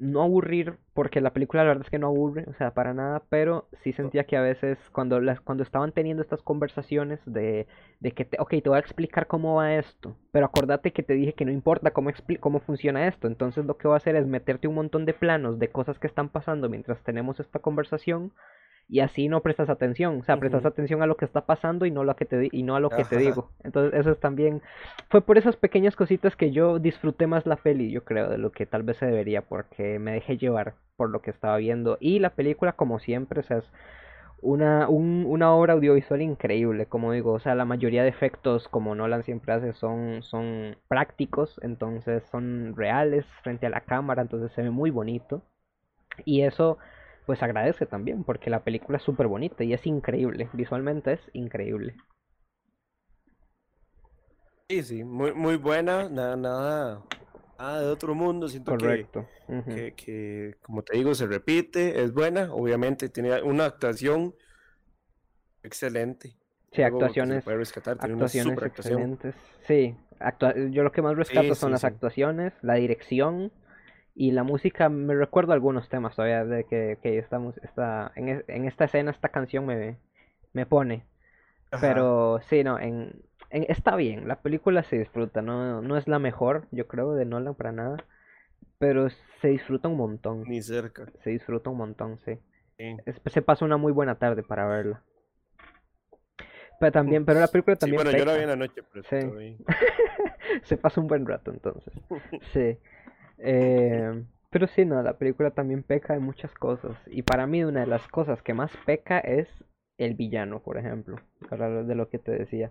no 0.00 0.20
aburrir, 0.20 0.78
porque 0.94 1.20
la 1.20 1.32
película 1.32 1.62
la 1.62 1.68
verdad 1.68 1.84
es 1.84 1.90
que 1.90 1.98
no 2.00 2.08
aburre, 2.08 2.44
o 2.48 2.54
sea, 2.54 2.74
para 2.74 2.92
nada, 2.92 3.22
pero 3.28 3.68
sí 3.84 3.92
sentía 3.92 4.24
que 4.24 4.36
a 4.36 4.40
veces 4.40 4.78
cuando, 4.90 5.20
las, 5.20 5.40
cuando 5.40 5.62
estaban 5.62 5.92
teniendo 5.92 6.24
estas 6.24 6.42
conversaciones 6.42 7.20
de, 7.24 7.68
de 8.00 8.10
que, 8.10 8.24
te, 8.24 8.36
ok, 8.40 8.50
te 8.50 8.68
voy 8.68 8.78
a 8.78 8.80
explicar 8.80 9.28
cómo 9.28 9.54
va 9.54 9.76
esto, 9.76 10.16
pero 10.32 10.46
acordate 10.46 10.92
que 10.92 11.04
te 11.04 11.12
dije 11.12 11.34
que 11.34 11.44
no 11.44 11.52
importa 11.52 11.92
cómo, 11.92 12.10
cómo 12.40 12.58
funciona 12.58 13.06
esto, 13.06 13.28
entonces 13.28 13.64
lo 13.64 13.76
que 13.78 13.86
voy 13.86 13.94
a 13.94 13.98
hacer 13.98 14.16
es 14.16 14.26
meterte 14.26 14.66
un 14.66 14.74
montón 14.74 15.04
de 15.04 15.14
planos 15.14 15.60
de 15.60 15.68
cosas 15.68 16.00
que 16.00 16.08
están 16.08 16.30
pasando 16.30 16.68
mientras 16.68 17.00
tenemos 17.04 17.38
esta 17.38 17.60
conversación 17.60 18.32
y 18.88 19.00
así 19.00 19.28
no 19.28 19.42
prestas 19.42 19.68
atención, 19.68 20.20
o 20.20 20.24
sea, 20.24 20.38
prestas 20.38 20.64
atención 20.64 21.02
a 21.02 21.06
lo 21.06 21.16
que 21.16 21.26
está 21.26 21.44
pasando 21.44 21.84
y 21.84 21.90
no, 21.90 22.04
lo 22.04 22.16
que 22.16 22.24
te, 22.24 22.48
y 22.50 22.62
no 22.62 22.74
a 22.74 22.80
lo 22.80 22.88
que 22.88 23.04
te 23.04 23.18
digo. 23.18 23.50
Entonces, 23.62 23.98
eso 24.00 24.12
es 24.12 24.18
también, 24.18 24.62
fue 25.10 25.20
por 25.20 25.36
esas 25.36 25.56
pequeñas 25.56 25.94
cositas 25.94 26.36
que 26.36 26.52
yo 26.52 26.78
disfruté 26.78 27.26
más 27.26 27.44
la 27.46 27.56
peli, 27.56 27.90
yo 27.90 28.04
creo, 28.04 28.30
de 28.30 28.38
lo 28.38 28.50
que 28.50 28.64
tal 28.64 28.84
vez 28.84 28.96
se 28.96 29.06
debería, 29.06 29.42
porque 29.42 29.98
me 29.98 30.12
dejé 30.12 30.38
llevar 30.38 30.74
por 30.96 31.10
lo 31.10 31.20
que 31.20 31.30
estaba 31.30 31.58
viendo. 31.58 31.98
Y 32.00 32.18
la 32.18 32.30
película, 32.30 32.72
como 32.72 32.98
siempre, 32.98 33.40
o 33.40 33.42
sea, 33.42 33.58
es 33.58 33.70
una, 34.40 34.88
una 34.88 35.52
obra 35.52 35.74
audiovisual 35.74 36.22
increíble, 36.22 36.86
como 36.86 37.12
digo, 37.12 37.32
o 37.32 37.40
sea, 37.40 37.54
la 37.54 37.66
mayoría 37.66 38.02
de 38.04 38.08
efectos, 38.08 38.68
como 38.68 38.94
Nolan 38.94 39.22
siempre 39.24 39.52
hace, 39.52 39.74
son, 39.74 40.22
son 40.22 40.76
prácticos, 40.88 41.60
entonces 41.62 42.22
son 42.30 42.74
reales 42.74 43.26
frente 43.42 43.66
a 43.66 43.70
la 43.70 43.82
cámara, 43.82 44.22
entonces 44.22 44.50
se 44.52 44.62
ve 44.62 44.70
muy 44.70 44.90
bonito. 44.90 45.42
Y 46.24 46.42
eso 46.42 46.78
pues 47.28 47.42
agradece 47.42 47.84
también, 47.84 48.24
porque 48.24 48.48
la 48.48 48.64
película 48.64 48.96
es 48.96 49.04
súper 49.04 49.26
bonita 49.26 49.62
y 49.62 49.74
es 49.74 49.86
increíble, 49.86 50.48
visualmente 50.54 51.12
es 51.12 51.20
increíble. 51.34 51.94
Sí, 54.66 54.82
sí, 54.82 55.04
muy, 55.04 55.34
muy 55.34 55.56
buena, 55.56 56.08
nada, 56.08 56.36
nada, 56.36 57.02
nada 57.58 57.80
de 57.82 57.86
otro 57.88 58.14
mundo, 58.14 58.48
siento 58.48 58.70
Correcto. 58.70 59.28
Que, 59.66 59.92
que, 59.92 60.56
como 60.62 60.82
te 60.82 60.96
digo, 60.96 61.14
se 61.14 61.26
repite, 61.26 62.02
es 62.02 62.14
buena, 62.14 62.50
obviamente 62.50 63.10
tiene 63.10 63.42
una 63.42 63.66
actuación 63.66 64.34
excelente. 65.62 66.34
Sí, 66.72 66.80
actuaciones, 66.80 67.46
actuaciones 67.46 68.62
excelentes. 68.62 69.34
Sí, 69.66 69.94
yo 70.70 70.82
lo 70.82 70.92
que 70.92 71.02
más 71.02 71.14
rescato 71.14 71.54
son 71.54 71.72
las 71.72 71.84
actuaciones, 71.84 72.54
la 72.62 72.76
dirección, 72.76 73.52
y 74.18 74.32
la 74.32 74.42
música 74.42 74.88
me 74.88 75.14
recuerdo 75.14 75.52
algunos 75.52 75.88
temas 75.88 76.16
todavía 76.16 76.44
de 76.44 76.64
que, 76.64 76.98
que 77.00 77.18
estamos 77.18 77.56
está 77.58 78.10
en, 78.16 78.44
en, 78.48 78.64
esta 78.64 78.86
escena 78.86 79.12
esta 79.12 79.28
canción 79.28 79.64
me, 79.64 79.96
me 80.52 80.66
pone. 80.66 81.04
Pero 81.80 82.40
sí 82.48 82.64
no 82.64 82.80
en, 82.80 83.22
en, 83.50 83.66
está 83.68 83.94
bien 83.94 84.26
la 84.26 84.40
película 84.40 84.82
se 84.82 84.98
disfruta 84.98 85.40
no 85.40 85.82
no 85.82 85.96
es 85.96 86.08
la 86.08 86.18
mejor 86.18 86.66
yo 86.72 86.88
creo 86.88 87.14
de 87.14 87.26
Nolan 87.26 87.54
para 87.54 87.70
nada 87.70 88.04
pero 88.78 89.08
se 89.40 89.48
disfruta 89.48 89.88
un 89.88 89.96
montón. 89.96 90.42
Ni 90.44 90.62
cerca. 90.62 91.06
Se 91.22 91.30
disfruta 91.30 91.70
un 91.70 91.76
montón 91.76 92.18
sí, 92.18 92.40
se 93.26 93.42
pasa 93.42 93.64
una 93.64 93.76
muy 93.76 93.92
buena 93.92 94.16
tarde 94.16 94.42
para 94.42 94.66
verla. 94.66 95.00
Pero 96.80 96.90
también 96.90 97.24
pero 97.24 97.38
la 97.38 97.46
película 97.46 97.76
también 97.76 98.00
sí, 98.00 98.04
bueno 98.04 98.18
yo 98.18 98.24
la 98.24 98.34
vi 98.34 98.42
en 98.42 98.48
la 98.48 98.56
noche 98.56 98.82
pero 98.92 99.04
sí. 99.04 99.58
se 100.64 100.76
pasa 100.76 101.00
un 101.00 101.06
buen 101.06 101.24
rato 101.24 101.52
entonces. 101.52 101.94
Sí 102.52 102.78
eh, 103.38 104.24
pero 104.50 104.66
sí, 104.66 104.84
no, 104.84 105.02
la 105.02 105.18
película 105.18 105.50
también 105.50 105.82
peca 105.82 106.14
de 106.14 106.20
muchas 106.20 106.52
cosas. 106.54 106.96
Y 107.06 107.22
para 107.22 107.46
mí 107.46 107.64
una 107.64 107.80
de 107.80 107.86
las 107.86 108.06
cosas 108.08 108.42
que 108.42 108.54
más 108.54 108.72
peca 108.86 109.18
es 109.18 109.48
el 109.98 110.14
villano, 110.14 110.60
por 110.60 110.78
ejemplo. 110.78 111.16
Para 111.50 111.82
de 111.82 111.94
lo 111.94 112.08
que 112.08 112.18
te 112.18 112.32
decía. 112.32 112.70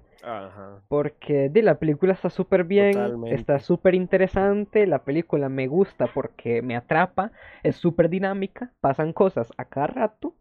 Porque 0.88 1.49
de, 1.49 1.61
la 1.61 1.78
película 1.78 2.13
está 2.13 2.30
súper 2.30 2.63
bien, 2.63 3.26
está 3.28 3.59
súper 3.59 3.93
interesante, 3.95 4.88
la 4.88 5.03
película 5.03 5.49
me 5.49 5.68
gusta 5.68 6.07
porque 6.07 6.61
me 6.61 6.76
atrapa, 6.76 7.32
es 7.63 7.76
súper 7.76 8.09
dinámica, 8.09 8.72
pasan 8.80 9.13
cosas 9.13 9.51
a 9.57 9.65
cada 9.65 9.88
rato. 9.88 10.36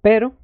Pero 0.00 0.34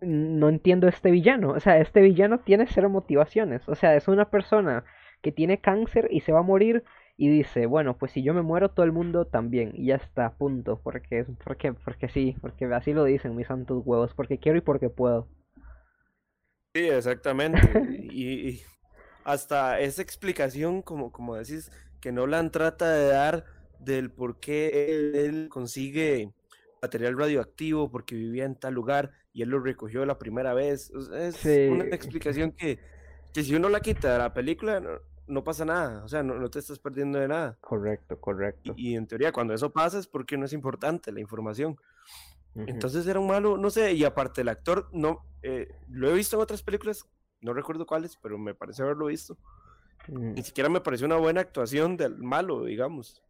no 0.00 0.48
entiendo 0.48 0.86
este 0.86 1.10
villano. 1.10 1.50
O 1.50 1.60
sea, 1.60 1.78
este 1.78 2.02
villano 2.02 2.40
tiene 2.40 2.66
cero 2.66 2.90
motivaciones. 2.90 3.68
O 3.68 3.74
sea, 3.74 3.96
es 3.96 4.06
una 4.06 4.28
persona 4.28 4.84
que 5.22 5.32
tiene 5.32 5.58
cáncer 5.58 6.08
y 6.10 6.20
se 6.20 6.32
va 6.32 6.40
a 6.40 6.42
morir 6.42 6.84
y 7.18 7.28
dice, 7.30 7.66
bueno, 7.66 7.96
pues 7.96 8.12
si 8.12 8.22
yo 8.22 8.34
me 8.34 8.42
muero, 8.42 8.70
todo 8.70 8.84
el 8.84 8.92
mundo 8.92 9.26
también, 9.26 9.72
y 9.74 9.86
ya 9.86 9.96
está, 9.96 10.34
punto, 10.34 10.80
porque, 10.82 11.24
porque, 11.44 11.72
porque 11.72 12.08
sí, 12.08 12.36
porque 12.40 12.66
así 12.66 12.92
lo 12.92 13.04
dicen 13.04 13.34
mis 13.34 13.46
santos 13.46 13.82
huevos, 13.86 14.12
porque 14.14 14.38
quiero 14.38 14.58
y 14.58 14.60
porque 14.60 14.90
puedo. 14.90 15.26
Sí, 16.74 16.88
exactamente, 16.88 17.58
y, 18.12 18.60
hasta 19.24 19.80
esa 19.80 20.02
explicación, 20.02 20.82
como, 20.82 21.10
como 21.10 21.36
decís, 21.36 21.72
que 22.00 22.12
Nolan 22.12 22.50
trata 22.50 22.90
de 22.90 23.06
dar 23.08 23.44
del 23.80 24.10
por 24.10 24.38
qué 24.38 25.14
él, 25.24 25.48
consigue 25.50 26.32
material 26.82 27.18
radioactivo, 27.18 27.90
porque 27.90 28.14
vivía 28.14 28.44
en 28.44 28.56
tal 28.56 28.74
lugar 28.74 29.12
y 29.32 29.42
él 29.42 29.48
lo 29.48 29.58
recogió 29.58 30.04
la 30.04 30.18
primera 30.18 30.52
vez, 30.52 30.92
es 31.14 31.44
una 31.70 31.86
explicación 31.86 32.52
que, 32.52 32.78
que 33.32 33.42
si 33.42 33.54
uno 33.54 33.70
la 33.70 33.80
quita 33.80 34.12
de 34.12 34.18
la 34.18 34.34
película 34.34 35.00
no 35.26 35.42
pasa 35.42 35.64
nada, 35.64 36.04
o 36.04 36.08
sea, 36.08 36.22
no, 36.22 36.48
te 36.50 36.58
estás 36.58 36.78
perdiendo 36.78 37.18
de 37.18 37.28
nada. 37.28 37.58
Correcto, 37.60 38.20
correcto. 38.20 38.74
Y, 38.76 38.94
en 38.94 39.06
teoría, 39.06 39.32
cuando 39.32 39.54
eso 39.54 39.70
pasa 39.70 39.98
es 39.98 40.06
porque 40.06 40.36
no 40.36 40.44
es 40.44 40.52
importante 40.52 41.12
la 41.12 41.20
información. 41.20 41.76
Entonces 42.54 43.06
era 43.06 43.20
un 43.20 43.26
malo, 43.26 43.58
no 43.58 43.68
sé, 43.68 43.92
y 43.92 44.04
aparte 44.04 44.40
el 44.40 44.48
actor, 44.48 44.88
no, 44.90 45.26
eh, 45.42 45.68
lo 45.90 46.08
he 46.08 46.14
visto 46.14 46.36
en 46.36 46.42
otras 46.42 46.62
películas, 46.62 47.06
no 47.42 47.52
recuerdo 47.52 47.84
cuáles, 47.84 48.16
pero 48.16 48.38
me 48.38 48.54
parece 48.54 48.82
haberlo 48.82 49.06
visto. 49.06 49.36
Mm. 50.08 50.32
Ni 50.32 50.42
siquiera 50.42 50.70
me 50.70 50.80
pareció 50.80 51.06
una 51.06 51.16
buena 51.16 51.42
actuación 51.42 51.98
del 51.98 52.16
malo, 52.16 52.64
digamos. 52.64 53.22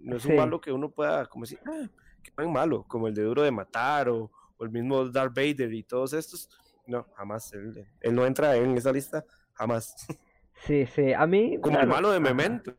No 0.00 0.16
es 0.16 0.24
un 0.24 0.34
malo 0.34 0.60
que 0.60 0.72
uno 0.72 0.90
pueda, 0.90 1.26
como 1.26 1.44
decir, 1.44 1.60
ah, 1.66 1.88
que 2.20 2.32
es 2.36 2.48
malo, 2.48 2.84
como 2.88 3.06
el 3.06 3.14
de 3.14 3.22
Duro 3.22 3.42
de 3.42 3.52
Matar 3.52 4.08
o, 4.08 4.30
el 4.60 4.70
mismo 4.70 5.08
Darth 5.08 5.34
Vader 5.36 5.72
y 5.72 5.82
todos 5.84 6.12
estos. 6.12 6.48
No, 6.86 7.06
jamás, 7.14 7.52
él, 7.52 7.86
él 8.00 8.14
no 8.14 8.26
entra 8.26 8.56
en 8.56 8.76
esa 8.76 8.92
lista, 8.92 9.24
jamás. 9.52 9.94
Sí, 10.64 10.86
sí, 10.86 11.12
a 11.12 11.26
mí... 11.26 11.58
Como 11.60 11.78
el 11.78 11.86
malo 11.86 12.10
de 12.10 12.20
Memento. 12.20 12.74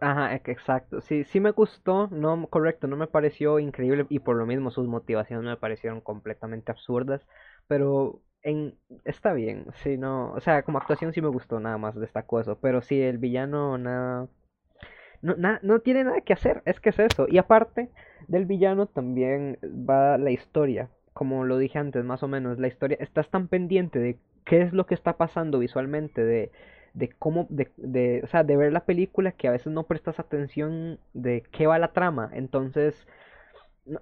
Ajá, 0.00 0.34
exacto. 0.34 1.00
Sí, 1.00 1.22
sí 1.24 1.38
me 1.38 1.52
gustó, 1.52 2.08
no, 2.08 2.46
correcto, 2.48 2.88
no 2.88 2.96
me 2.96 3.06
pareció 3.06 3.60
increíble 3.60 4.06
y 4.08 4.18
por 4.18 4.36
lo 4.36 4.44
mismo 4.44 4.70
sus 4.70 4.88
motivaciones 4.88 5.44
me 5.44 5.56
parecieron 5.56 6.00
completamente 6.00 6.72
absurdas, 6.72 7.24
pero 7.68 8.20
en 8.42 8.74
está 9.04 9.32
bien, 9.32 9.66
sí, 9.82 9.96
no, 9.96 10.32
o 10.32 10.40
sea, 10.40 10.62
como 10.62 10.78
actuación 10.78 11.12
sí 11.12 11.20
me 11.22 11.28
gustó, 11.28 11.60
nada 11.60 11.78
más 11.78 11.94
destacó 11.94 12.40
eso, 12.40 12.58
pero 12.60 12.82
sí, 12.82 13.00
el 13.00 13.18
villano 13.18 13.78
nada... 13.78 14.28
No, 15.20 15.34
no 15.62 15.80
tiene 15.80 16.04
nada 16.04 16.20
que 16.20 16.32
hacer, 16.32 16.62
es 16.64 16.78
que 16.78 16.90
es 16.90 16.98
eso. 17.00 17.26
Y 17.28 17.38
aparte 17.38 17.90
del 18.28 18.46
villano 18.46 18.86
también 18.86 19.58
va 19.64 20.16
la 20.16 20.30
historia, 20.30 20.90
como 21.12 21.44
lo 21.44 21.58
dije 21.58 21.78
antes, 21.78 22.04
más 22.04 22.22
o 22.22 22.28
menos, 22.28 22.58
la 22.60 22.68
historia, 22.68 22.96
estás 23.00 23.28
tan 23.28 23.48
pendiente 23.48 23.98
de 23.98 24.18
qué 24.44 24.62
es 24.62 24.72
lo 24.72 24.86
que 24.86 24.94
está 24.94 25.16
pasando 25.16 25.58
visualmente, 25.58 26.24
de 26.24 26.52
de 26.98 27.10
cómo, 27.18 27.46
de, 27.48 27.70
de, 27.76 28.20
o 28.24 28.26
sea, 28.26 28.42
de 28.42 28.56
ver 28.56 28.72
la 28.72 28.84
película 28.84 29.32
que 29.32 29.48
a 29.48 29.52
veces 29.52 29.72
no 29.72 29.84
prestas 29.84 30.18
atención 30.18 30.98
de 31.14 31.44
qué 31.52 31.66
va 31.66 31.78
la 31.78 31.92
trama. 31.92 32.30
Entonces, 32.34 33.06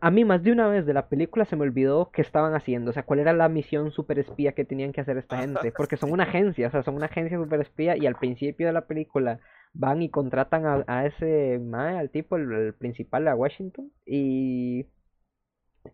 a 0.00 0.10
mí 0.10 0.24
más 0.24 0.42
de 0.42 0.50
una 0.50 0.66
vez 0.66 0.86
de 0.86 0.94
la 0.94 1.08
película 1.08 1.44
se 1.44 1.56
me 1.56 1.62
olvidó 1.62 2.10
qué 2.10 2.22
estaban 2.22 2.54
haciendo, 2.54 2.90
o 2.90 2.94
sea, 2.94 3.04
cuál 3.04 3.20
era 3.20 3.34
la 3.34 3.48
misión 3.48 3.92
super 3.92 4.18
espía 4.18 4.52
que 4.52 4.64
tenían 4.64 4.92
que 4.92 5.02
hacer 5.02 5.18
esta 5.18 5.38
gente, 5.38 5.72
porque 5.76 5.98
son 5.98 6.10
una 6.10 6.24
agencia, 6.24 6.68
o 6.68 6.70
sea, 6.70 6.82
son 6.82 6.96
una 6.96 7.06
agencia 7.06 7.36
super 7.36 7.60
espía 7.60 7.96
y 7.96 8.06
al 8.06 8.16
principio 8.16 8.66
de 8.66 8.72
la 8.72 8.86
película 8.86 9.40
van 9.74 10.00
y 10.00 10.08
contratan 10.08 10.64
a, 10.64 10.84
a 10.86 11.06
ese, 11.06 11.60
al 11.72 12.10
tipo, 12.10 12.36
el, 12.36 12.74
principal, 12.74 13.28
a 13.28 13.36
Washington, 13.36 13.92
y, 14.06 14.86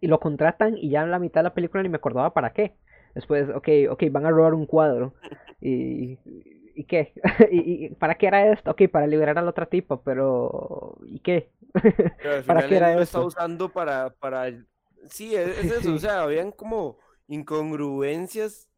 y 0.00 0.06
lo 0.06 0.20
contratan 0.20 0.78
y 0.78 0.90
ya 0.90 1.02
en 1.02 1.10
la 1.10 1.18
mitad 1.18 1.40
de 1.40 1.48
la 1.48 1.54
película 1.54 1.82
ni 1.82 1.88
me 1.88 1.96
acordaba 1.96 2.32
para 2.32 2.52
qué. 2.52 2.76
Después, 3.14 3.48
ok, 3.50 3.68
ok, 3.90 4.04
van 4.10 4.24
a 4.24 4.30
robar 4.30 4.54
un 4.54 4.64
cuadro 4.64 5.14
y 5.60 6.18
¿y 6.74 6.84
qué? 6.84 7.12
¿Y, 7.50 7.90
para 7.96 8.16
qué 8.16 8.26
era 8.26 8.52
esto? 8.52 8.70
Ok, 8.72 8.82
para 8.90 9.06
liberar 9.06 9.38
al 9.38 9.48
otro 9.48 9.68
tipo, 9.68 10.02
pero 10.02 10.98
¿y 11.06 11.20
qué? 11.20 11.50
Pero 12.16 12.34
al 12.34 12.44
¿Para 12.46 12.66
qué 12.66 12.76
era 12.76 12.92
él 12.92 12.94
lo 12.94 13.02
está 13.02 13.20
eso? 13.20 13.22
usando 13.22 13.72
para, 13.72 14.10
para... 14.14 14.48
Sí, 15.10 15.34
es, 15.34 15.58
es 15.58 15.70
Sí, 15.70 15.70
eso, 15.70 15.94
o 15.94 15.98
sea, 15.98 16.22
habían 16.22 16.52
como 16.52 16.98
incongruencias 17.26 18.68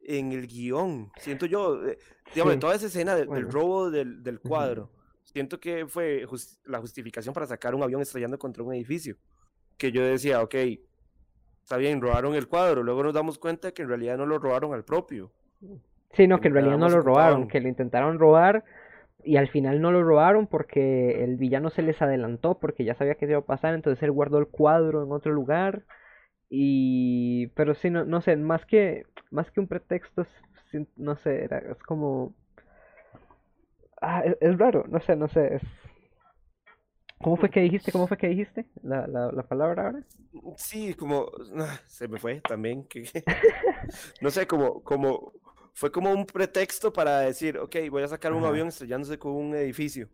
en 0.00 0.32
el 0.32 0.46
guion, 0.46 1.12
siento 1.16 1.46
yo, 1.46 1.86
eh, 1.86 1.98
digamos, 2.34 2.58
Sí, 2.58 2.60
toda 2.60 2.74
esa 2.74 2.86
escena 2.86 3.14
de- 3.16 3.26
del 3.26 3.48
robo 3.48 3.90
del, 3.90 4.22
del 4.22 4.40
cuadro, 4.40 4.92
siento 5.24 5.60
que 5.60 5.86
fue 5.86 6.26
la 6.64 6.80
justificación 6.80 7.34
para 7.34 7.46
sacar 7.46 7.74
un 7.74 7.82
avión 7.82 8.02
estrellando 8.02 8.38
contra 8.38 8.62
un 8.64 8.74
edificio, 8.74 9.16
que 9.78 9.92
yo 9.92 10.04
decía, 10.04 10.42
ok, 10.42 10.54
está 11.62 11.76
bien, 11.76 12.00
robaron 12.00 12.34
el 12.34 12.48
cuadro, 12.48 12.82
luego 12.82 13.02
nos 13.04 13.14
damos 13.14 13.38
cuenta 13.38 13.72
que 13.72 13.82
en 13.82 13.88
realidad 13.88 14.18
no 14.18 14.26
lo 14.26 14.38
robaron 14.38 14.74
al 14.74 14.84
propio, 14.84 15.32
Sí, 16.12 16.26
no, 16.26 16.40
que 16.40 16.48
en 16.48 16.54
realidad 16.54 16.78
no 16.78 16.88
lo 16.88 17.00
robaron, 17.00 17.48
que 17.48 17.60
lo 17.60 17.68
intentaron 17.68 18.18
robar 18.18 18.64
y 19.22 19.36
al 19.36 19.48
final 19.48 19.80
no 19.80 19.92
lo 19.92 20.02
robaron 20.02 20.46
porque 20.46 21.22
el 21.22 21.36
villano 21.36 21.70
se 21.70 21.82
les 21.82 22.00
adelantó 22.02 22.58
porque 22.58 22.84
ya 22.84 22.94
sabía 22.94 23.14
que 23.14 23.26
se 23.26 23.32
iba 23.32 23.40
a 23.40 23.44
pasar, 23.44 23.74
entonces 23.74 24.02
él 24.02 24.12
guardó 24.12 24.38
el 24.38 24.48
cuadro 24.48 25.04
en 25.04 25.12
otro 25.12 25.32
lugar 25.32 25.84
y 26.48 27.48
pero 27.48 27.74
sí 27.74 27.90
no 27.90 28.04
no 28.04 28.20
sé, 28.22 28.36
más 28.36 28.64
que 28.66 29.04
más 29.30 29.50
que 29.50 29.60
un 29.60 29.68
pretexto, 29.68 30.26
no 30.96 31.16
sé, 31.16 31.44
era, 31.44 31.58
es 31.58 31.78
como 31.84 32.34
ah, 34.00 34.22
es, 34.24 34.36
es 34.40 34.58
raro, 34.58 34.84
no 34.88 35.00
sé, 35.00 35.16
no 35.16 35.28
sé, 35.28 35.54
es 35.56 35.62
¿Cómo 37.22 37.36
fue 37.36 37.50
que 37.50 37.60
dijiste? 37.60 37.92
¿Cómo 37.92 38.06
fue 38.06 38.16
que 38.16 38.28
dijiste 38.28 38.64
la, 38.82 39.06
la, 39.06 39.30
la 39.30 39.42
palabra 39.42 39.86
ahora? 39.86 40.02
Sí, 40.56 40.94
como 40.94 41.30
ah, 41.58 41.78
se 41.86 42.08
me 42.08 42.18
fue 42.18 42.40
también, 42.40 42.84
que 42.84 43.04
no 44.22 44.30
sé, 44.30 44.46
como, 44.46 44.82
como 44.82 45.34
fue 45.80 45.90
como 45.90 46.12
un 46.12 46.26
pretexto 46.26 46.92
para 46.92 47.20
decir, 47.20 47.58
ok, 47.58 47.76
voy 47.90 48.02
a 48.02 48.08
sacar 48.08 48.32
un 48.34 48.38
Ajá. 48.40 48.48
avión 48.48 48.68
estrellándose 48.68 49.18
con 49.18 49.32
un 49.32 49.54
edificio. 49.54 50.08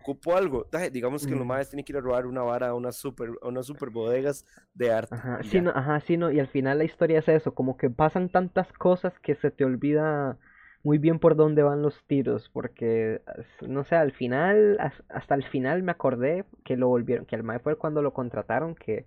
Ocupo 0.00 0.36
algo. 0.36 0.66
Digamos 0.92 1.26
que 1.26 1.34
los 1.34 1.44
Mm. 1.44 1.48
maes 1.48 1.70
tienen 1.70 1.84
que 1.84 1.92
ir 1.92 1.96
a 1.98 2.00
robar 2.00 2.26
una 2.26 2.42
vara 2.42 2.68
a 2.68 2.74
unas 2.74 2.96
super, 2.96 3.30
a 3.42 3.48
unas 3.48 3.66
super 3.66 3.90
bodegas 3.90 4.44
de 4.74 4.92
arte. 4.92 5.14
Ajá, 5.16 5.42
sí, 5.44 5.60
no, 5.62 5.70
ajá, 5.70 6.00
sí, 6.00 6.18
no, 6.18 6.30
y 6.30 6.38
al 6.38 6.48
final 6.48 6.78
la 6.78 6.84
historia 6.84 7.20
es 7.20 7.28
eso, 7.28 7.54
como 7.54 7.78
que 7.78 7.88
pasan 7.88 8.28
tantas 8.28 8.70
cosas 8.74 9.18
que 9.20 9.36
se 9.36 9.50
te 9.50 9.64
olvida 9.64 10.38
muy 10.82 10.98
bien 10.98 11.18
por 11.18 11.34
dónde 11.34 11.62
van 11.62 11.80
los 11.80 12.04
tiros, 12.06 12.50
porque, 12.50 13.22
no 13.66 13.84
sé, 13.84 13.96
al 13.96 14.12
final, 14.12 14.76
as- 14.80 15.02
hasta 15.08 15.34
el 15.34 15.44
final 15.44 15.82
me 15.82 15.92
acordé 15.92 16.44
que 16.64 16.76
lo 16.76 16.88
volvieron, 16.88 17.24
que 17.24 17.36
el 17.36 17.42
mae 17.42 17.58
fue 17.58 17.76
cuando 17.78 18.02
lo 18.02 18.12
contrataron, 18.12 18.74
que 18.74 19.06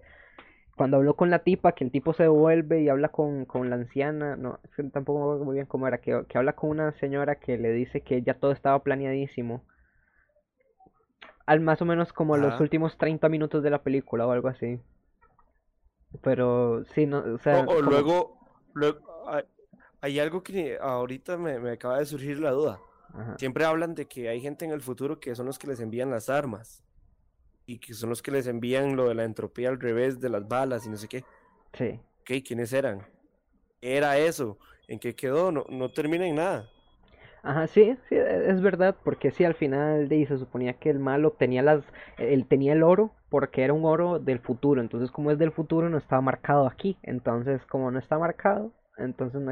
cuando 0.82 0.98
habló 0.98 1.16
con 1.16 1.30
la 1.30 1.44
tipa, 1.44 1.74
que 1.74 1.84
el 1.84 1.92
tipo 1.92 2.12
se 2.12 2.24
devuelve 2.24 2.82
y 2.82 2.90
habla 2.90 3.10
con, 3.10 3.46
con 3.46 3.70
la 3.70 3.76
anciana, 3.76 4.36
no, 4.36 4.60
es 4.64 4.72
que 4.72 4.82
tampoco 4.86 5.20
me 5.20 5.26
acuerdo 5.26 5.46
muy 5.46 5.54
bien 5.54 5.68
cómo 5.68 5.88
era, 5.88 6.00
que, 6.00 6.26
que 6.28 6.40
habla 6.40 6.54
con 6.54 6.72
una 6.72 6.92
señora 6.94 7.36
que 7.36 7.60
le 7.60 7.72
dice 7.72 8.02
que 8.02 8.24
ya 8.24 8.34
todo 8.34 8.52
estaba 8.52 8.82
planeadísimo, 8.82 9.64
al 11.46 11.60
más 11.60 11.84
o 11.84 11.86
menos 11.86 12.12
como 12.14 12.36
los 12.36 12.60
últimos 12.60 12.98
30 12.98 13.30
minutos 13.30 13.62
de 13.62 13.70
la 13.70 13.84
película 13.84 14.26
o 14.26 14.32
algo 14.32 14.48
así. 14.48 14.80
Pero 16.24 16.84
sí, 16.96 17.06
no, 17.06 17.20
o 17.32 17.38
sea, 17.38 17.62
o 17.62 17.66
como, 17.68 17.82
luego, 17.82 18.40
luego 18.74 19.30
hay, 19.30 19.44
hay 20.02 20.20
algo 20.20 20.42
que 20.42 20.80
ahorita 20.82 21.38
me, 21.38 21.60
me 21.60 21.74
acaba 21.74 22.00
de 22.00 22.08
surgir 22.08 22.40
la 22.40 22.50
duda. 22.50 22.80
ajá, 23.14 23.38
Siempre 23.38 23.66
hablan 23.66 23.94
de 23.94 24.08
que 24.08 24.30
hay 24.30 24.42
gente 24.42 24.66
en 24.66 24.72
el 24.72 24.82
futuro 24.82 25.20
que 25.20 25.36
son 25.36 25.46
los 25.46 25.60
que 25.60 25.68
les 25.68 25.80
envían 25.80 26.10
las 26.10 26.28
armas 26.28 26.84
y 27.74 27.80
que 27.80 27.94
son 27.94 28.10
los 28.10 28.22
que 28.22 28.32
les 28.32 28.48
envían 28.48 28.96
lo 28.96 29.08
de 29.10 29.16
la 29.16 29.24
entropía 29.26 29.70
al 29.70 29.80
revés 29.80 30.20
de 30.20 30.30
las 30.30 30.48
balas 30.48 30.86
y 30.86 30.90
no 30.90 30.98
sé 30.98 31.08
qué. 31.10 31.28
sí, 31.74 32.00
Ok, 32.22 32.44
¿quiénes 32.46 32.74
eran? 32.74 33.08
Era 33.82 34.18
eso. 34.20 34.60
¿En 34.88 35.00
qué 35.00 35.16
quedó? 35.16 35.52
No, 35.52 35.66
no 35.70 35.92
termina 35.92 36.28
en 36.28 36.36
nada. 36.36 36.72
ajá, 37.44 37.68
sí, 37.68 37.96
sí, 38.10 38.16
e- 38.16 38.50
es 38.52 38.62
verdad, 38.62 38.96
porque 39.04 39.32
sí, 39.32 39.44
al 39.44 39.56
final 39.56 40.08
de 40.10 40.26
se 40.26 40.38
suponía 40.38 40.74
que 40.80 40.90
el 40.90 41.00
malo 41.00 41.32
tenía 41.34 41.62
las, 41.62 41.84
él 42.18 42.48
tenía 42.48 42.74
el 42.74 42.84
oro 42.84 43.12
porque 43.30 43.64
era 43.64 43.74
un 43.74 43.86
oro 43.86 44.20
del 44.20 44.40
futuro, 44.40 44.82
entonces 44.82 45.12
como 45.12 45.32
es 45.32 45.38
del 45.40 45.52
futuro 45.52 45.90
no 45.90 45.98
estaba 45.98 46.22
marcado 46.22 46.68
aquí, 46.68 46.98
entonces 47.04 47.66
como 47.68 47.92
no 47.92 48.00
está 48.00 48.18
marcado, 48.20 48.74
entonces 48.98 49.42
no 49.42 49.52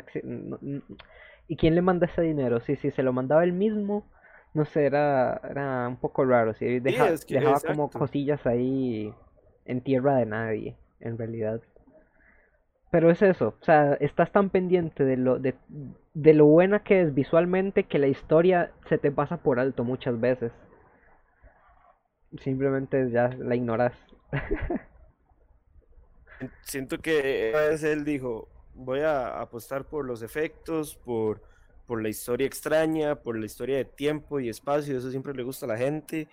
¿y 1.47 1.57
quién 1.57 1.75
le 1.75 1.81
manda 1.81 2.05
ese 2.07 2.21
dinero? 2.21 2.59
Sí, 2.61 2.75
sí, 2.75 2.91
se 2.91 3.03
lo 3.03 3.13
mandaba 3.13 3.43
él 3.43 3.53
mismo, 3.53 4.05
no 4.53 4.65
sé, 4.65 4.85
era, 4.85 5.39
era 5.49 5.87
un 5.87 5.97
poco 5.97 6.25
raro, 6.25 6.53
sí, 6.53 6.79
Sí, 6.85 6.93
deja- 6.93 7.05
es 7.05 7.25
que, 7.25 7.35
dejaba 7.35 7.61
como 7.61 7.91
cosillas 7.93 8.45
ahí 8.45 9.13
en 9.65 9.81
tierra 9.81 10.17
de 10.17 10.25
nadie, 10.25 10.77
en 10.99 11.17
realidad. 11.17 11.61
Pero 12.91 13.09
es 13.09 13.21
eso, 13.23 13.55
o 13.59 13.63
sea, 13.65 13.93
estás 13.95 14.31
tan 14.31 14.51
pendiente 14.51 15.03
de 15.03 15.17
lo, 15.17 15.39
de, 15.39 15.55
de 16.13 16.33
lo 16.35 16.45
buena 16.45 16.83
que 16.83 17.01
es 17.01 17.13
visualmente 17.15 17.85
que 17.85 17.97
la 17.99 18.07
historia 18.07 18.71
se 18.87 18.99
te 18.99 19.11
pasa 19.11 19.37
por 19.37 19.59
alto 19.59 19.83
muchas 19.83 20.19
veces. 20.19 20.51
Simplemente 22.39 23.11
ya 23.11 23.29
la 23.37 23.55
ignoras. 23.55 23.93
Siento 26.61 26.99
que 26.99 27.53
a 27.55 27.69
veces 27.69 27.83
él 27.97 28.05
dijo, 28.05 28.47
voy 28.73 28.99
a 29.01 29.41
apostar 29.41 29.85
por 29.85 30.05
los 30.05 30.21
efectos, 30.21 30.95
por, 30.95 31.41
por 31.89 32.03
la 32.03 32.09
historia 32.09 32.45
extraña, 32.45 33.15
por 33.15 33.35
la 33.35 33.47
historia 33.47 33.77
de 33.77 33.85
tiempo 33.85 34.39
y 34.39 34.47
espacio, 34.47 34.95
eso 34.95 35.09
siempre 35.09 35.33
le 35.33 35.41
gusta 35.41 35.65
a 35.65 35.69
la 35.69 35.77
gente. 35.77 36.27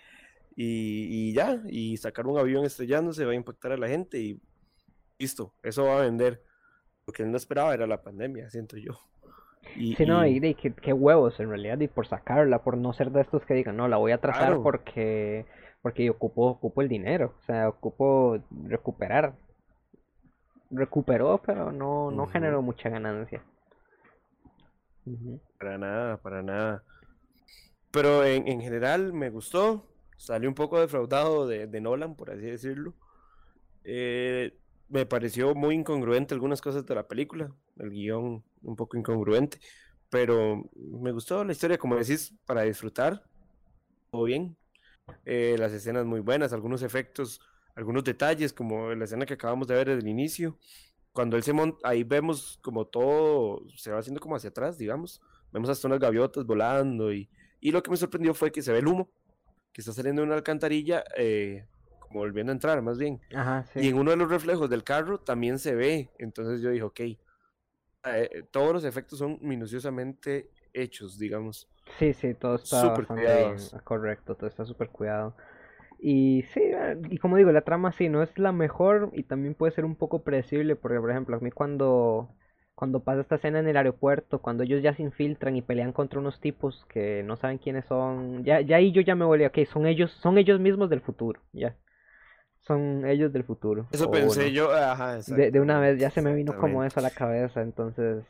Y, 0.55 1.07
y 1.09 1.33
ya, 1.33 1.63
y 1.67 1.97
sacar 1.97 2.27
un 2.27 2.37
avión 2.37 2.63
estrellándose 2.63 3.25
va 3.25 3.31
a 3.31 3.35
impactar 3.35 3.71
a 3.71 3.77
la 3.77 3.87
gente 3.87 4.19
y 4.19 4.39
listo, 5.17 5.55
eso 5.63 5.85
va 5.85 5.97
a 5.97 6.01
vender. 6.03 6.43
Lo 7.07 7.11
que 7.11 7.23
él 7.23 7.31
no 7.31 7.37
esperaba 7.37 7.73
era 7.73 7.87
la 7.87 8.03
pandemia, 8.03 8.51
siento 8.51 8.77
yo. 8.77 8.99
Y, 9.75 9.95
Sí, 9.95 10.05
no, 10.05 10.23
y 10.27 10.39
qué, 10.53 10.73
qué 10.73 10.93
huevos 10.93 11.39
en 11.39 11.49
realidad, 11.49 11.79
y 11.79 11.87
por 11.87 12.05
sacarla, 12.05 12.61
por 12.61 12.77
no 12.77 12.93
ser 12.93 13.09
de 13.09 13.21
estos 13.21 13.43
que 13.43 13.55
digan, 13.55 13.77
no, 13.77 13.87
la 13.87 13.97
voy 13.97 14.11
a 14.11 14.19
claro, 14.19 14.61
porque, 14.61 15.47
porque 15.81 16.05
yo 16.05 16.11
ocupo, 16.11 16.49
ocupo 16.49 16.83
el 16.83 16.87
dinero, 16.87 17.33
o 17.39 17.43
sea, 17.45 17.67
ocupo 17.69 18.37
recuperar. 18.65 19.33
Recuperó, 20.69 21.41
pero 21.43 21.71
no, 21.71 22.11
no 22.11 22.27
generó 22.27 22.61
mucha 22.61 22.89
ganancia. 22.89 23.41
Para 25.57 25.77
nada, 25.77 26.21
para 26.21 26.41
nada. 26.43 26.83
Pero 27.91 28.25
en, 28.25 28.47
en 28.47 28.61
general 28.61 29.13
me 29.13 29.29
gustó, 29.29 29.87
salí 30.17 30.47
un 30.47 30.53
poco 30.53 30.79
defraudado 30.79 31.47
de, 31.47 31.67
de 31.67 31.81
Nolan, 31.81 32.15
por 32.15 32.31
así 32.31 32.41
decirlo. 32.43 32.95
Eh, 33.83 34.59
me 34.89 35.05
pareció 35.05 35.55
muy 35.55 35.75
incongruente 35.75 36.33
algunas 36.33 36.61
cosas 36.61 36.85
de 36.85 36.95
la 36.95 37.07
película, 37.07 37.55
el 37.77 37.91
guion 37.91 38.43
un 38.61 38.75
poco 38.75 38.97
incongruente, 38.97 39.59
pero 40.09 40.69
me 40.75 41.11
gustó 41.11 41.43
la 41.43 41.51
historia, 41.53 41.77
como 41.77 41.95
decís, 41.97 42.33
para 42.45 42.63
disfrutar, 42.63 43.23
todo 44.11 44.23
bien. 44.25 44.57
Eh, 45.25 45.55
las 45.59 45.73
escenas 45.73 46.05
muy 46.05 46.21
buenas, 46.21 46.53
algunos 46.53 46.83
efectos, 46.83 47.41
algunos 47.75 48.03
detalles, 48.03 48.53
como 48.53 48.93
la 48.95 49.05
escena 49.05 49.25
que 49.25 49.35
acabamos 49.35 49.67
de 49.67 49.75
ver 49.75 49.87
desde 49.89 50.01
el 50.01 50.07
inicio. 50.09 50.57
Cuando 51.17 51.35
él 51.35 51.41
se 51.41 51.51
monta, 51.51 51.79
ahí 51.89 52.03
vemos 52.03 52.59
como 52.61 52.85
todo 52.85 53.63
se 53.75 53.89
va 53.89 53.97
haciendo 53.97 54.21
como 54.21 54.35
hacia 54.35 54.51
atrás, 54.51 54.77
digamos. 54.77 55.19
Vemos 55.51 55.67
hasta 55.67 55.87
unas 55.87 55.99
gaviotas 55.99 56.45
volando 56.45 57.11
y, 57.11 57.27
y 57.59 57.71
lo 57.71 57.81
que 57.81 57.89
me 57.89 57.97
sorprendió 57.97 58.35
fue 58.35 58.51
que 58.51 58.61
se 58.61 58.71
ve 58.71 58.77
el 58.77 58.87
humo 58.87 59.09
que 59.73 59.81
está 59.81 59.93
saliendo 59.93 60.21
de 60.21 60.27
una 60.27 60.35
alcantarilla, 60.35 61.03
eh, 61.17 61.65
como 61.97 62.19
volviendo 62.19 62.51
a 62.51 62.53
entrar, 62.53 62.83
más 62.83 62.99
bien. 62.99 63.19
Ajá, 63.35 63.65
Y 63.73 63.79
sí. 63.79 63.87
en 63.87 63.97
uno 63.97 64.11
de 64.11 64.17
los 64.17 64.29
reflejos 64.29 64.69
del 64.69 64.83
carro 64.83 65.19
también 65.19 65.57
se 65.57 65.73
ve. 65.73 66.11
Entonces 66.19 66.61
yo 66.61 66.69
dije, 66.69 66.83
ok, 66.83 66.99
eh, 66.99 68.43
todos 68.51 68.73
los 68.73 68.83
efectos 68.83 69.17
son 69.17 69.39
minuciosamente 69.41 70.51
hechos, 70.71 71.17
digamos. 71.17 71.67
Sí, 71.97 72.13
sí, 72.13 72.35
todo 72.35 72.57
está 72.57 72.79
Súper 72.79 73.07
ah, 73.09 73.79
correcto, 73.83 74.35
todo 74.35 74.47
está 74.47 74.65
súper 74.65 74.89
cuidado. 74.89 75.35
Y 75.99 76.43
sí, 76.53 76.61
ah, 76.73 76.95
y 77.09 77.17
como 77.17 77.37
digo, 77.37 77.51
la 77.51 77.61
trama 77.61 77.91
sí 77.91 78.09
no 78.09 78.21
es 78.23 78.37
la 78.37 78.51
mejor 78.51 79.09
y 79.13 79.23
también 79.23 79.55
puede 79.55 79.71
ser 79.73 79.85
un 79.85 79.95
poco 79.95 80.23
predecible, 80.23 80.75
porque 80.75 80.99
por 80.99 81.09
ejemplo, 81.11 81.37
a 81.37 81.39
mí 81.39 81.51
cuando, 81.51 82.29
cuando 82.75 83.03
pasa 83.03 83.21
esta 83.21 83.35
escena 83.35 83.59
en 83.59 83.67
el 83.67 83.77
aeropuerto, 83.77 84.39
cuando 84.41 84.63
ellos 84.63 84.83
ya 84.83 84.93
se 84.93 85.01
infiltran 85.03 85.55
y 85.55 85.61
pelean 85.63 85.93
contra 85.93 86.19
unos 86.19 86.39
tipos 86.39 86.85
que 86.89 87.23
no 87.23 87.35
saben 87.35 87.57
quiénes 87.57 87.85
son, 87.85 88.43
ya, 88.43 88.61
ya 88.61 88.77
ahí 88.77 88.91
yo 88.91 89.01
ya 89.01 89.15
me 89.15 89.25
volví, 89.25 89.45
ok, 89.45 89.59
son 89.65 89.87
ellos, 89.87 90.11
son 90.11 90.37
ellos 90.37 90.59
mismos 90.59 90.89
del 90.89 91.01
futuro, 91.01 91.41
ya, 91.51 91.75
son 92.59 93.05
ellos 93.05 93.33
del 93.33 93.43
futuro, 93.43 93.87
Eso 93.91 94.11
pensé 94.11 94.51
yo, 94.51 94.71
ajá, 94.71 95.19
De, 95.27 95.51
de 95.51 95.59
una 95.59 95.79
vez 95.79 95.99
ya 95.99 96.11
se 96.11 96.21
me 96.21 96.35
vino 96.35 96.53
como 96.57 96.83
eso 96.83 96.99
a 96.99 97.03
la 97.03 97.09
cabeza, 97.09 97.61
entonces 97.61 98.23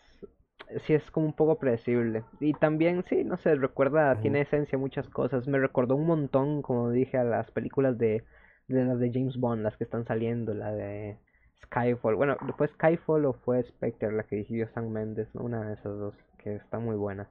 sí 0.86 0.94
es 0.94 1.10
como 1.12 1.28
un 1.28 1.34
poco 1.34 1.58
predecible. 1.60 2.24
Y 2.40 2.54
también, 2.54 3.04
sí, 3.10 3.24
no 3.24 3.38
sé, 3.38 3.56
recuerda, 3.56 4.20
tiene 4.22 4.42
esencia 4.42 4.78
muchas 4.78 5.08
cosas. 5.10 5.48
Me 5.48 5.60
recordó 5.60 5.96
un 5.96 6.06
montón, 6.08 6.62
como 6.62 6.92
dije, 6.92 7.18
a 7.18 7.24
las 7.24 7.50
películas 7.52 7.98
de, 7.98 8.24
de 8.68 8.86
las 8.86 9.00
de 9.00 9.12
James 9.14 9.38
Bond, 9.38 9.64
las 9.64 9.78
que 9.78 9.84
están 9.86 10.06
saliendo, 10.06 10.54
la 10.54 10.72
de 10.72 11.18
Skyfall. 11.66 12.16
Bueno, 12.16 12.38
¿fue 12.58 12.68
Skyfall 12.70 13.26
o 13.26 13.34
fue 13.34 13.64
Spectre 13.64 14.12
la 14.12 14.24
que 14.24 14.38
dirigió 14.38 14.68
Sam 14.74 14.90
Mendes? 14.90 15.28
¿no? 15.34 15.44
Una 15.44 15.64
de 15.68 15.74
esas 15.76 15.98
dos, 15.98 16.16
que 16.38 16.56
está 16.56 16.80
muy 16.80 16.96
buena, 16.96 17.30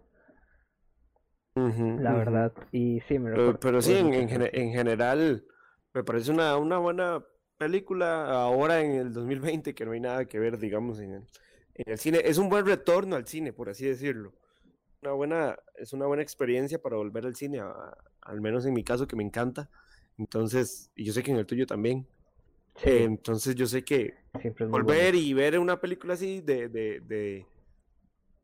la 1.99 2.12
verdad. 2.14 2.53
Y 2.72 3.01
sí, 3.09 3.18
me 3.18 3.30
Pero, 3.30 3.53
recuerda 3.53 3.61
pero 3.61 3.82
sí, 3.82 3.95
en, 3.95 4.12
en 4.14 4.30
en 4.53 4.72
general, 4.72 5.45
me 5.95 6.05
parece 6.05 6.30
una, 6.30 6.57
una 6.57 6.78
buena 6.78 7.24
película 7.59 8.30
ahora 8.30 8.80
en 8.80 8.93
el 8.93 9.12
2020 9.12 9.74
que 9.74 9.84
no 9.87 9.93
hay 9.93 10.01
nada 10.01 10.26
que 10.26 10.39
ver, 10.39 10.59
digamos, 10.59 11.01
en 11.01 11.14
el, 11.14 11.22
en 11.77 11.93
el 11.93 11.99
cine. 11.99 12.20
Es 12.24 12.39
un 12.39 12.49
buen 12.49 12.66
retorno 12.66 13.16
al 13.16 13.27
cine, 13.27 13.53
por 13.53 13.68
así 13.68 13.87
decirlo. 13.87 14.33
Una 15.03 15.12
buena, 15.12 15.57
es 15.77 15.93
una 15.93 16.07
buena 16.07 16.22
experiencia 16.22 16.81
para 16.81 16.97
volver 16.97 17.27
al 17.27 17.37
cine, 17.37 17.61
a- 17.61 17.97
al 18.22 18.41
menos 18.41 18.66
en 18.66 18.74
mi 18.74 18.83
caso, 18.83 19.07
que 19.07 19.16
me 19.16 19.22
encanta. 19.22 19.70
Entonces, 20.18 20.91
y 20.97 21.05
yo 21.05 21.12
sé 21.12 21.22
que 21.22 21.31
en 21.31 21.37
el 21.39 21.47
tuyo 21.47 21.66
también. 21.66 22.07
entonces 22.83 23.55
yo 23.55 23.66
sé 23.66 23.85
que 23.85 24.14
volver 24.68 25.14
y 25.14 25.33
ver 25.33 25.59
una 25.59 25.81
película 25.81 26.14
así 26.14 26.43
de, 26.43 26.68
de, 26.68 27.01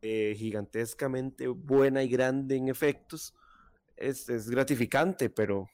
de, 0.01 0.35
gigantescamente 0.37 1.49
buena 1.49 2.03
y 2.03 2.09
grande 2.09 2.57
en 2.57 2.69
efectos 2.69 3.35
es, 3.97 4.29
es, 4.29 4.49
gratificante, 4.49 5.31
pero, 5.31 5.69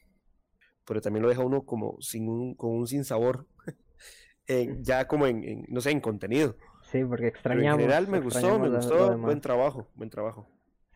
pero 0.84 1.00
también 1.00 1.22
lo 1.22 1.28
deja 1.28 1.42
uno 1.42 1.64
como 1.64 2.00
sin 2.00 2.28
un, 2.28 2.54
con 2.54 2.70
un 2.70 2.86
sinsabor, 2.86 3.46
en, 4.46 4.82
ya 4.84 5.06
como 5.06 5.26
en, 5.26 5.64
no 5.68 5.80
sé, 5.80 5.90
en 5.90 6.00
contenido. 6.00 6.56
Sí, 6.90 7.04
porque 7.04 7.26
extrañamos. 7.26 7.80
en 7.80 7.80
general 7.80 8.08
me 8.08 8.20
gustó, 8.20 8.58
me 8.58 8.70
gustó, 8.70 9.18
buen 9.18 9.40
trabajo, 9.42 9.86
buen 9.94 10.08
trabajo. 10.08 10.48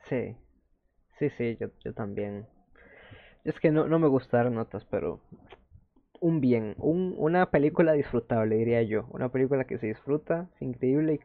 Sí, 0.08 0.34
sí, 1.18 1.28
sí, 1.30 1.56
yo, 1.60 1.68
yo 1.84 1.92
también. 1.92 2.46
Es 3.44 3.60
que 3.60 3.70
no, 3.70 3.86
no 3.86 3.98
me 3.98 4.08
gustaron 4.08 4.54
notas, 4.54 4.86
pero 4.86 5.20
un 6.20 6.40
bien, 6.40 6.76
un, 6.78 7.14
una 7.18 7.50
película 7.50 7.92
disfrutable, 7.92 8.56
diría 8.56 8.82
yo. 8.82 9.06
Una 9.10 9.28
película 9.30 9.64
que 9.64 9.78
se 9.78 9.88
disfruta, 9.88 10.48
es 10.54 10.62
increíble 10.62 11.20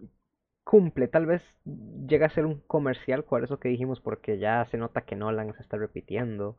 y 0.00 0.08
cumple. 0.64 1.06
Tal 1.06 1.26
vez 1.26 1.42
llega 1.64 2.26
a 2.26 2.30
ser 2.30 2.44
un 2.44 2.60
comercial 2.62 3.22
por 3.22 3.44
eso 3.44 3.60
que 3.60 3.68
dijimos, 3.68 4.00
porque 4.00 4.38
ya 4.38 4.64
se 4.64 4.78
nota 4.78 5.02
que 5.02 5.14
Nolan 5.14 5.54
se 5.54 5.62
está 5.62 5.76
repitiendo. 5.76 6.56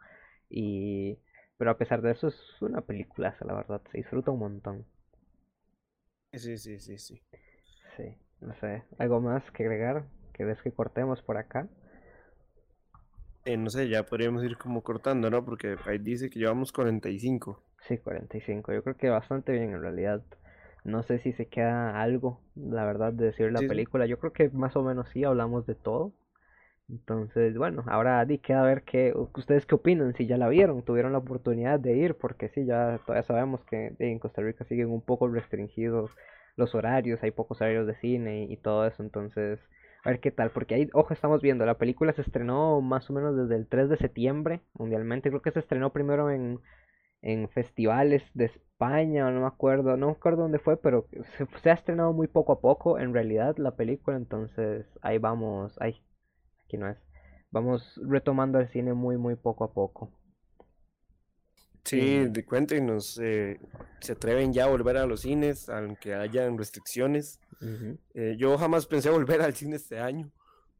Y... 0.49 1.19
Pero 1.57 1.71
a 1.71 1.77
pesar 1.77 2.01
de 2.01 2.11
eso 2.11 2.27
es 2.29 2.61
una 2.61 2.81
película, 2.81 3.35
la 3.41 3.53
verdad, 3.53 3.81
se 3.91 3.97
disfruta 3.97 4.31
un 4.31 4.39
montón. 4.39 4.85
Sí, 6.33 6.57
sí, 6.57 6.79
sí, 6.79 6.97
sí. 6.97 7.21
Sí, 7.95 8.15
no 8.41 8.53
sé, 8.55 8.83
¿algo 8.97 9.21
más 9.21 9.43
que 9.51 9.63
agregar? 9.63 10.05
¿Querés 10.33 10.61
que 10.61 10.71
cortemos 10.71 11.21
por 11.21 11.37
acá? 11.37 11.67
Eh, 13.45 13.57
no 13.57 13.69
sé, 13.69 13.89
ya 13.89 14.03
podríamos 14.03 14.43
ir 14.43 14.57
como 14.57 14.81
cortando, 14.81 15.29
¿no? 15.29 15.43
Porque 15.45 15.77
ahí 15.85 15.97
dice 15.97 16.29
que 16.29 16.39
llevamos 16.39 16.71
45. 16.71 17.61
Sí, 17.87 17.97
45. 17.97 18.73
Yo 18.73 18.83
creo 18.83 18.97
que 18.97 19.09
bastante 19.09 19.51
bien 19.51 19.73
en 19.73 19.81
realidad. 19.81 20.23
No 20.83 21.03
sé 21.03 21.19
si 21.19 21.33
se 21.33 21.47
queda 21.47 22.01
algo, 22.01 22.39
la 22.55 22.85
verdad, 22.85 23.13
de 23.13 23.25
decir 23.27 23.51
la 23.51 23.61
película. 23.61 24.05
Yo 24.05 24.19
creo 24.19 24.33
que 24.33 24.49
más 24.49 24.75
o 24.75 24.83
menos 24.83 25.09
sí 25.09 25.23
hablamos 25.23 25.65
de 25.65 25.75
todo. 25.75 26.11
Entonces, 26.93 27.57
bueno, 27.57 27.83
ahora 27.87 28.23
di 28.25 28.37
queda 28.37 28.61
ver 28.63 28.83
qué 28.83 29.13
ustedes 29.15 29.65
qué 29.65 29.75
opinan, 29.75 30.13
si 30.13 30.27
ya 30.27 30.37
la 30.37 30.47
vieron, 30.47 30.83
tuvieron 30.83 31.11
la 31.13 31.17
oportunidad 31.19 31.79
de 31.79 31.95
ir, 31.97 32.15
porque 32.15 32.49
sí, 32.49 32.65
ya 32.65 32.99
todavía 33.05 33.23
sabemos 33.23 33.63
que 33.65 33.95
en 33.99 34.19
Costa 34.19 34.41
Rica 34.41 34.63
siguen 34.65 34.89
un 34.91 35.01
poco 35.01 35.27
restringidos 35.27 36.11
los 36.55 36.75
horarios, 36.75 37.23
hay 37.23 37.31
pocos 37.31 37.61
horarios 37.61 37.87
de 37.87 37.95
cine 37.95 38.43
y 38.49 38.57
todo 38.57 38.85
eso, 38.85 39.01
entonces 39.01 39.59
a 40.03 40.09
ver 40.09 40.19
qué 40.19 40.31
tal, 40.31 40.51
porque 40.51 40.75
ahí, 40.75 40.89
ojo, 40.93 41.13
estamos 41.13 41.41
viendo, 41.41 41.65
la 41.65 41.77
película 41.79 42.13
se 42.13 42.21
estrenó 42.21 42.81
más 42.81 43.09
o 43.09 43.13
menos 43.13 43.35
desde 43.35 43.55
el 43.55 43.67
3 43.67 43.89
de 43.89 43.97
septiembre 43.97 44.61
mundialmente, 44.73 45.29
creo 45.29 45.41
que 45.41 45.51
se 45.51 45.59
estrenó 45.59 45.91
primero 45.93 46.29
en, 46.29 46.59
en 47.21 47.49
festivales 47.49 48.23
de 48.33 48.45
España, 48.45 49.31
no 49.31 49.41
me 49.41 49.47
acuerdo, 49.47 49.97
no 49.97 50.07
me 50.07 50.11
acuerdo 50.13 50.43
dónde 50.43 50.59
fue, 50.59 50.77
pero 50.77 51.07
se, 51.63 51.69
ha 51.69 51.73
estrenado 51.73 52.13
muy 52.13 52.27
poco 52.27 52.51
a 52.53 52.59
poco 52.61 52.99
en 52.99 53.13
realidad 53.13 53.57
la 53.57 53.75
película, 53.75 54.17
entonces 54.17 54.85
ahí 55.01 55.17
vamos, 55.17 55.75
ahí, 55.81 55.95
aquí 56.73 56.77
no 56.77 56.89
es, 56.89 56.97
vamos 57.51 57.99
retomando 58.03 58.59
el 58.59 58.67
cine 58.67 58.93
muy, 58.93 59.17
muy 59.17 59.35
poco 59.35 59.63
a 59.63 59.71
poco. 59.71 60.11
Sí, 61.83 62.25
de 62.29 62.45
cuéntenos, 62.45 63.19
eh, 63.21 63.59
¿se 63.99 64.13
atreven 64.13 64.53
ya 64.53 64.65
a 64.65 64.69
volver 64.69 64.97
a 64.97 65.05
los 65.05 65.21
cines, 65.21 65.67
aunque 65.69 66.15
hayan 66.15 66.57
restricciones? 66.57 67.39
Eh, 68.13 68.35
yo 68.37 68.57
jamás 68.57 68.85
pensé 68.85 69.09
volver 69.11 69.41
al 69.41 69.53
cine 69.53 69.75
este 69.75 69.99
año, 69.99 70.31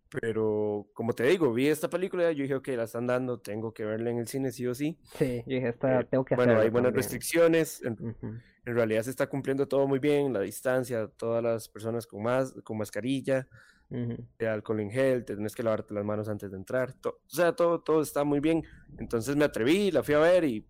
pero 0.10 0.88
como 0.94 1.14
te 1.14 1.26
digo, 1.26 1.54
vi 1.54 1.68
esta 1.68 1.90
película 1.90 2.32
y 2.32 2.36
yo 2.36 2.44
dije, 2.44 2.56
ok, 2.56 2.70
la 2.70 2.84
están 2.84 3.06
dando, 3.06 3.40
tengo 3.40 3.74
que 3.74 3.84
verla 3.84 4.12
en 4.12 4.18
el 4.18 4.28
cine 4.28 4.52
sí 4.52 4.66
o 4.66 4.74
sí. 4.74 4.98
Sí, 5.18 5.44
yo 5.46 5.56
dije, 5.56 5.70
esta, 5.70 6.00
eh, 6.00 6.08
tengo 6.10 6.24
que 6.24 6.36
Bueno, 6.36 6.60
hay 6.60 6.70
buenas 6.70 6.94
restricciones, 6.94 7.84
en, 7.84 8.42
realidad 8.66 9.04
se 9.04 9.10
está 9.10 9.28
cumpliendo 9.28 9.68
todo 9.68 9.88
muy 9.88 10.00
bien, 10.00 10.32
la 10.32 10.40
distancia, 10.40 11.08
todas 11.18 11.44
las 11.44 11.68
personas 11.68 12.08
con, 12.08 12.24
más, 12.24 12.54
con 12.64 12.78
mascarilla, 12.78 13.46
de 13.90 14.48
alcohol 14.48 14.80
en 14.80 14.90
gel, 14.90 15.24
tienes 15.24 15.56
que 15.56 15.62
lavarte 15.62 15.94
las 15.94 16.04
manos 16.04 16.28
antes 16.28 16.50
de 16.50 16.58
entrar, 16.58 16.96
o 17.06 17.16
sea, 17.28 17.54
todo, 17.56 17.82
todo 17.82 18.02
está 18.02 18.24
muy 18.24 18.40
bien. 18.40 18.64
Entonces 18.98 19.36
me 19.36 19.46
atreví, 19.46 19.92
la 19.92 20.02
fui 20.02 20.16
a 20.16 20.20
ver 20.20 20.44
y 20.46 20.66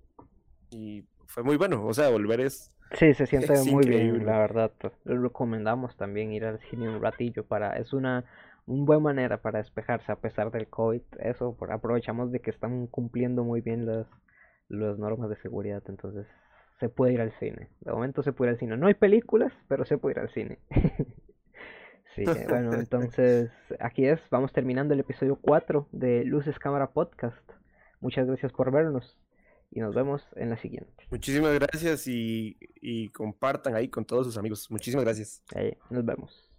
y 0.73 1.05
fue 1.27 1.43
muy 1.43 1.57
bueno, 1.57 1.85
o 1.85 1.93
sea, 1.93 2.09
volver 2.09 2.41
es... 2.41 2.71
Sí, 2.93 3.13
se 3.13 3.25
siente 3.25 3.53
muy 3.71 3.87
bien, 3.87 4.25
la 4.25 4.37
verdad. 4.39 4.71
lo 5.03 5.21
recomendamos 5.21 5.95
también 5.97 6.31
ir 6.31 6.45
al 6.45 6.59
cine 6.69 6.89
un 6.89 7.01
ratillo 7.01 7.43
para... 7.43 7.77
Es 7.77 7.91
una, 7.93 8.23
una 8.67 8.85
buena 8.85 9.01
manera 9.01 9.41
para 9.41 9.59
despejarse 9.59 10.11
a 10.11 10.17
pesar 10.17 10.51
del 10.51 10.67
COVID. 10.67 11.01
Eso, 11.19 11.55
por, 11.55 11.71
aprovechamos 11.71 12.31
de 12.31 12.39
que 12.39 12.51
están 12.51 12.85
cumpliendo 12.87 13.43
muy 13.43 13.61
bien 13.61 13.87
las, 13.87 14.05
las 14.67 14.99
normas 14.99 15.29
de 15.29 15.37
seguridad, 15.37 15.81
entonces 15.87 16.27
se 16.79 16.89
puede 16.89 17.13
ir 17.13 17.21
al 17.21 17.31
cine. 17.39 17.69
De 17.81 17.91
momento 17.91 18.21
se 18.21 18.31
puede 18.31 18.51
ir 18.51 18.53
al 18.53 18.59
cine. 18.59 18.77
No 18.77 18.87
hay 18.87 18.93
películas, 18.93 19.51
pero 19.67 19.85
se 19.85 19.97
puede 19.97 20.15
ir 20.15 20.19
al 20.19 20.29
cine. 20.29 20.59
sí, 22.15 22.23
bueno, 22.47 22.73
entonces 22.73 23.51
aquí 23.79 24.05
es, 24.05 24.19
vamos 24.29 24.53
terminando 24.53 24.93
el 24.93 24.99
episodio 24.99 25.37
4 25.41 25.87
de 25.91 26.23
Luces 26.25 26.57
Cámara 26.59 26.91
Podcast. 26.91 27.37
Muchas 27.99 28.27
gracias 28.27 28.51
por 28.51 28.71
vernos 28.71 29.17
y 29.71 29.79
nos 29.79 29.95
vemos 29.95 30.21
en 30.35 30.49
la 30.49 30.57
siguiente. 30.57 30.91
Muchísimas 31.09 31.53
gracias 31.53 32.07
y, 32.07 32.57
y 32.81 33.09
compartan 33.09 33.75
ahí 33.75 33.87
con 33.87 34.05
todos 34.05 34.27
sus 34.27 34.37
amigos. 34.37 34.69
Muchísimas 34.69 35.05
gracias. 35.05 35.43
Ahí, 35.55 35.75
nos 35.89 36.05
vemos. 36.05 36.52